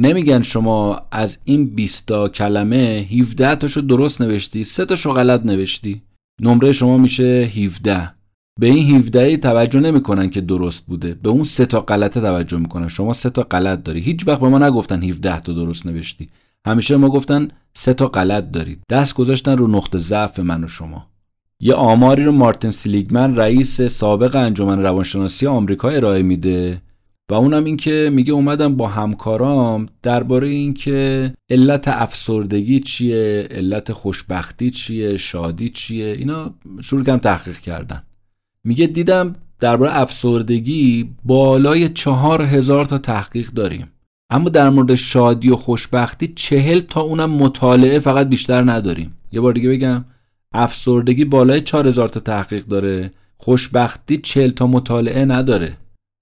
نمیگن 0.00 0.42
شما 0.42 1.02
از 1.10 1.38
این 1.44 1.66
20 1.74 2.06
تا 2.06 2.28
کلمه 2.28 3.06
17 3.20 3.54
تاشو 3.54 3.80
درست 3.80 4.20
نوشتی 4.20 4.64
سه 4.64 4.84
تاشو 4.84 5.12
غلط 5.12 5.44
نوشتی. 5.44 6.02
نمره 6.40 6.72
شما 6.72 6.98
میشه 6.98 7.50
17 7.56 8.14
به 8.60 8.66
این 8.66 8.96
17 8.96 9.36
توجه 9.36 9.80
نمی‌کنن 9.80 10.30
که 10.30 10.40
درست 10.40 10.86
بوده. 10.86 11.14
به 11.14 11.28
اون 11.30 11.44
سه 11.44 11.66
تا 11.66 11.80
غلطه 11.80 12.20
توجه 12.20 12.58
می‌کنن. 12.58 12.88
شما 12.88 13.12
سه 13.12 13.30
تا 13.30 13.42
غلط 13.42 13.82
داری. 13.82 14.00
هیچ 14.00 14.28
وقت 14.28 14.40
به 14.40 14.48
ما 14.48 14.58
نگفتن 14.58 15.02
17 15.02 15.40
تا 15.40 15.52
درست 15.52 15.86
نوشتی. 15.86 16.28
همیشه 16.66 16.96
ما 16.96 17.08
گفتن 17.08 17.48
سه 17.74 17.94
تا 17.94 18.08
غلط 18.08 18.50
دارید. 18.50 18.82
دست 18.90 19.14
گذاشتن 19.14 19.56
رو 19.56 19.66
نقطه 19.66 19.98
ضعف 19.98 20.38
من 20.38 20.64
و 20.64 20.68
شما. 20.68 21.06
یه 21.60 21.74
آماری 21.74 22.24
رو 22.24 22.32
مارتین 22.32 22.70
سیلیگمن 22.70 23.36
رئیس 23.36 23.80
سابق 23.80 24.36
انجمن 24.36 24.82
روانشناسی 24.82 25.46
آمریکا 25.46 25.88
ارائه 25.88 26.22
میده 26.22 26.82
و 27.30 27.34
اونم 27.34 27.64
این 27.64 27.76
که 27.76 28.10
میگه 28.12 28.32
اومدم 28.32 28.76
با 28.76 28.88
همکارام 28.88 29.86
درباره 30.02 30.48
اینکه 30.48 31.32
علت 31.50 31.88
افسردگی 31.88 32.80
چیه 32.80 33.48
علت 33.50 33.92
خوشبختی 33.92 34.70
چیه 34.70 35.16
شادی 35.16 35.68
چیه 35.68 36.06
اینا 36.06 36.54
شروع 36.80 37.04
کردم 37.04 37.18
تحقیق 37.18 37.58
کردن. 37.58 38.02
میگه 38.64 38.86
دیدم 38.86 39.32
درباره 39.58 39.96
افسردگی 39.96 41.10
بالای 41.24 41.88
چهار 41.88 42.42
هزار 42.42 42.84
تا 42.84 42.98
تحقیق 42.98 43.50
داریم. 43.50 43.86
اما 44.30 44.48
در 44.48 44.70
مورد 44.70 44.94
شادی 44.94 45.50
و 45.50 45.56
خوشبختی 45.56 46.32
چهل 46.36 46.80
تا 46.80 47.00
اونم 47.00 47.30
مطالعه 47.30 47.98
فقط 47.98 48.28
بیشتر 48.28 48.70
نداریم. 48.70 49.14
یه 49.32 49.40
بار 49.40 49.52
دیگه 49.52 49.68
بگم 49.68 50.04
افسردگی 50.54 51.24
بالای 51.24 51.60
چهار 51.60 51.88
هزار 51.88 52.08
تا 52.08 52.20
تحقیق 52.20 52.64
داره. 52.64 53.10
خوشبختی 53.36 54.16
چهل 54.16 54.50
تا 54.50 54.66
مطالعه 54.66 55.24
نداره. 55.24 55.78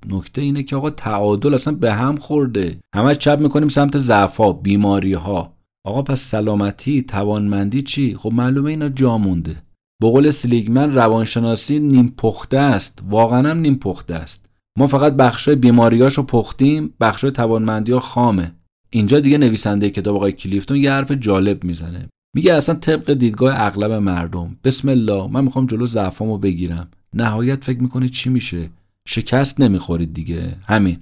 نکته 0.06 0.42
اینه 0.42 0.62
که 0.62 0.76
آقا 0.76 0.90
تعادل 0.90 1.54
اصلا 1.54 1.74
به 1.74 1.92
هم 1.92 2.16
خورده. 2.16 2.78
همه 2.94 3.14
چپ 3.14 3.40
می‌کنیم 3.40 3.68
سمت 3.68 3.98
ضعفا 3.98 4.52
بیماری 4.52 5.12
ها 5.12 5.56
آقا 5.86 6.02
پس 6.02 6.20
سلامتی 6.20 7.02
توانمندی 7.02 7.82
چی؟ 7.82 8.14
خب 8.14 8.32
معلومه 8.32 8.70
اینا 8.70 8.88
جا 8.88 9.18
مونده. 9.18 9.62
به 10.02 10.10
قول 10.10 10.30
سلیگمن 10.30 10.94
روانشناسی 10.94 11.78
نیم 11.78 12.14
پخته 12.18 12.58
است. 12.58 12.98
واقعا 13.10 13.50
هم 13.50 13.58
نیم 13.58 13.74
پخته 13.74 14.14
است. 14.14 14.46
ما 14.78 14.86
فقط 14.86 15.12
بخشای 15.12 15.56
بیماریاشو 15.56 16.22
پختیم 16.22 16.94
بخشای 17.00 17.30
توانمندی 17.30 17.92
ها 17.92 18.00
خامه. 18.00 18.52
اینجا 18.90 19.20
دیگه 19.20 19.38
نویسنده 19.38 19.90
کتاب 19.90 20.16
آقای 20.16 20.32
کلیفتون 20.32 20.76
یه 20.76 20.92
حرف 20.92 21.12
جالب 21.12 21.64
می‌زنه. 21.64 22.08
میگه 22.36 22.54
اصلا 22.54 22.74
طبق 22.74 23.12
دیدگاه 23.12 23.54
اغلب 23.60 23.92
مردم. 23.92 24.56
بسم 24.64 24.88
الله 24.88 25.26
من 25.26 25.44
می‌خوام 25.44 25.66
جلو 25.66 25.86
ضعفامو 25.86 26.38
بگیرم. 26.38 26.88
نهایت 27.14 27.64
فکر 27.64 27.78
می‌کنید 27.78 28.10
چی 28.10 28.30
میشه؟ 28.30 28.70
شکست 29.08 29.60
نمی‌خورید 29.60 30.14
دیگه. 30.14 30.56
همین. 30.68 30.98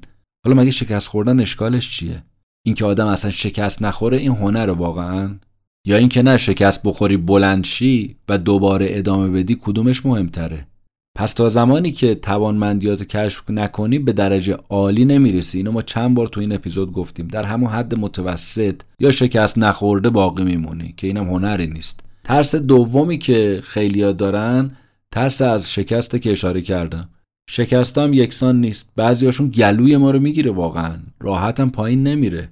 حالا 0.46 0.62
مگه 0.62 0.70
شکست 0.70 1.08
خوردن 1.08 1.40
اشکالش 1.40 1.90
چیه؟ 1.90 2.22
اینکه 2.66 2.84
آدم 2.84 3.06
اصلا 3.06 3.30
شکست 3.30 3.82
نخوره 3.82 4.18
این 4.18 4.32
هنر 4.32 4.70
واقعا. 4.70 5.34
یا 5.86 5.96
اینکه 5.96 6.22
نه 6.22 6.36
شکست 6.36 6.82
بخوری 6.84 7.16
بلندشی 7.16 8.16
و 8.28 8.38
دوباره 8.38 8.86
ادامه 8.90 9.28
بدی 9.28 9.58
کدومش 9.60 10.06
مهمتره؟ 10.06 10.66
پس 11.18 11.32
تا 11.32 11.48
زمانی 11.48 11.92
که 11.92 12.14
توانمندیات 12.14 13.02
کشف 13.02 13.50
نکنی 13.50 13.98
به 13.98 14.12
درجه 14.12 14.58
عالی 14.68 15.04
نمی‌رسی. 15.04 15.58
اینو 15.58 15.72
ما 15.72 15.82
چند 15.82 16.14
بار 16.14 16.26
تو 16.26 16.40
این 16.40 16.52
اپیزود 16.52 16.92
گفتیم. 16.92 17.28
در 17.28 17.44
همون 17.44 17.70
حد 17.70 17.98
متوسط 17.98 18.80
یا 19.00 19.10
شکست 19.10 19.58
نخورده 19.58 20.10
باقی 20.10 20.44
میمونی 20.44 20.94
که 20.96 21.06
اینم 21.06 21.30
هنری 21.30 21.66
نیست. 21.66 22.00
ترس 22.24 22.54
دومی 22.54 23.18
که 23.18 23.60
خیلیا 23.64 24.12
دارن 24.12 24.70
ترس 25.10 25.42
از 25.42 25.72
شکست 25.72 26.20
که 26.20 26.32
اشاره 26.32 26.60
کردم. 26.60 27.08
شکست 27.50 27.98
هم 27.98 28.14
یکسان 28.14 28.60
نیست. 28.60 28.88
بعضیاشون 28.96 29.48
گلوی 29.48 29.96
ما 29.96 30.10
رو 30.10 30.20
می‌گیره 30.20 30.50
واقعا. 30.50 30.98
راحتم 31.20 31.70
پایین 31.70 32.02
نمیره. 32.02 32.48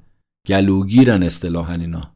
گلوگیرن 0.48 1.22
اصطلاحا 1.22 1.74
اینا. 1.74 2.10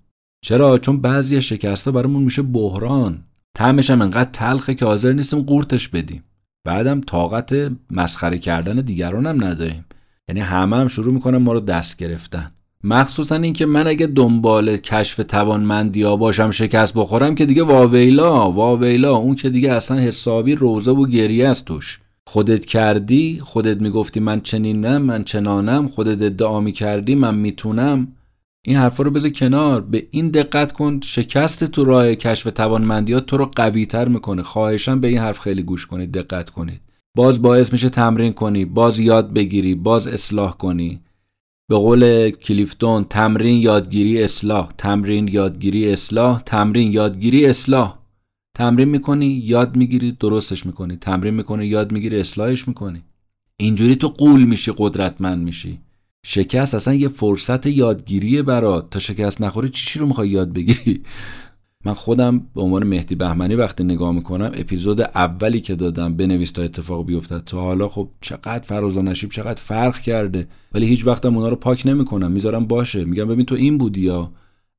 چرا؟ 0.44 0.78
چون 0.78 1.00
بعضی 1.00 1.40
شکستا 1.40 1.90
برامون 1.90 2.22
میشه 2.22 2.42
بحران. 2.42 3.24
طعمش 3.56 3.90
هم 3.90 4.02
انقدر 4.02 4.30
تلخه 4.32 4.74
که 4.74 4.84
حاضر 4.84 5.12
نیستیم 5.12 5.42
قورتش 5.42 5.88
بدیم. 5.88 6.22
بعدم 6.66 7.00
طاقت 7.00 7.54
مسخره 7.90 8.38
کردن 8.38 8.76
دیگران 8.76 9.26
هم 9.26 9.44
نداریم. 9.44 9.84
یعنی 10.28 10.40
همه 10.40 10.76
هم 10.76 10.88
شروع 10.88 11.14
می‌کنن 11.14 11.38
ما 11.38 11.52
رو 11.52 11.60
دست 11.60 11.96
گرفتن. 11.96 12.50
مخصوصا 12.84 13.36
اینکه 13.36 13.66
من 13.66 13.86
اگه 13.86 14.06
دنبال 14.06 14.76
کشف 14.76 15.16
توانمندی 15.16 16.02
ها 16.02 16.16
باشم 16.16 16.50
شکست 16.50 16.94
بخورم 16.94 17.34
که 17.34 17.46
دیگه 17.46 17.62
واویلا 17.62 18.50
واویلا 18.50 19.16
اون 19.16 19.34
که 19.34 19.50
دیگه 19.50 19.72
اصلا 19.72 19.98
حسابی 19.98 20.54
روزه 20.54 20.90
و 20.90 21.06
گریه 21.06 21.48
است 21.48 21.64
توش. 21.64 22.00
خودت 22.26 22.64
کردی 22.64 23.40
خودت 23.42 23.80
می‌گفتی 23.80 24.20
من 24.20 24.40
چنینم 24.40 25.02
من 25.02 25.24
چنانم 25.24 25.88
خودت 25.88 26.22
ادعا 26.22 26.60
می‌کردی 26.60 27.14
من 27.14 27.34
می‌تونم. 27.34 28.08
این 28.68 28.76
حرفا 28.76 29.02
رو 29.02 29.10
بذار 29.10 29.30
کنار. 29.30 29.80
به 29.80 30.06
این 30.10 30.28
دقت 30.28 30.72
کن 30.72 31.00
شکست 31.04 31.64
تو 31.64 31.84
راه 31.84 32.14
کشف 32.14 32.44
توانمندیات 32.44 33.26
تو 33.26 33.36
رو 33.36 33.50
قوی 33.56 33.86
تر 33.86 34.08
می‌کنه. 34.08 34.42
خواهشم 34.42 35.00
به 35.00 35.08
این 35.08 35.18
حرف 35.18 35.38
خیلی 35.38 35.62
گوش 35.62 35.86
کنید 35.86 36.12
دقت 36.12 36.50
کنید. 36.50 36.80
باز 37.16 37.42
باعث 37.42 37.72
میشه 37.72 37.88
تمرین 37.88 38.32
کنی 38.32 38.64
باز 38.64 38.98
یاد 38.98 39.32
بگیری 39.32 39.74
باز 39.74 40.06
اصلاح 40.06 40.56
کنی. 40.56 41.00
به 41.68 41.76
قول 41.76 42.30
کلیفتون 42.30 43.04
تمرین 43.04 43.62
یادگیری 43.62 44.22
اصلاح 44.22 44.68
تمرین 44.78 45.28
یادگیری 45.28 45.92
اصلاح 45.92 46.40
تمرین 46.40 46.92
یادگیری 46.92 47.46
اصلاح. 47.46 47.98
تمرین 48.56 48.88
می‌کنی 48.88 49.26
یاد 49.26 49.76
می‌گیری 49.76 50.12
درستش 50.12 50.66
می‌کنی. 50.66 50.96
تمرین 50.96 51.34
می‌کنی 51.34 51.66
یاد 51.66 51.92
می‌گیری 51.92 52.20
اصلاحش 52.20 52.68
می‌کنی. 52.68 53.02
اینجوری 53.56 53.96
تو 53.96 54.08
قول 54.08 54.42
میشی 54.44 54.72
قدرتمند 54.76 55.44
میشی. 55.44 55.78
شکست 56.28 56.74
اصلا 56.74 56.94
یه 56.94 57.08
فرصت 57.08 57.66
یادگیریه 57.66 58.42
برات. 58.42 58.90
تا 58.90 58.98
شکست 58.98 59.40
نخوری 59.40 59.68
چی 59.68 59.98
رو 59.98 60.06
می‌خوای 60.06 60.28
یاد 60.28 60.52
بگیری؟ 60.52 61.02
من 61.84 61.92
خودم 61.92 62.38
به 62.54 62.60
عنوان 62.60 62.84
مهدی 62.84 63.14
بهمنی 63.14 63.54
وقتی 63.54 63.84
نگاه 63.84 64.12
می‌کنم 64.12 64.50
اپیزود 64.54 65.00
اولی 65.00 65.60
که 65.60 65.74
دادم 65.74 66.16
بنویس 66.16 66.52
تا 66.52 66.62
اتفاق 66.62 67.06
بیفتد. 67.06 67.44
تا 67.44 67.60
حالا 67.60 67.88
خب 67.88 68.08
چقدر 68.20 68.58
فراز 68.58 68.96
و 68.96 69.02
نشیب 69.02 69.30
چقدر 69.30 69.60
فرق 69.62 70.00
کرده. 70.00 70.46
ولی 70.74 70.86
هیچ 70.86 71.06
وقتم 71.06 71.36
اونا 71.36 71.48
رو 71.48 71.56
پاک 71.56 71.86
نمی‌کنم. 71.86 72.32
می‌ذارم 72.32 72.66
باشه. 72.66 73.04
میگم 73.04 73.28
ببین 73.28 73.46
تو 73.46 73.54
این 73.54 73.78
بودی 73.78 74.00
یا؟ 74.00 74.32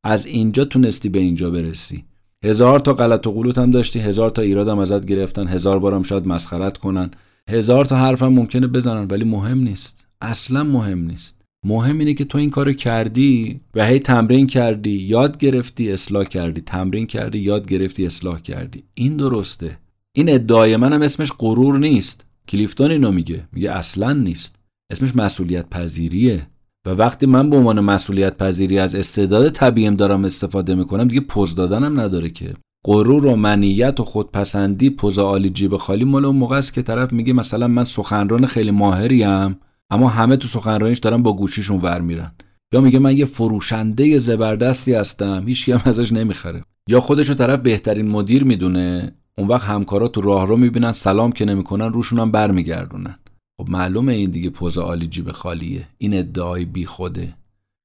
از 0.03 0.25
اینجا 0.25 0.65
تونستی 0.65 1.09
به 1.09 1.19
اینجا 1.19 1.49
برسی. 1.49 2.03
هزار 2.43 2.79
تا 2.79 2.93
غلط 2.93 3.27
و 3.27 3.31
غلوط 3.31 3.57
هم 3.57 3.71
داشتی. 3.71 3.99
هزار 3.99 4.29
تا 4.29 4.41
ایرادم 4.41 4.79
ازت 4.79 5.05
گرفتن. 5.05 5.47
هزار 5.47 5.79
بارم 5.79 6.03
شاید 6.03 6.27
مسخرت 6.27 6.77
کنن. 6.77 7.11
هزار 7.49 7.85
تا 7.85 7.95
حرفم 7.95 8.27
ممکنه 8.27 8.67
بزنن 8.67 9.07
ولی 9.11 9.23
مهم 9.23 9.59
نیست. 9.59 10.07
اصلا 10.21 10.63
مهم 10.63 11.07
نیست. 11.07 11.36
مهم 11.65 11.99
اینه 11.99 12.13
که 12.13 12.25
تو 12.25 12.37
این 12.37 12.49
کارو 12.49 12.73
کردی 12.73 13.61
و 13.75 13.85
هی 13.85 13.99
تمرین 13.99 14.47
کردی 14.47 14.89
یاد 14.89 15.37
گرفتی 15.37 15.91
اصلاح 15.91 16.23
کردی. 16.23 16.61
تمرین 16.61 17.05
کردی 17.05 17.39
یاد 17.39 17.67
گرفتی 17.67 18.05
اصلاح 18.05 18.39
کردی. 18.39 18.83
این 18.93 19.17
درسته. 19.17 19.77
این 20.15 20.29
ادعای 20.29 20.77
منم 20.77 21.01
اسمش 21.01 21.31
غرور 21.39 21.79
نیست. 21.79 22.25
کلیفتون 22.47 22.91
اینو 22.91 23.11
میگه. 23.11 23.47
میگه 23.53 23.71
اصلا 23.71 24.13
نیست. 24.13 24.55
اسمش 24.91 25.15
مسئولیت 25.15 25.69
پذیریه 25.69 26.47
و 26.85 26.89
وقتی 26.89 27.25
من 27.25 27.49
به 27.49 27.57
عنوان 27.57 27.79
مسئولیت 27.79 28.37
پذیری 28.37 28.79
از 28.79 28.95
استعداد 28.95 29.49
طبیعیم 29.49 29.95
دارم 29.95 30.25
استفاده 30.25 30.75
می‌کنم 30.75 31.07
دیگه 31.07 31.21
پوز 31.21 31.55
دادنم 31.55 31.99
نداره 31.99 32.29
که. 32.29 32.53
غرور 32.85 33.25
و 33.25 33.35
منیت 33.35 33.99
و 33.99 34.03
خودپسندی 34.03 34.89
پوز 34.89 35.19
عالی 35.19 35.49
جیب 35.49 35.77
خالی 35.77 36.03
مال 36.03 36.25
اون 36.25 36.35
موقع 36.35 36.57
است 36.57 36.73
که 36.73 36.81
طرف 36.81 37.13
میگه 37.13 37.33
مثلا 37.33 37.67
من 37.67 37.83
سخنران 37.83 38.45
خیلی 38.45 38.71
ماهریم. 38.71 39.57
اما 39.91 40.09
همه 40.09 40.37
تو 40.37 40.47
سخنرانیش 40.47 40.99
دارن 40.99 41.23
با 41.23 41.33
گوشیشون 41.33 41.77
ور 41.81 42.01
میرن. 42.01 42.31
یا 42.73 42.81
میگه 42.81 42.99
من 42.99 43.17
یه 43.17 43.25
فروشنده 43.25 44.19
زبردستی 44.19 44.93
هستم 44.93 45.43
هیچ 45.47 45.69
هم 45.69 45.81
ازش 45.85 46.11
نمی‌خره. 46.11 46.63
یا 46.89 47.01
خودشو 47.01 47.33
طرف 47.33 47.59
بهترین 47.59 48.07
مدیر 48.07 48.43
می‌دونه 48.43 49.15
اون 49.37 49.47
وقت 49.47 49.67
همکارا 49.67 50.07
تو 50.07 50.21
راهرو 50.21 50.57
می‌بینن 50.57 50.91
سلام 50.91 51.31
که 51.31 51.45
نمی‌کنن 51.45 51.93
روشون 51.93 52.19
هم 52.19 52.31
برمیگردونن. 52.31 53.19
خب 53.61 53.69
معلومه 53.69 54.13
این 54.13 54.29
دیگه 54.29 54.49
پوز 54.49 54.77
عالی 54.77 55.07
جیب 55.07 55.31
خالیه. 55.31 55.87
این 55.97 56.17
ادعای 56.17 56.65
بی 56.65 56.85
خوده 56.85 57.33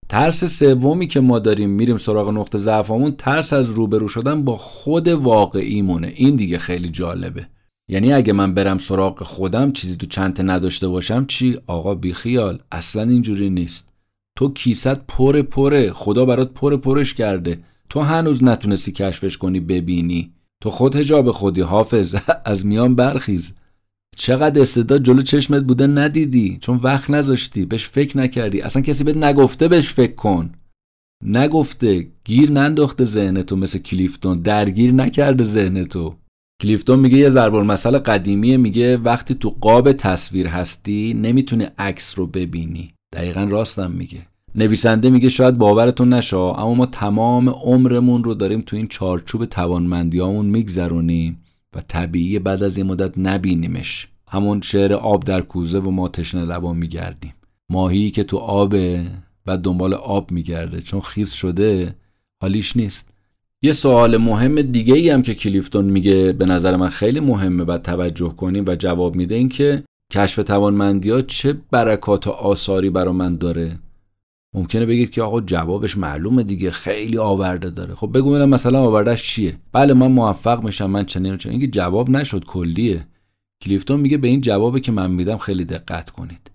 ترس 0.08 0.44
سومی 0.44 1.06
که 1.06 1.20
ما 1.20 1.38
داریم 1.38 1.70
میریم 1.70 1.96
سراغ 1.96 2.30
نقطه 2.30 2.58
ضعفمون 2.58 3.10
ترس 3.10 3.52
از 3.52 3.70
روبرو 3.70 4.08
شدن 4.08 4.44
با 4.44 4.56
خود 4.56 5.08
واقعیمونه. 5.08 6.12
این 6.16 6.36
دیگه 6.36 6.58
خیلی 6.58 6.88
جالبه. 6.88 7.46
یعنی 7.88 8.12
اگه 8.12 8.32
من 8.32 8.54
برم 8.54 8.78
سراغ 8.78 9.22
خودم 9.22 9.72
چیزی 9.72 9.96
تو 9.96 10.06
چنته 10.06 10.42
نداشته 10.42 10.88
باشم 10.88 11.26
چی؟ 11.26 11.58
آقا 11.66 11.94
بیخیال. 11.94 12.62
اصلا 12.72 13.02
اینجوری 13.02 13.50
نیست. 13.50 13.92
تو 14.38 14.52
کیست 14.52 15.06
پر 15.06 15.42
پره. 15.42 15.92
خدا 15.92 16.24
برات 16.24 16.54
پر 16.54 16.76
پرش 16.76 17.14
کرده. 17.14 17.64
تو 17.90 18.00
هنوز 18.00 18.44
نتونستی 18.44 18.92
کشفش 18.92 19.36
کنی 19.36 19.60
ببینی. 19.60 20.32
تو 20.62 20.70
خود 20.70 20.96
هجاب 20.96 21.30
خودی 21.30 21.60
حافظ. 21.60 22.16
از 22.44 22.66
میان 22.66 22.94
برخیز. 22.94 23.54
چقدر 24.16 24.60
استعداد 24.60 25.02
جلو 25.02 25.22
چشمت 25.22 25.62
بوده 25.62 25.86
ندیدی. 25.86 26.58
چون 26.60 26.76
وقت 26.76 27.10
نذاشتی. 27.10 27.66
بهش 27.66 27.88
فکر 27.88 28.18
نکردی. 28.18 28.60
اصلا 28.60 28.82
کسی 28.82 29.04
بهت 29.04 29.16
نگفته 29.16 29.68
بهش 29.68 29.88
فکر 29.88 30.14
کن. 30.14 30.52
نگفته. 31.24 32.08
گیر 32.24 32.50
ننداخته 32.50 33.04
ذهنتو 33.04 33.56
مثل 33.56 33.78
کلیفتون. 33.78 34.40
درگیر 34.40 34.92
نکرده 34.92 35.44
ذهنتو. 35.44 36.21
کلیفتون 36.60 36.98
میگه 36.98 37.18
یه 37.18 37.30
ضرب 37.30 37.54
المثل 37.54 37.98
قدیمی 37.98 38.56
میگه 38.56 38.96
وقتی 38.96 39.34
تو 39.34 39.56
قاب 39.60 39.92
تصویر 39.92 40.46
هستی 40.46 41.14
نمی‌تونی 41.14 41.66
عکس 41.78 42.18
رو 42.18 42.26
ببینی. 42.26 42.94
دقیقا 43.12 43.44
راستم 43.44 43.90
میگه. 43.90 44.18
نویسنده 44.54 45.10
میگه 45.10 45.28
شاید 45.28 45.58
باورتون 45.58 46.14
نشه 46.14 46.36
اما 46.36 46.74
ما 46.74 46.86
تمام 46.86 47.48
عمرمون 47.48 48.24
رو 48.24 48.34
داریم 48.34 48.60
تو 48.60 48.76
این 48.76 48.88
چارچوب 48.88 49.44
توانمندیامون 49.44 50.46
میگذرونیم 50.46 51.42
و 51.76 51.80
طبیعی 51.80 52.38
بعد 52.38 52.62
از 52.62 52.78
یه 52.78 52.84
مدت 52.84 53.18
نبینیمش. 53.18 54.08
همون 54.28 54.60
شعر 54.60 54.92
آب 54.92 55.24
در 55.24 55.40
کوزه 55.40 55.78
و 55.78 55.90
ما 55.90 56.08
تشنه 56.08 56.44
لبا 56.44 56.72
میگردیم. 56.72 57.34
ماهی 57.70 58.10
که 58.10 58.24
تو 58.24 58.36
آبه 58.36 59.06
و 59.46 59.58
دنبال 59.58 59.94
آب 59.94 60.30
میگرده. 60.30 60.80
چون 60.80 61.00
خیس 61.00 61.32
شده 61.32 61.94
حالیش 62.40 62.76
نیست. 62.76 63.11
یه 63.64 63.72
سوال 63.72 64.16
مهم 64.16 64.62
دیگه 64.62 64.94
ای 64.94 65.10
هم 65.10 65.22
که 65.22 65.34
کلیفتون 65.34 65.84
میگه 65.84 66.32
به 66.32 66.46
نظر 66.46 66.76
من 66.76 66.88
خیلی 66.88 67.20
مهمه 67.20 67.64
و 67.64 67.78
توجه 67.78 68.28
کنیم 68.28 68.64
و 68.66 68.74
جواب 68.74 69.16
میده 69.16 69.34
این 69.34 69.48
که 69.48 69.84
کشف 70.12 70.36
توانمندی 70.42 71.10
ها 71.10 71.22
چه 71.22 71.56
برکات 71.70 72.26
و 72.26 72.30
آثاری 72.30 72.90
برا 72.90 73.12
من 73.12 73.36
داره؟ 73.36 73.78
ممکنه 74.54 74.86
بگید 74.86 75.10
که 75.10 75.22
آقا 75.22 75.40
جوابش 75.40 75.98
معلومه 75.98 76.42
دیگه 76.42 76.70
خیلی 76.70 77.18
آورده 77.18 77.70
داره. 77.70 77.94
خب 77.94 78.10
بگو 78.14 78.30
ببینم 78.30 78.48
مثلا 78.48 78.80
آوردهش 78.80 79.22
چیه؟ 79.22 79.58
بله 79.72 79.94
من 79.94 80.06
موفق 80.06 80.64
میشم 80.64 80.90
من 80.90 81.04
چنین 81.04 81.36
چنین. 81.36 81.52
اینکه 81.60 81.66
جواب 81.66 82.10
نشد 82.10 82.44
کلیه. 82.44 83.06
کلیفتون 83.62 84.00
میگه 84.00 84.18
به 84.18 84.28
این 84.28 84.40
جوابی 84.40 84.80
که 84.80 84.92
من 84.92 85.10
میدم 85.10 85.38
خیلی 85.38 85.64
دقت 85.64 86.10
کنید. 86.10 86.50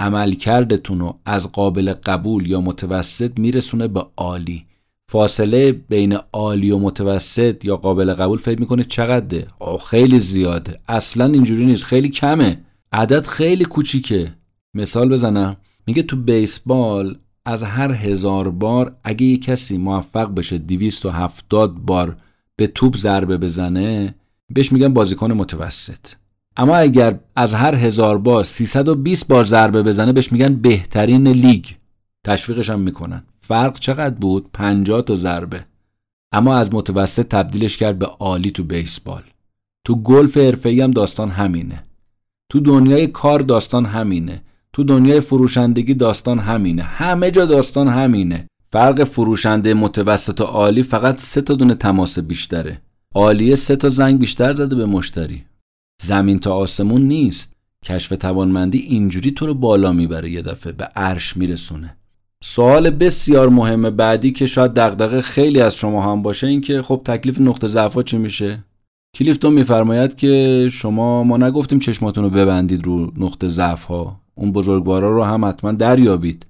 عملکردتون 0.00 1.00
رو 1.00 1.18
از 1.24 1.52
قابل 1.52 1.92
قبول 1.92 2.46
یا 2.46 2.60
متوسط 2.60 3.38
میرسونه 3.38 3.88
به 3.88 4.06
عالی. 4.16 4.66
فاصله 5.08 5.72
بین 5.72 6.18
عالی 6.32 6.70
و 6.70 6.78
متوسط 6.78 7.64
یا 7.64 7.76
قابل 7.76 8.14
قبول 8.14 8.38
فکر 8.38 8.60
می‌کنه 8.60 8.84
چقدره؟ 8.84 9.46
خیلی 9.90 10.18
زیاده. 10.18 10.80
اصلا 10.88 11.24
اینجوری 11.24 11.66
نیست. 11.66 11.84
خیلی 11.84 12.08
کمه. 12.08 12.60
عدد 12.92 13.26
خیلی 13.26 13.64
کوچیکه. 13.64 14.34
مثال 14.74 15.08
بزنم. 15.08 15.56
میگه 15.86 16.02
تو 16.02 16.16
بیسبال 16.16 17.16
از 17.44 17.62
هر 17.62 17.92
هزار 17.92 18.50
بار 18.50 18.96
اگه 19.04 19.26
یه 19.26 19.36
کسی 19.36 19.78
موفق 19.78 20.34
بشه 20.34 20.58
270 20.58 21.74
بار 21.74 22.16
به 22.56 22.66
توپ 22.66 22.96
ضربه 22.96 23.38
بزنه 23.38 24.14
بهش 24.50 24.72
میگن 24.72 24.94
بازیکن 24.94 25.32
متوسط. 25.32 26.06
اما 26.56 26.76
اگر 26.76 27.18
از 27.36 27.54
هر 27.54 27.74
هزار 27.74 28.18
بار 28.18 28.44
320 28.44 29.28
بار 29.28 29.44
ضربه 29.44 29.82
بزنه 29.82 30.12
بهش 30.12 30.32
میگن 30.32 30.54
بهترین 30.54 31.28
لیگ. 31.28 31.66
تشویقش 32.24 32.70
هم 32.70 32.80
می‌کنن. 32.80 33.22
فرق 33.46 33.78
چقدر 33.78 34.14
بود؟ 34.14 34.50
50 34.52 35.02
تا 35.02 35.16
ضربه. 35.16 35.64
اما 36.32 36.56
از 36.56 36.74
متوسط 36.74 37.26
تبدیلش 37.26 37.76
کرد 37.76 37.98
به 37.98 38.06
عالی 38.06 38.50
تو 38.50 38.64
بیسبال. 38.64 39.22
تو 39.84 39.94
گلف 40.02 40.36
حرفه‌ای 40.36 40.80
هم 40.80 40.90
داستان 40.90 41.30
همینه. 41.30 41.84
تو 42.48 42.60
دنیای 42.60 43.06
کار 43.06 43.40
داستان 43.40 43.86
همینه. 43.86 44.42
تو 44.72 44.84
دنیای 44.84 45.20
فروشندگی 45.20 45.94
داستان 45.94 46.38
همینه. 46.38 46.82
همه 46.82 47.30
جا 47.30 47.44
داستان 47.44 47.88
همینه. 47.88 48.46
فرق 48.72 49.04
فروشنده 49.04 49.74
متوسط 49.74 50.40
و 50.40 50.44
عالی 50.44 50.82
فقط 50.82 51.18
سه 51.18 51.40
تا 51.40 51.54
دونه 51.54 51.74
تماس 51.74 52.18
بیشتره. 52.18 52.82
عالیه 53.14 53.56
سه 53.56 53.76
تا 53.76 53.88
زنگ 53.88 54.18
بیشتر 54.18 54.52
داده 54.52 54.76
به 54.76 54.86
مشتری. 54.86 55.44
زمین 56.02 56.38
تا 56.38 56.54
آسمون 56.54 57.02
نیست. 57.02 57.52
کشف 57.84 58.16
توانمندی 58.16 58.78
اینجوری 58.78 59.30
تو 59.30 59.46
رو 59.46 59.54
بالا 59.54 59.92
می‌بره 59.92 60.30
یه 60.30 60.42
دفعه. 60.42 60.72
به 60.72 60.84
عرش 60.84 61.36
میرسونه. 61.36 61.96
سوال 62.44 62.90
بسیار 62.90 63.48
مهم 63.48 63.90
بعدی 63.90 64.30
که 64.30 64.46
شاید 64.46 64.74
دغدغه 64.74 65.20
خیلی 65.20 65.60
از 65.60 65.76
شما 65.76 66.12
هم 66.12 66.22
باشه 66.22 66.46
این 66.46 66.60
که 66.60 66.82
خب 66.82 67.02
تکلیف 67.04 67.40
نقطه 67.40 67.66
ضعف 67.66 67.98
چی 67.98 68.18
میشه؟ 68.18 68.64
کلیفتون 69.16 69.52
میفرماید 69.52 70.16
که 70.16 70.68
شما 70.72 71.22
ما 71.22 71.36
نگفتیم 71.36 71.78
چشماتون 71.78 72.24
رو 72.24 72.30
ببندید 72.30 72.84
رو 72.84 73.12
نقطه 73.16 73.48
ضعف 73.48 73.84
ها 73.84 74.20
اون 74.34 74.52
بزرگوارا 74.52 75.10
رو 75.10 75.24
هم 75.24 75.44
حتما 75.44 75.72
دریابید. 75.72 76.46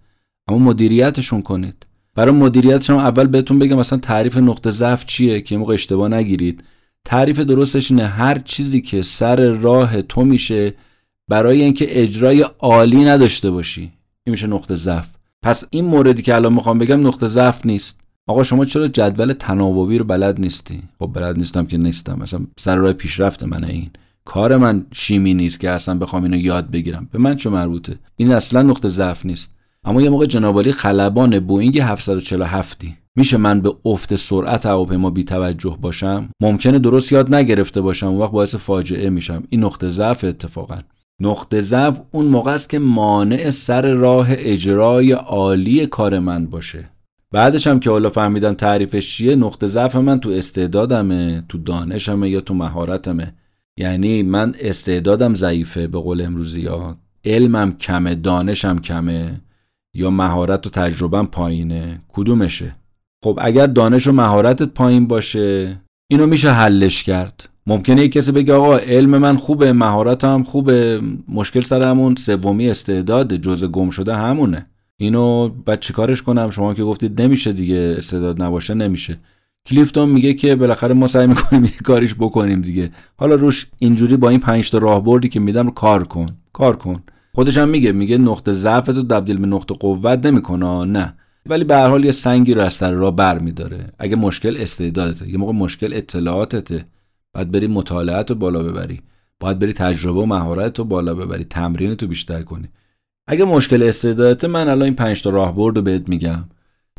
اما 0.49 0.59
مدیریتشون 0.59 1.43
کنید. 1.43 1.87
برای 2.15 2.35
مدیریتش 2.35 2.91
هم 2.91 2.97
اول 2.97 3.27
بهتون 3.27 3.59
بگم 3.59 3.77
مثلا 3.77 3.99
تعریف 3.99 4.37
نقطه 4.37 4.71
ضعف 4.71 5.07
چیه 5.07 5.41
که 5.41 5.59
موقع 5.59 5.75
اشتباه 5.75 6.09
نگیرید. 6.09 6.65
تعریف 7.05 7.41
درستش 7.41 7.91
اینه 7.91 8.07
هر 8.07 8.39
چیزی 8.39 8.81
که 8.81 9.03
سر 9.03 9.51
راه 9.51 10.03
تو 10.03 10.25
میشه 10.25 10.75
برای 11.29 11.63
اینکه 11.63 12.03
اجرای 12.03 12.43
عالی 12.59 13.05
نداشته 13.05 13.51
باشی. 13.51 13.93
این 14.25 14.31
میشه 14.31 14.47
نقطه 14.47 14.75
ضعف. 14.75 15.16
پس 15.43 15.65
این 15.71 15.85
موردی 15.85 16.23
که 16.23 16.35
الان 16.35 16.53
می‌خوام 16.53 16.79
بگم 16.79 17.07
نقطه 17.07 17.29
ضعف 17.29 17.67
نیست. 17.67 18.01
آقا 18.27 18.43
شما 18.43 18.65
چرا 18.65 18.89
جدول 18.89 19.33
تناوبی 19.33 19.99
رو 19.99 20.05
بلد 20.05 20.41
نیستی؟ 20.41 20.83
خب 20.99 21.11
بلد 21.15 21.39
نیستم 21.39 21.67
که 21.67 21.79
نیستم. 21.79 22.19
مثلا 22.23 22.41
سر 22.59 22.77
راه 22.77 22.93
پیشرفت 22.93 23.43
من 23.43 23.65
این. 23.65 23.91
کار 24.25 24.57
من 24.57 24.87
شیمی 24.93 25.35
نیست 25.35 25.61
که 25.61 25.71
اصلا 25.71 25.99
بخوام 25.99 26.23
اینو 26.23 26.37
یاد 26.37 26.71
بگیرم. 26.71 27.09
به 27.13 27.19
من 27.19 27.37
چه 27.37 27.51
مربوطه؟ 27.51 27.99
این 28.17 28.33
اصلا 28.33 28.63
نقطه 28.63 28.89
ضعف 28.89 29.27
نیست. 29.27 29.55
اما 29.85 30.03
یه 30.03 30.11
موقع 30.11 30.27
جنابالی 30.27 30.73
خلبان 30.73 31.41
بوینگ 31.41 31.79
747 31.79 32.85
میشه 33.17 33.37
من 33.37 33.61
به 33.61 33.75
افت 33.85 34.17
سرعت 34.17 34.67
هواپیما 34.67 35.11
بی 35.11 35.25
توجه 35.25 35.79
باشم؟ 35.81 36.29
ممکنه 36.41 36.79
درست 36.79 37.13
یاد 37.13 37.35
نگرفته 37.35 37.81
باشم. 37.81 38.07
اون 38.07 38.19
وقت 38.19 38.33
باعث 38.33 38.55
فاجعه 38.55 39.11
میشم. 39.11 39.43
این 39.49 39.65
نقطه 39.65 39.89
ضعف 39.89 40.25
اتفاقا. 40.25 40.79
نقطه 41.21 41.61
ضعف 41.61 42.01
اون 42.11 42.27
موقع 42.27 42.53
است 42.53 42.71
که 42.71 42.79
مانع 42.79 43.51
سر 43.51 43.93
راه 43.93 44.27
اجرای 44.31 45.13
عالی 45.13 45.87
کار 45.87 46.19
من 46.19 46.47
باشه. 46.47 46.91
بعدش 47.33 47.67
هم 47.67 47.81
که 47.81 47.91
حالا 47.91 48.11
فهمیدم 48.11 48.55
تعریفش 48.55 49.17
چیه 49.17 49.37
نقطه 49.37 49.67
ضعف 49.67 49.97
من 49.97 50.21
تو 50.21 50.31
استعدادمه 50.31 51.45
تو 51.49 51.59
دانشمه 51.59 52.31
یا 52.31 52.41
تو 52.41 52.55
مهارتمه. 52.55 53.35
یعنی 53.79 54.23
من 54.23 54.55
استعدادم 54.61 55.35
ضعیفه 55.35 55.87
به 55.87 55.99
قول 55.99 56.21
امروزی 56.21 56.67
ها 56.67 56.97
علمم 57.25 57.73
کمه 57.73 58.15
دانشم 58.15 58.79
کمه 58.79 59.41
یا 59.95 60.11
مهارت 60.11 60.67
و 60.67 60.71
تجربم 60.71 61.27
پایینه. 61.27 62.01
کدومشه؟ 62.09 62.77
خب 63.25 63.39
اگر 63.43 63.67
دانش 63.67 64.07
و 64.07 64.13
مهارتت 64.13 64.69
پایین 64.69 65.07
باشه 65.07 65.81
اینو 66.09 66.27
میشه 66.27 66.51
حلش 66.51 67.03
کرد. 67.03 67.49
ممکنه 67.67 68.03
یک 68.03 68.13
کسی 68.13 68.33
بگه 68.33 68.55
آقا 68.55 68.77
علم 68.77 69.19
من 69.19 69.37
خوبه 69.37 69.73
مهارتم 69.73 70.43
خوبه 70.43 71.01
مشکل 71.29 71.63
سر 71.63 71.83
همون 71.83 72.15
سومی 72.15 72.71
استعداد 72.71 73.37
جزء 73.37 73.67
گم 73.67 73.91
شده 73.91 74.17
همونه. 74.17 74.67
اینو 74.97 75.49
بعد 75.49 75.81
چیکارش 75.81 76.23
کنم؟ 76.23 76.51
شما 76.51 76.75
که 76.75 76.83
گفتید 76.85 77.23
نمیشه 77.23 77.53
دیگه 77.53 77.95
استعداد 77.99 78.43
نباشه 78.43 78.75
نمیشه. 78.75 79.19
کلیفتون 79.67 80.09
میگه 80.09 80.35
که 80.35 80.57
بالاخره 80.57 80.95
ما 80.95 81.07
سعی 81.07 81.27
می‌کنیم 81.27 81.65
یه 81.75 81.79
کاریش 81.85 82.15
بکنیم 82.15 82.63
دیگه. 82.63 82.91
حالا 83.17 83.35
روش 83.35 83.67
اینجوری 83.79 84.17
با 84.17 84.29
این 84.29 84.41
پنج 84.41 84.71
تا 84.71 84.79
راهبردی 84.79 85.29
که 85.29 85.41
میدم 85.41 85.67
رو 85.67 85.73
کار 85.73 86.05
کن 86.05 86.27
کار 86.53 86.77
کن. 86.77 87.03
خودش 87.35 87.59
هم 87.59 87.69
میگه 87.69 87.93
میگه 87.93 88.19
نقطه 88.19 88.53
ضعف 88.53 88.87
تو 88.87 89.03
تبدیل 89.03 89.39
به 89.39 89.47
نقطه 89.47 89.75
قوت 89.75 90.27
نمی‌کنه. 90.27 90.85
نه. 90.85 91.15
ولی 91.49 91.65
به 91.65 91.77
هر 91.77 91.89
حال 91.89 92.05
یه 92.05 92.11
سنگی 92.11 92.55
رو 92.55 92.63
از 92.63 92.75
سر 92.75 92.91
راه 92.93 93.17
بر 93.17 93.39
میداره. 93.39 93.93
اگه 93.99 94.17
مشکل 94.17 94.57
استعدادته 94.61 95.29
یه 95.31 95.39
موقع 95.39 95.53
مشکل 95.53 95.93
اطلاعاتته 95.95 96.85
باید 97.35 97.51
بری 97.51 97.67
مطالعات 97.67 98.31
رو 98.31 98.37
بالا 98.37 98.63
ببری. 98.63 99.01
باید 99.41 99.59
بری 99.59 99.73
تجربه 99.73 100.21
و 100.21 100.27
مهارت 100.27 100.79
رو 100.79 100.85
بالا 100.85 101.15
ببری. 101.15 101.45
تمرین 101.45 101.95
تو 101.95 102.07
بیشتر 102.07 102.43
کنی. 102.43 102.69
اگه 103.29 103.45
مشکل 103.45 103.83
استعدادته 103.83 104.49
من 104.49 104.69
الان 104.69 104.83
این 104.83 104.95
پنج 104.95 105.23
تا 105.23 105.31
راهبرد 105.31 105.77
رو 105.77 105.83
بهت 105.83 106.09
میگم. 106.09 106.45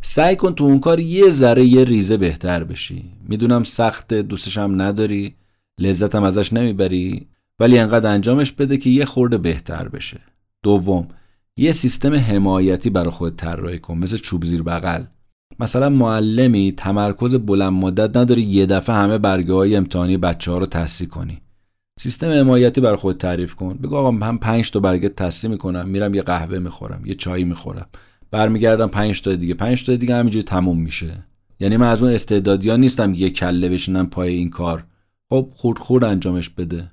سعی 0.02 0.36
کن 0.36 0.54
تو 0.54 0.64
اون 0.64 0.80
کار 0.80 1.00
یه 1.00 1.30
ذره 1.30 1.66
یه 1.66 1.84
ریزه 1.84 2.18
بهتر 2.18 2.64
بشی. 2.64 3.12
می‌دونم 3.30 3.64
سخت 3.64 4.14
دوستش 4.14 4.58
هم 4.58 4.82
نداری 4.82 5.36
لذتم 5.80 6.24
ازش 6.24 6.54
نمی‌بری 6.54 7.28
ولی 7.60 7.80
انقدر 7.80 8.14
انجامش 8.14 8.52
بده 8.52 8.78
که 8.78 8.90
یه 8.90 9.06
خورده 9.06 9.38
بهتر 9.38 9.88
بشه. 9.88 10.20
دوم 10.64 11.08
یه 11.60 11.72
سیستم 11.72 12.14
حمایتی 12.14 12.90
برای 12.90 13.10
خود 13.10 13.36
طراحی 13.36 13.80
کن 13.80 13.98
مثل 13.98 14.18
چوب 14.18 14.46
زیر 14.46 14.64
بغل. 14.64 15.04
مثلا 15.60 15.90
معلمی 15.90 16.74
تمرکز 16.78 17.36
بلند 17.36 17.74
مدت 17.74 18.18
نداری 18.18 18.42
یه 18.42 18.66
دفعه 18.66 18.96
همه 18.96 19.18
برگه 19.18 19.54
های 19.54 19.76
امتحانی 19.76 20.18
بچه 20.18 20.52
ها 20.52 20.58
رو 20.58 20.66
تصحیح 20.66 21.10
کنی. 21.10 21.42
سیستم 22.00 22.32
حمایتی 22.32 22.82
برای 22.82 22.96
خود 22.96 23.18
تعریف 23.18 23.56
کن. 23.56 23.74
بگو 23.74 23.96
آقا 23.96 24.12
من 24.12 24.38
پنج 24.38 24.72
تا 24.72 24.80
برگه 24.80 25.10
تصحیح 25.10 25.52
می‌کنم 25.52 25.90
میرم 25.90 26.14
یه 26.14 26.22
قهوه 26.22 26.60
می‌خورم 26.60 27.06
یه 27.06 27.14
چایی 27.14 27.44
می‌خورم. 27.44 27.88
برمیگردم 28.32 28.88
پنج 28.88 29.22
تا 29.22 29.36
دیگه 29.36 29.54
پنج 29.54 29.86
تا 29.86 29.96
دیگه 29.96 30.16
همینجوری 30.16 30.44
تموم 30.44 30.82
میشه. 30.82 31.26
یعنی 31.60 31.78
من 31.78 31.88
از 31.88 32.04
اون 32.04 32.12
استعدادیا 32.12 32.76
نیستم 32.76 33.14
یه 33.14 33.30
کله 33.30 33.70
بشینم 33.70 34.10
پای 34.10 34.34
این 34.34 34.50
کار. 34.50 34.86
خب 35.30 35.50
خورد 35.54 35.80
خورد 35.80 36.04
انجامش 36.04 36.50
بده. 36.50 36.92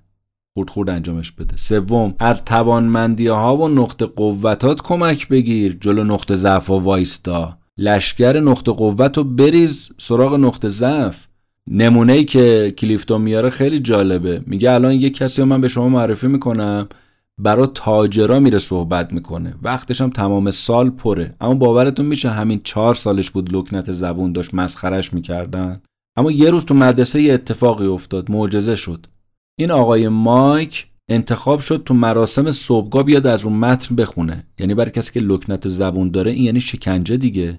خورد 0.57 0.71
خورد 0.71 0.91
انجامش 0.91 1.33
بده. 1.33 1.57
سوم 1.57 2.15
از 2.19 2.45
توانمندی 2.45 3.27
ها 3.27 3.57
و 3.57 3.69
نقطه 3.69 4.07
قوتات 4.07 4.83
کمک 4.83 5.29
بگیر. 5.29 5.77
جلو 5.81 6.05
نقطه 6.05 6.35
ضعف 6.35 6.71
و 6.71 6.79
وایستا. 6.79 7.59
لشکر 7.79 8.41
نقطه 8.41 8.73
قوت 8.73 9.19
رو 9.19 9.25
بریز 9.25 9.91
سراغ 9.99 10.35
نقطه 10.35 10.69
ضعف. 10.69 11.27
نمونه 11.71 12.13
ای 12.13 12.25
که 12.25 12.75
کلیفتون 12.79 13.21
میاره 13.21 13.51
خیلی 13.51 13.79
جالبه. 13.79 14.43
میگه 14.47 14.73
الان 14.73 14.93
یه 14.93 15.11
کسی 15.11 15.43
رو 15.43 15.49
من 15.49 15.61
به 15.61 15.69
شما 15.69 15.89
معرفی 15.89 16.27
می‌کنم 16.27 16.89
برا 17.39 17.67
تاجرا 17.67 18.41
میره 18.41 18.59
صحبت 18.59 19.13
می‌کنه. 19.13 19.55
وقتش 19.63 20.01
هم 20.01 20.11
تمام 20.11 20.51
سال 20.51 20.91
پره. 20.91 21.35
اما 21.41 21.55
باورتون 21.55 22.07
میشه 22.07 22.31
همین 22.31 22.61
چهار 22.65 22.95
سالش 22.95 23.31
بود 23.31 23.57
لکنت 23.57 23.93
زبون 23.93 24.33
داشت 24.33 24.55
مسخرش 24.55 25.15
می‌کردن؟ 25.15 25.81
اما 26.17 26.31
یه 26.31 26.51
روز 26.51 26.65
تو 26.65 26.75
مدرسه 26.75 27.23
یه 27.23 27.35
اتفاقی 27.35 27.87
افتاد. 27.87 28.31
معجزه 28.31 28.77
شد. 28.77 29.07
این 29.57 29.71
آقای 29.71 30.09
مایک 30.09 30.87
انتخاب 31.09 31.61
شد 31.61 31.83
تو 31.87 31.95
مراسم 31.95 32.51
صبحگاه 32.51 33.03
بیاد 33.03 33.27
از 33.27 33.45
اون 33.45 33.57
متن 33.57 33.97
بخونه. 33.97 34.47
یعنی 34.59 34.75
برای 34.75 34.91
کسی 34.91 35.13
که 35.13 35.21
لکنت 35.21 35.69
زبون 35.69 36.11
داره 36.11 36.31
این 36.31 36.45
یعنی 36.45 36.61
شکنجه 36.61 37.17
دیگه. 37.17 37.59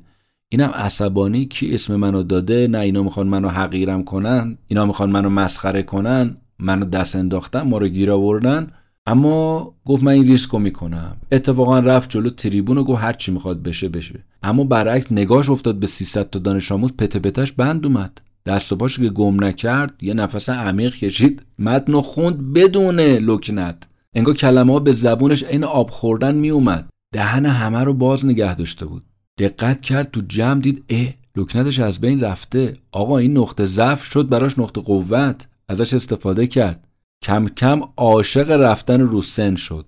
اینم 0.50 0.70
عصبانی 0.70 1.46
کی 1.46 1.74
اسم 1.74 1.96
منو 1.96 2.24
داده؟ 2.24 2.68
نه 2.68 2.80
اینا 2.80 3.04
می‌خوان 3.04 3.28
منو 3.28 3.50
تحقیرم 3.50 4.04
کنن. 4.04 4.58
اینا 4.68 4.86
می‌خوان 4.86 5.10
منو 5.10 5.30
مسخره 5.30 5.84
کنن. 5.84 6.38
منو 6.60 6.86
دست 6.86 7.16
انداختن 7.16 7.62
ما 7.62 7.78
رو 7.78 7.88
گیر 7.88 8.12
آوردن. 8.12 8.68
اما 9.06 9.74
گفت 9.86 10.04
من 10.04 10.12
این 10.12 10.28
ریسکو 10.28 10.60
می‌کنم. 10.60 11.18
اتفاقا 11.32 11.80
رفت 11.80 12.10
جلو 12.10 12.30
تریبون 12.30 12.78
و 12.78 12.84
گفت 12.84 13.04
هر 13.04 13.14
چی 13.14 13.32
می‌خواد 13.32 13.64
بشه 13.64 13.90
بشه. 13.90 14.24
اما 14.44 14.64
برعکس 14.64 15.12
نگاش 15.12 15.50
افتاد 15.50 15.76
به 15.76 15.88
300 15.88 16.30
تا 16.30 16.40
دانش 16.40 16.72
آموز 16.72 16.94
پته 16.94 17.20
پتش 17.20 17.52
بند 17.52 17.86
اومد. 17.86 18.22
دست 18.46 18.72
و 18.72 18.76
پاشو 18.76 19.04
که 19.04 19.10
گم 19.10 19.44
نکرد 19.44 19.94
یه 20.02 20.14
نفس 20.14 20.50
عمیق 20.50 20.96
کشید. 20.96 21.44
متن 21.60 21.94
و 21.94 22.02
خوند 22.02 22.54
بدون 22.54 23.00
لکنت. 23.00 23.88
انگار 24.14 24.36
کلمه 24.36 24.74
ها 24.74 24.80
به 24.80 24.92
زبونش 24.92 25.44
این 25.44 25.64
آب 25.64 25.90
خوردن 25.90 26.36
میومد 26.36 26.90
دهن 27.14 27.46
همه 27.46 27.84
رو 27.84 27.94
باز 27.94 28.26
نگه 28.26 28.56
داشته 28.56 28.86
بود. 28.86 29.04
دقت 29.40 29.82
کرد 29.82 30.12
تو 30.12 30.22
جمع 30.28 30.62
دید 30.62 30.84
اه 30.90 31.08
لکنتش 31.36 31.80
از 31.80 32.02
بین 32.02 32.22
رفته. 32.22 32.78
آقا 32.92 33.18
این 33.18 33.38
نقطه 33.38 33.66
ضعف 33.66 34.04
شد 34.04 34.30
براش 34.30 34.60
نقطه 34.60 34.82
قوت. 34.82 35.48
ازش 35.70 35.94
استفاده 35.94 36.48
کرد. 36.48 36.88
کم 37.24 37.48
کم 37.48 37.82
عاشق 37.98 38.52
رفتن 38.52 39.02
رو 39.02 39.22
سن 39.22 39.56
شد. 39.56 39.86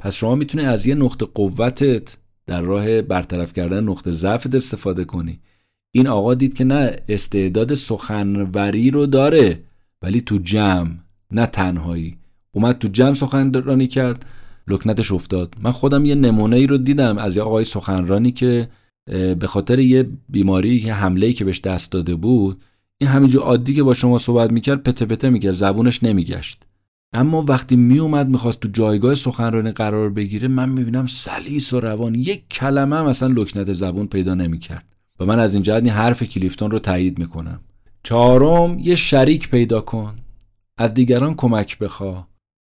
پس 0.00 0.14
شما 0.14 0.34
می‌تونی 0.34 0.64
از 0.64 0.86
یه 0.86 0.94
نقطه 0.94 1.26
قوتت 1.26 2.16
در 2.46 2.60
راه 2.60 3.02
برطرف 3.02 3.52
کردن 3.52 3.84
نقطه 3.84 4.12
ضعفت 4.12 4.54
استفاده 4.54 5.04
کنی. 5.04 5.40
این 5.96 6.06
آقا 6.06 6.34
دید 6.34 6.54
که 6.54 6.64
نه 6.64 6.96
استعداد 7.08 7.74
سخنوری 7.74 8.90
رو 8.90 9.06
داره 9.06 9.62
ولی 10.02 10.20
تو 10.20 10.38
جمع 10.38 10.90
نه 11.30 11.46
تنهایی. 11.46 12.16
اومد 12.52 12.78
تو 12.78 12.88
جمع 12.88 13.12
سخنرانی 13.12 13.86
کرد 13.86 14.26
لکنتش 14.68 15.12
افتاد. 15.12 15.54
من 15.60 15.70
خودم 15.70 16.04
یه 16.04 16.14
نمونه 16.14 16.56
ای 16.56 16.66
رو 16.66 16.78
دیدم 16.78 17.18
از 17.18 17.36
یه 17.36 17.42
آقای 17.42 17.64
سخنرانی 17.64 18.30
که 18.30 18.68
به 19.38 19.46
خاطر 19.46 19.78
یه 19.78 20.08
بیماری 20.28 20.80
که 20.80 20.92
حمله 20.92 21.26
ای 21.26 21.32
که 21.32 21.44
بهش 21.44 21.60
دست 21.60 21.92
داده 21.92 22.14
بود 22.14 22.62
این 22.98 23.10
همینجور 23.10 23.42
عادی 23.42 23.74
که 23.74 23.82
با 23.82 23.94
شما 23.94 24.18
صحبت 24.18 24.52
می‌کرد 24.52 24.82
پته 24.82 25.06
پته 25.06 25.30
می‌کرد 25.30 25.52
زبونش 25.52 26.02
نمیگشت. 26.02 26.62
اما 27.12 27.42
وقتی 27.42 27.76
میومد 27.76 28.28
می‌خواست 28.28 28.60
تو 28.60 28.68
جایگاه 28.68 29.14
سخنرانی 29.14 29.70
قرار 29.70 30.10
بگیره 30.10 30.48
من 30.48 30.68
می‌بینم 30.68 31.06
سلیس 31.06 31.72
و 31.72 31.80
روان 31.80 32.14
یک 32.14 32.48
کلمه 32.48 32.96
هم 32.96 33.06
اصلا 33.06 33.28
لکنت 33.28 33.72
زبون 33.72 34.06
پیدا 34.06 34.34
نمی‌کرد. 34.34 34.95
و 35.20 35.24
من 35.24 35.38
از 35.38 35.54
این 35.54 35.62
جهت 35.62 35.88
حرف 35.88 36.22
کلیفتون 36.22 36.70
رو 36.70 36.78
تایید 36.78 37.18
می‌کنم. 37.18 37.60
چهارم 38.02 38.78
یه 38.78 38.94
شریک 38.94 39.50
پیدا 39.50 39.80
کن. 39.80 40.14
از 40.78 40.94
دیگران 40.94 41.34
کمک 41.34 41.78
بخوا. 41.78 42.26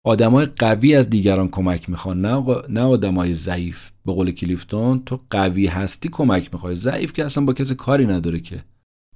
آدمای 0.06 0.46
قوی 0.46 0.94
از 0.94 1.10
دیگران 1.10 1.48
کمک 1.48 1.90
می‌خوان 1.90 2.20
نه, 2.20 2.44
نه 2.68 2.80
آدمای 2.80 3.34
ضعیف. 3.34 3.90
به 4.06 4.12
قول 4.12 4.30
کلیفتون 4.30 5.02
تو 5.06 5.20
قوی 5.30 5.66
هستی 5.66 6.08
کمک 6.08 6.48
می‌خوای. 6.52 6.74
ضعیف 6.74 7.12
که 7.12 7.24
اصلا 7.24 7.44
با 7.44 7.52
کسی 7.52 7.74
کاری 7.74 8.06
نداره 8.06 8.40
که. 8.40 8.64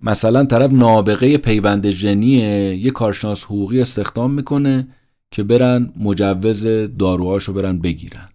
مثلا 0.02 0.44
طرف 0.44 0.72
نابغه 0.72 1.36
پیوند 1.36 1.90
ژنیه 1.90 2.76
یه 2.76 2.90
کارشناس 2.90 3.44
حقوقی 3.44 3.80
استخدام 3.80 4.32
می‌کنه 4.32 4.88
که 5.30 5.42
برن 5.42 5.92
مجوز 5.96 6.66
داروهاشو 6.98 7.52
برن 7.52 7.78
بگیرن. 7.78 8.28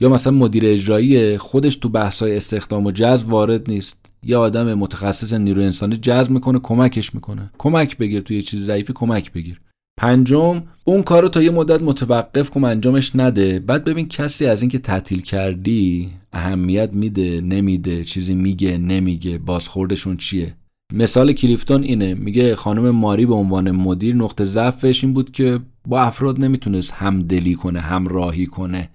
یا 0.00 0.08
مثلا 0.08 0.32
مدیر 0.32 0.66
اجرایی 0.66 1.38
خودش 1.38 1.76
تو 1.76 1.88
بحثای 1.88 2.36
استخدام 2.36 2.86
و 2.86 2.90
جذب 2.90 3.28
وارد 3.28 3.70
نیست. 3.70 4.06
یه 4.26 4.36
آدم 4.36 4.74
متخصص 4.74 5.34
نیرو 5.34 5.62
انسانی 5.62 5.96
جذب 5.96 6.30
می‌کنه 6.30 6.58
کمکش 6.58 7.14
می‌کنه. 7.14 7.50
کمک 7.58 7.98
بگیر 7.98 8.20
توی 8.20 8.42
چیز 8.42 8.66
ضعیفی 8.66 8.92
کمک 8.92 9.32
بگیر. 9.32 9.60
پنجم 9.96 10.62
اون 10.84 11.02
کارو 11.02 11.28
تا 11.28 11.42
یه 11.42 11.50
مدت 11.50 11.82
متوقف 11.82 12.50
کن 12.50 12.64
انجامش 12.64 13.16
نده. 13.16 13.58
بعد 13.58 13.84
ببین 13.84 14.08
کسی 14.08 14.46
از 14.46 14.62
اینکه 14.62 14.78
تعطیل 14.78 15.22
کردی 15.22 16.10
اهمیت 16.32 16.90
میده 16.92 17.40
نمیده 17.40 18.04
چیزی 18.04 18.34
میگه 18.34 18.78
نمیگه 18.78 19.38
بازخوردشون 19.38 20.16
چیه؟ 20.16 20.54
مثال 20.92 21.32
کلیفتون 21.32 21.82
اینه. 21.82 22.14
میگه 22.14 22.56
خانم 22.56 22.90
ماری 22.90 23.26
به 23.26 23.34
عنوان 23.34 23.70
مدیر 23.70 24.14
نقطه 24.14 24.44
ضعفش 24.44 25.04
این 25.04 25.14
بود 25.14 25.30
که 25.30 25.60
با 25.88 26.00
افراد 26.02 26.40
نمی‌تونست 26.40 26.92
همدلی 26.92 27.54
کنه 27.54 27.80
همراهی 27.80 28.46
کنه. 28.46 28.90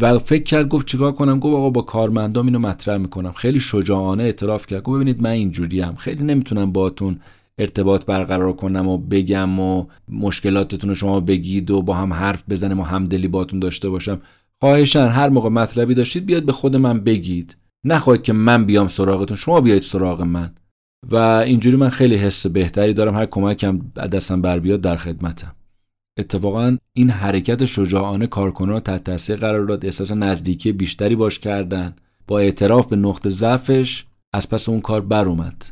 و 0.00 0.18
فکر 0.18 0.42
کرد 0.42 0.68
گفت 0.68 0.86
چیکار 0.86 1.12
کنم؟ 1.12 1.38
گفت 1.38 1.54
آقا 1.56 1.70
با 1.70 1.82
کارمندام 1.82 2.46
اینو 2.46 2.58
مطرح 2.58 2.96
می‌کنم. 2.96 3.32
خیلی 3.32 3.60
شجاعانه 3.60 4.22
اعتراف 4.22 4.66
کرد. 4.66 4.82
گفت 4.82 4.96
ببینید 4.96 5.22
من 5.22 5.30
اینجوریم 5.30 5.94
خیلی 5.94 6.24
نمی‌تونم 6.24 6.72
باتون 6.72 7.20
ارتباط 7.58 8.04
برقرار 8.04 8.52
کنم 8.52 8.88
و 8.88 8.98
بگم 8.98 9.60
و 9.60 9.86
مشکلاتتون 10.08 10.88
رو 10.88 10.94
شما 10.94 11.20
بگید 11.20 11.70
و 11.70 11.82
با 11.82 11.94
هم 11.94 12.12
حرف 12.12 12.44
بزنم 12.50 12.80
و 12.80 12.82
همدلی 12.82 13.28
باتون 13.28 13.58
داشته 13.60 13.88
باشم. 13.88 14.20
خواهشن 14.60 15.06
هر 15.06 15.28
موقع 15.28 15.48
مطلبی 15.48 15.94
داشتید 15.94 16.26
بیاد 16.26 16.42
به 16.42 16.52
خود 16.52 16.76
من 16.76 17.00
بگید. 17.00 17.56
نخواهید 17.84 18.22
که 18.22 18.32
من 18.32 18.64
بیام 18.64 18.88
سراغتون. 18.88 19.36
شما 19.36 19.60
بیاید 19.60 19.82
سراغ 19.82 20.22
من. 20.22 20.54
و 21.10 21.16
اینجوری 21.16 21.76
من 21.76 21.88
خیلی 21.88 22.14
حس 22.14 22.46
بهتری 22.46 22.94
دارم. 22.94 23.14
هر 23.14 23.26
کمکم 23.26 23.78
دستم 24.12 24.42
بر 24.42 24.58
بیاد 24.58 24.80
در 24.80 24.96
خدمتم. 24.96 25.52
اتفاقا 26.18 26.76
این 26.92 27.10
حرکت 27.10 27.64
شجاعانه 27.64 28.26
کارکنان 28.26 28.80
تحت 28.80 29.04
تاثیر 29.04 29.36
قرار 29.36 29.66
داد 29.66 29.84
احساس 29.84 30.12
نزدیکی 30.12 30.72
بیشتری 30.72 31.16
باش 31.16 31.38
کردن. 31.38 31.94
با 32.26 32.38
اعتراف 32.38 32.86
به 32.86 32.96
نقطه 32.96 33.30
ضعفش 33.30 34.04
از 34.32 34.48
پس 34.48 34.68
اون 34.68 34.80
کار 34.80 35.00
بر 35.00 35.28
اومد. 35.28 35.64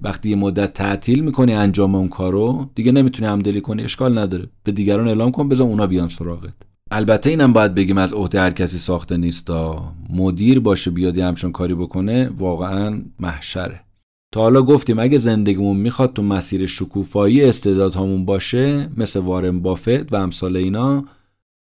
وقتی 0.00 0.30
یه 0.30 0.36
مدت 0.36 0.72
تعطیل 0.72 1.20
می‌کنی 1.20 1.54
انجام 1.54 1.94
اون 1.94 2.08
کارو 2.08 2.70
دیگه 2.74 2.92
نمی‌تونی 2.92 3.28
همدلی 3.28 3.60
کنی 3.60 3.82
اشکال 3.82 4.18
نداره. 4.18 4.48
به 4.62 4.72
دیگران 4.72 5.08
اعلام 5.08 5.30
کن 5.30 5.48
بذار 5.48 5.66
اونا 5.66 5.86
بیان 5.86 6.08
سراغت. 6.08 6.54
البته 6.90 7.30
اینم 7.30 7.52
باید 7.52 7.74
بگیم 7.74 7.98
از 7.98 8.12
عهده 8.12 8.40
هر 8.40 8.50
کسی 8.50 8.78
ساخته 8.78 9.16
نیست 9.16 9.50
مدیر 10.10 10.60
باشه 10.60 10.90
بیادی 10.90 11.20
همچون 11.20 11.52
کاری 11.52 11.74
بکنه 11.74 12.30
واقعا 12.38 13.02
محشره. 13.20 13.80
حالا 14.40 14.62
گفتیم 14.62 14.98
اگه 14.98 15.18
زندگیمون 15.18 15.76
می‌خواد 15.76 16.12
تو 16.12 16.22
مسیر 16.22 16.66
شکوفایی 16.66 17.44
استعدادهامون 17.44 18.24
باشه 18.24 18.90
مثل 18.96 19.20
وارن 19.20 19.60
بافت 19.60 20.12
و 20.12 20.16
امثال 20.16 20.56
اینا 20.56 21.04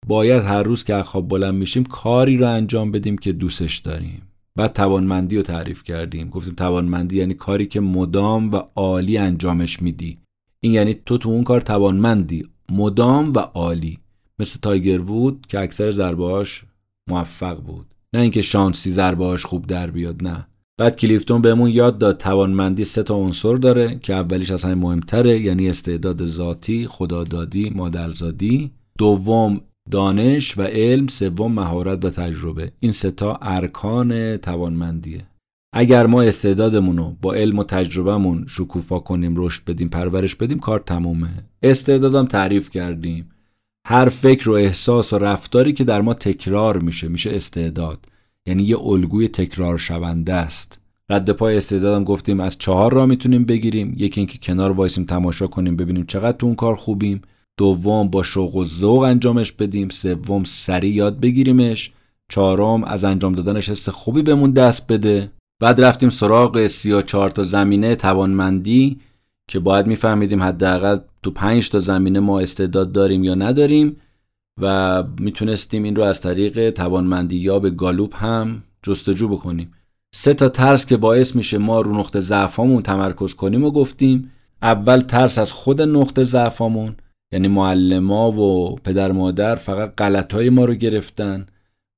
باید 0.07 0.43
هر 0.43 0.63
روز 0.63 0.84
که 0.84 1.03
خواب 1.03 1.28
بلند 1.28 1.53
میشیم 1.53 1.84
کاری 1.84 2.38
رو 2.38 2.47
انجام 2.47 2.91
بدیم 2.91 3.17
که 3.17 3.34
دوستش 3.34 3.78
داریم. 3.78 4.21
بعد 4.55 4.73
توانمندی 4.73 5.38
رو 5.38 5.41
تعریف 5.41 5.84
کردیم. 5.84 6.30
گفتیم 6.30 6.53
توانمندی 6.53 7.17
یعنی 7.17 7.34
کاری 7.34 7.65
که 7.65 7.80
مدام 7.80 8.51
و 8.51 8.61
عالی 8.76 9.17
انجامش 9.17 9.82
میدی. 9.82 10.17
این 10.59 10.73
یعنی 10.73 10.93
تو 10.93 11.17
تو 11.17 11.30
اون 11.30 11.43
کار 11.43 11.61
توانمندی. 11.61 12.47
مدام 12.71 13.34
و 13.34 13.39
عالی. 13.39 13.99
مثل 14.39 14.59
تایگر 14.59 15.01
وود 15.01 15.45
که 15.49 15.59
اکثر 15.59 15.91
ضربهاش 15.91 16.65
موفق 17.09 17.61
بود. 17.61 17.86
نه 18.13 18.21
اینکه 18.21 18.41
شانسی 18.41 18.91
ضربهاش 18.91 19.45
خوب 19.45 19.67
در 19.67 19.91
بیاد 19.91 20.23
نه. 20.23 20.47
بعد 20.78 20.95
کلیفتون 20.95 21.41
بهمون 21.41 21.69
یاد 21.69 21.97
داد 21.97 22.17
توانمندی 22.17 22.84
سه 22.84 23.03
تا 23.03 23.15
عنصر 23.15 23.55
داره 23.55 23.99
که 24.01 24.13
اولیش 24.13 24.51
از 24.51 24.63
همه 24.63 24.76
مهمتره 24.76 25.39
یعنی 25.39 25.69
استعداد 25.69 26.26
ذاتی، 26.26 26.88
خدادادی، 26.88 27.69
مادرزادی. 27.76 28.71
دوم 28.97 29.61
دانش 29.91 30.57
و 30.57 30.61
علم 30.61 31.07
سوم 31.07 31.51
مهارت 31.51 32.05
و 32.05 32.09
تجربه. 32.09 32.71
این 32.80 32.91
ستا 32.91 33.39
ارکان 33.41 34.38
توانمندیه. 34.38 35.26
اگر 35.73 36.05
ما 36.05 36.21
استعدادمون 36.21 36.97
رو 36.97 37.15
با 37.21 37.34
علم 37.34 37.59
و 37.59 37.63
تجربهمون 37.63 38.45
شکوفا 38.47 38.99
کنیم 38.99 39.34
رشد 39.38 39.65
بدیم 39.65 39.89
پرورش 39.89 40.36
بدیم 40.36 40.59
کار 40.59 40.80
تمومه. 40.80 41.30
استعدادم 41.63 42.26
تعریف 42.26 42.69
کردیم. 42.69 43.30
هر 43.88 44.09
فکر 44.09 44.49
و 44.49 44.53
احساس 44.53 45.13
و 45.13 45.17
رفتاری 45.17 45.73
که 45.73 45.84
در 45.84 46.01
ما 46.01 46.13
تکرار 46.13 46.78
میشه 46.78 47.07
میشه 47.07 47.36
استعداد. 47.36 48.07
یعنی 48.45 48.63
یه 48.63 48.79
الگوی 48.79 49.27
تکرار 49.27 49.77
شونده 49.77 50.33
است. 50.33 50.79
رد 51.09 51.29
پای 51.31 51.57
استعدادم 51.57 52.03
گفتیم 52.03 52.39
از 52.39 52.57
چهار 52.57 52.93
را 52.93 53.05
می‌تونیم 53.05 53.45
بگیریم. 53.45 53.93
یکی 53.97 54.19
اینکه 54.21 54.37
کنار 54.37 54.71
وایسیم 54.71 55.05
تماشا 55.05 55.47
کنیم 55.47 55.75
ببینیم 55.75 56.05
چقدر 56.05 56.37
تو 56.37 56.45
اون 56.45 56.55
کار 56.55 56.75
خوبیم. 56.75 57.21
دوم 57.57 58.07
با 58.07 58.23
شوق 58.23 58.55
و 58.55 58.63
ذوق 58.63 58.99
انجامش 58.99 59.51
بدیم. 59.51 59.89
سوم 59.89 60.43
سریع 60.43 60.93
یاد 60.93 61.19
بگیریمش. 61.19 61.91
چهارم 62.29 62.83
از 62.83 63.05
انجام 63.05 63.33
دادنش 63.33 63.69
حس 63.69 63.89
خوبی 63.89 64.21
بهمون 64.21 64.51
دست 64.51 64.87
بده. 64.87 65.31
بعد 65.61 65.81
رفتیم 65.81 66.09
سراغ 66.09 66.67
سی 66.67 67.03
چهار 67.03 67.29
تا 67.29 67.43
زمینه 67.43 67.95
توانمندی 67.95 68.99
که 69.49 69.59
باید 69.59 69.87
میفهمیدیم 69.87 70.43
حداقل 70.43 70.97
تو 71.23 71.31
پنج 71.31 71.69
تا 71.69 71.79
زمینه 71.79 72.19
ما 72.19 72.39
استعداد 72.39 72.91
داریم 72.91 73.23
یا 73.23 73.35
نداریم. 73.35 73.95
و 74.62 75.03
می‌تونستیم 75.20 75.84
این 75.84 75.95
رو 75.95 76.03
از 76.03 76.22
طریق 76.22 76.70
توانمندی 76.70 77.36
یا 77.36 77.60
به 77.60 77.70
گالوپ 77.70 78.24
هم 78.24 78.64
جستجو 78.84 79.28
بکنیم. 79.28 79.72
سه 80.14 80.34
تا 80.34 80.49
ترس 80.49 80.86
که 80.86 80.97
باعث 80.97 81.36
میشه 81.36 81.58
ما 81.58 81.82
رو 81.82 81.97
نقطه 81.97 82.20
ضعفامون 82.20 82.82
تمرکز 82.82 83.34
کنیم 83.34 83.64
و 83.64 83.72
گفتیم 83.72 84.32
اول 84.62 84.99
ترس 84.99 85.38
از 85.38 85.51
خود 85.51 85.82
نقطه 85.82 86.24
ضعفامون 86.24 86.95
یعنی 87.34 87.47
معلما 87.47 88.32
و 88.32 88.76
پدر 88.76 89.12
مادر 89.12 89.56
فقط 89.56 89.93
غلطهای 89.97 90.49
ما 90.49 90.66
رو 90.66 90.74
گرفتن 90.74 91.45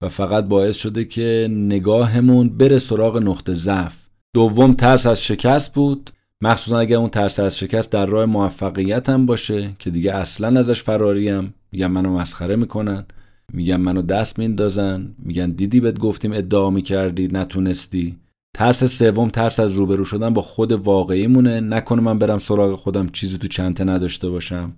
و 0.04 0.10
فقط 0.10 0.46
باعث 0.46 0.76
شده 0.76 1.06
که 1.06 1.48
نگاهمون 1.52 2.50
بره 2.50 2.80
سراغ 2.80 3.18
نقطه 3.18 3.54
ضعف. 3.54 3.96
دوم 4.34 4.74
ترس 4.74 5.08
از 5.08 5.24
شکست 5.24 5.74
بود. 5.74 6.10
مخصوصا 6.44 6.80
اگر 6.80 6.98
اون 6.98 7.10
ترس 7.10 7.40
از 7.40 7.58
شکست 7.58 7.92
در 7.92 8.06
راه 8.06 8.26
موفقیت 8.26 9.10
هم 9.10 9.26
باشه 9.26 9.76
که 9.80 9.90
دیگه 9.90 10.16
اصلا 10.16 10.60
ازش 10.60 10.84
فراریم. 10.84 11.54
میگن 11.72 11.88
منو 11.88 12.18
مسخره 12.18 12.56
می‌کنن. 12.56 13.06
میگن 13.54 13.78
منو 13.78 14.02
دست 14.02 14.40
میندازن. 14.40 15.16
میگن 15.20 15.52
دیدی 15.52 15.80
بهت 15.80 16.00
گفتیم 16.00 16.34
ادعا 16.34 16.70
می‌کردی 16.70 17.28
نتونستی. 17.28 18.18
ترس 18.58 18.84
سوم 18.84 19.30
ترس 19.30 19.60
از 19.60 19.72
روبرو 19.72 20.06
شدن 20.06 20.34
با 20.34 20.42
خود 20.42 20.72
واقعی 20.72 21.28
مونه 21.28 21.60
نکنه 21.60 22.02
من 22.02 22.20
برم 22.20 22.38
سراغ 22.38 22.76
خودم 22.76 23.10
چیزی 23.10 23.38
تو 23.38 23.48
چنته 23.48 23.84
نداشته 23.84 24.30
باشم. 24.30 24.74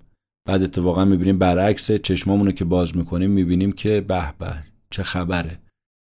بعد 0.47 0.63
اتفاقا 0.63 1.05
می‌بینیم 1.05 1.37
برعکس 1.37 1.91
چشمامونو 1.91 2.51
که 2.51 2.65
باز 2.65 2.97
می‌کنیم 2.97 3.31
می‌بینیم 3.31 3.71
که 3.71 4.01
به 4.01 4.33
به 4.39 4.53
چه 4.89 5.03
خبره. 5.03 5.59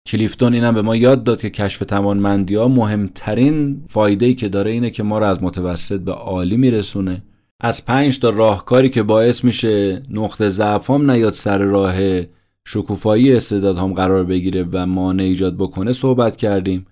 کلیفتون 0.07 0.55
اینم 0.55 0.75
به 0.75 0.83
ما 0.83 0.97
یاد 0.97 1.25
داد 1.25 1.41
که 1.41 1.51
کشف 1.51 1.79
توانمندی 1.79 2.55
ها 2.55 2.69
مهمترین 2.69 3.85
فایده 3.89 4.27
ای 4.27 4.35
که 4.35 4.49
داره 4.49 4.71
اینه 4.71 4.91
که 4.91 5.03
ما 5.03 5.19
رو 5.19 5.25
از 5.25 5.43
متوسط 5.43 6.01
به 6.01 6.13
عالی 6.13 6.57
میرسونه. 6.57 7.23
از 7.61 7.85
پنج 7.85 8.19
تا 8.19 8.31
راهکاری 8.31 8.89
که 8.89 9.03
باعث 9.03 9.45
میشه 9.45 10.03
نقطه 10.11 10.49
ضعفام 10.49 11.11
نیاد 11.11 11.33
سر 11.33 11.59
راه 11.59 12.23
شکوفایی 12.65 13.37
استعدادهام 13.37 13.95
قرار 13.95 14.25
بگیره 14.25 14.69
و 14.73 14.87
مانع 14.87 15.23
ایجاد 15.23 15.57
بکنه 15.57 15.93
صحبت 15.93 16.37
کردیم. 16.37 16.87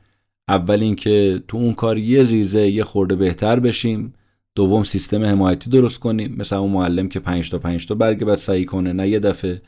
اول 0.49 0.83
اینکه 0.83 1.43
تو 1.49 1.57
اون 1.57 1.75
کار 1.75 1.99
یه 1.99 2.23
ریزه 2.23 2.69
یه 2.69 2.85
خورده 2.85 3.17
بهتر 3.17 3.61
بشیم. 3.61 4.13
دوم 4.55 4.85
سیستم 4.85 5.25
حمایتی 5.25 5.71
درست 5.71 6.01
کنیم. 6.01 6.35
مثل 6.39 6.57
اون 6.57 6.71
معلم 6.71 7.09
که 7.09 7.21
5 7.21 7.51
تا 7.51 7.59
5 7.59 7.87
تا 7.87 7.95
برگ 7.95 8.25
بعد 8.25 8.39
سعی 8.39 8.65
کنه 8.65 8.93
نه 8.93 9.09
یه 9.09 9.19
دفعه. 9.19 9.63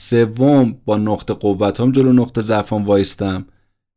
سوم 0.00 0.76
با 0.84 0.96
نقطه 0.96 1.34
قوتام 1.34 1.92
جلو 1.92 2.12
نقطه 2.12 2.42
ضعفام 2.42 2.86
وایستم. 2.86 3.46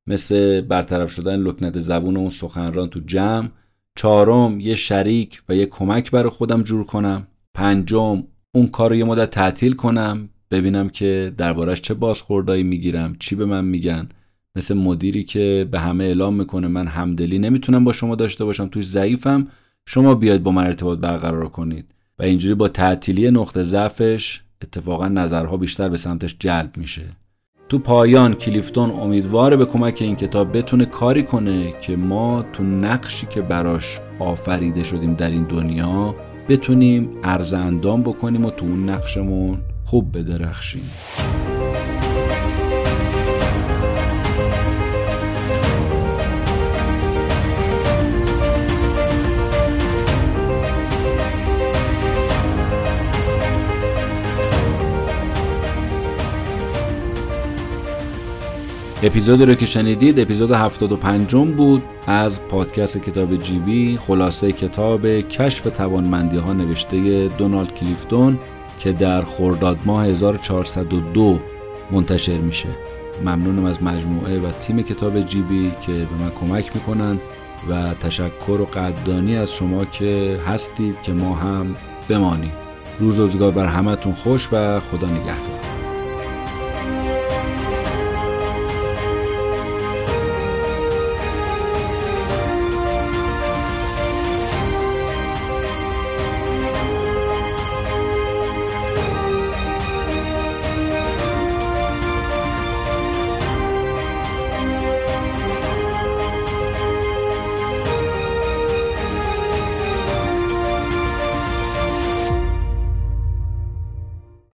مثل 0.08 0.62
برطرف 0.62 1.12
شدن 1.12 1.36
لکنت 1.36 1.80
زبون 1.80 2.18
اون 2.18 2.30
سخنران 2.30 2.90
تو 2.90 3.00
جمع. 3.06 3.50
چهارم 3.96 4.60
یه 4.60 4.76
شریک 4.76 5.42
و 5.50 5.56
یه 5.56 5.66
کمک 5.66 6.12
برای 6.12 6.30
خودم 6.30 6.64
جور 6.64 6.86
کنم. 6.86 7.28
پنجم 7.54 8.24
اون 8.56 8.68
کار 8.68 8.90
رو 8.90 8.96
یه 8.96 9.04
مدت 9.04 9.30
تعطیل 9.30 9.74
کنم. 9.74 10.30
ببینم 10.52 10.90
که 10.90 11.34
دربارش 11.38 11.82
چه 11.82 11.94
بازخوردایی 11.94 12.64
می‌گیرم 12.64 13.16
چی 13.20 13.36
به 13.36 13.46
من 13.46 13.66
میگن. 13.66 14.10
مثل 14.56 14.78
مدیری 14.78 15.24
که 15.24 15.68
به 15.72 15.80
همه 15.80 16.04
اعلام 16.04 16.36
می‌کنه 16.36 16.68
من 16.68 16.88
همدلی 16.88 17.40
نمی‌تونم 17.40 17.84
با 17.84 17.94
شما 17.94 18.16
داشته 18.16 18.46
باشم 18.46 18.68
توش 18.68 18.86
ضعیفم. 18.86 19.48
شما 19.86 20.16
بیاید 20.16 20.44
با 20.44 20.52
من 20.52 20.66
ارتباط 20.66 21.00
برقرار 21.00 21.50
کنید. 21.50 21.96
و 22.20 22.24
اینجوری 22.24 22.54
با 22.54 22.68
تعطیلی 22.68 23.32
نقطه 23.32 23.64
ضعفش 23.64 24.42
اتفاقا 24.62 25.08
نظرها 25.08 25.58
بیشتر 25.58 25.90
به 25.90 25.98
سمتش 25.98 26.36
جلب 26.40 26.78
میشه. 26.78 27.04
تو 27.70 27.80
پایان 27.80 28.34
کلیفتون 28.34 28.92
امیدواره 28.92 29.56
به 29.56 29.66
کمک 29.66 29.98
این 30.02 30.16
کتاب 30.16 30.58
بتونه 30.58 30.86
کاری 30.86 31.24
کنه 31.24 31.74
که 31.82 31.96
ما 31.96 32.46
تو 32.54 32.64
نقشی 32.64 33.28
که 33.28 33.42
براش 33.42 34.00
آفریده 34.20 34.84
شدیم 34.84 35.14
در 35.14 35.30
این 35.30 35.44
دنیا 35.44 36.16
بتونیم 36.50 37.10
ارز 37.24 37.54
اندام 37.54 38.04
بکنیم 38.04 38.46
و 38.46 38.52
تو 38.52 38.66
اون 38.66 38.90
نقشمون 38.90 39.58
خوب 39.84 40.18
بدرخشیم. 40.18 40.90
اپیزود 59.04 59.42
رو 59.42 59.56
که 59.56 59.66
شنیدید 59.66 60.20
اپیزود 60.20 60.52
75 60.52 61.36
بود 61.36 61.84
از 62.08 62.42
پادکست 62.42 62.98
کتاب 62.98 63.36
جیبی 63.36 63.98
خلاصه 64.02 64.52
کتاب 64.52 65.08
کشف 65.08 65.64
توانمندی 65.64 66.38
ها 66.38 66.54
نوشته 66.54 67.28
دونالد 67.28 67.74
کلیفتون 67.74 68.40
که 68.80 68.92
در 68.92 69.22
خرداد 69.22 69.78
ماه 69.86 70.06
1402 70.06 71.40
منتشر 71.92 72.38
میشه. 72.38 72.70
ممنونم 73.22 73.66
از 73.66 73.84
مجموعه 73.84 74.40
و 74.40 74.52
تیم 74.52 74.82
کتاب 74.82 75.22
جیبی 75.22 75.72
که 75.82 75.92
به 75.92 76.24
من 76.24 76.32
کمک 76.42 76.76
می‌کنن 76.76 77.20
و 77.70 77.94
تشکر 77.94 78.62
و 78.62 78.66
قدردانی 78.66 79.38
از 79.38 79.54
شما 79.54 79.86
که 79.86 80.40
هستید 80.48 81.02
که 81.02 81.14
ما 81.14 81.36
هم 81.36 81.76
بمانیم. 82.10 82.54
روز 83.00 83.20
روزگار 83.20 83.52
بر 83.52 83.66
همتون 83.66 84.14
خوش 84.14 84.50
و 84.52 84.80
خدا 84.80 85.08
نگهدار. 85.08 85.71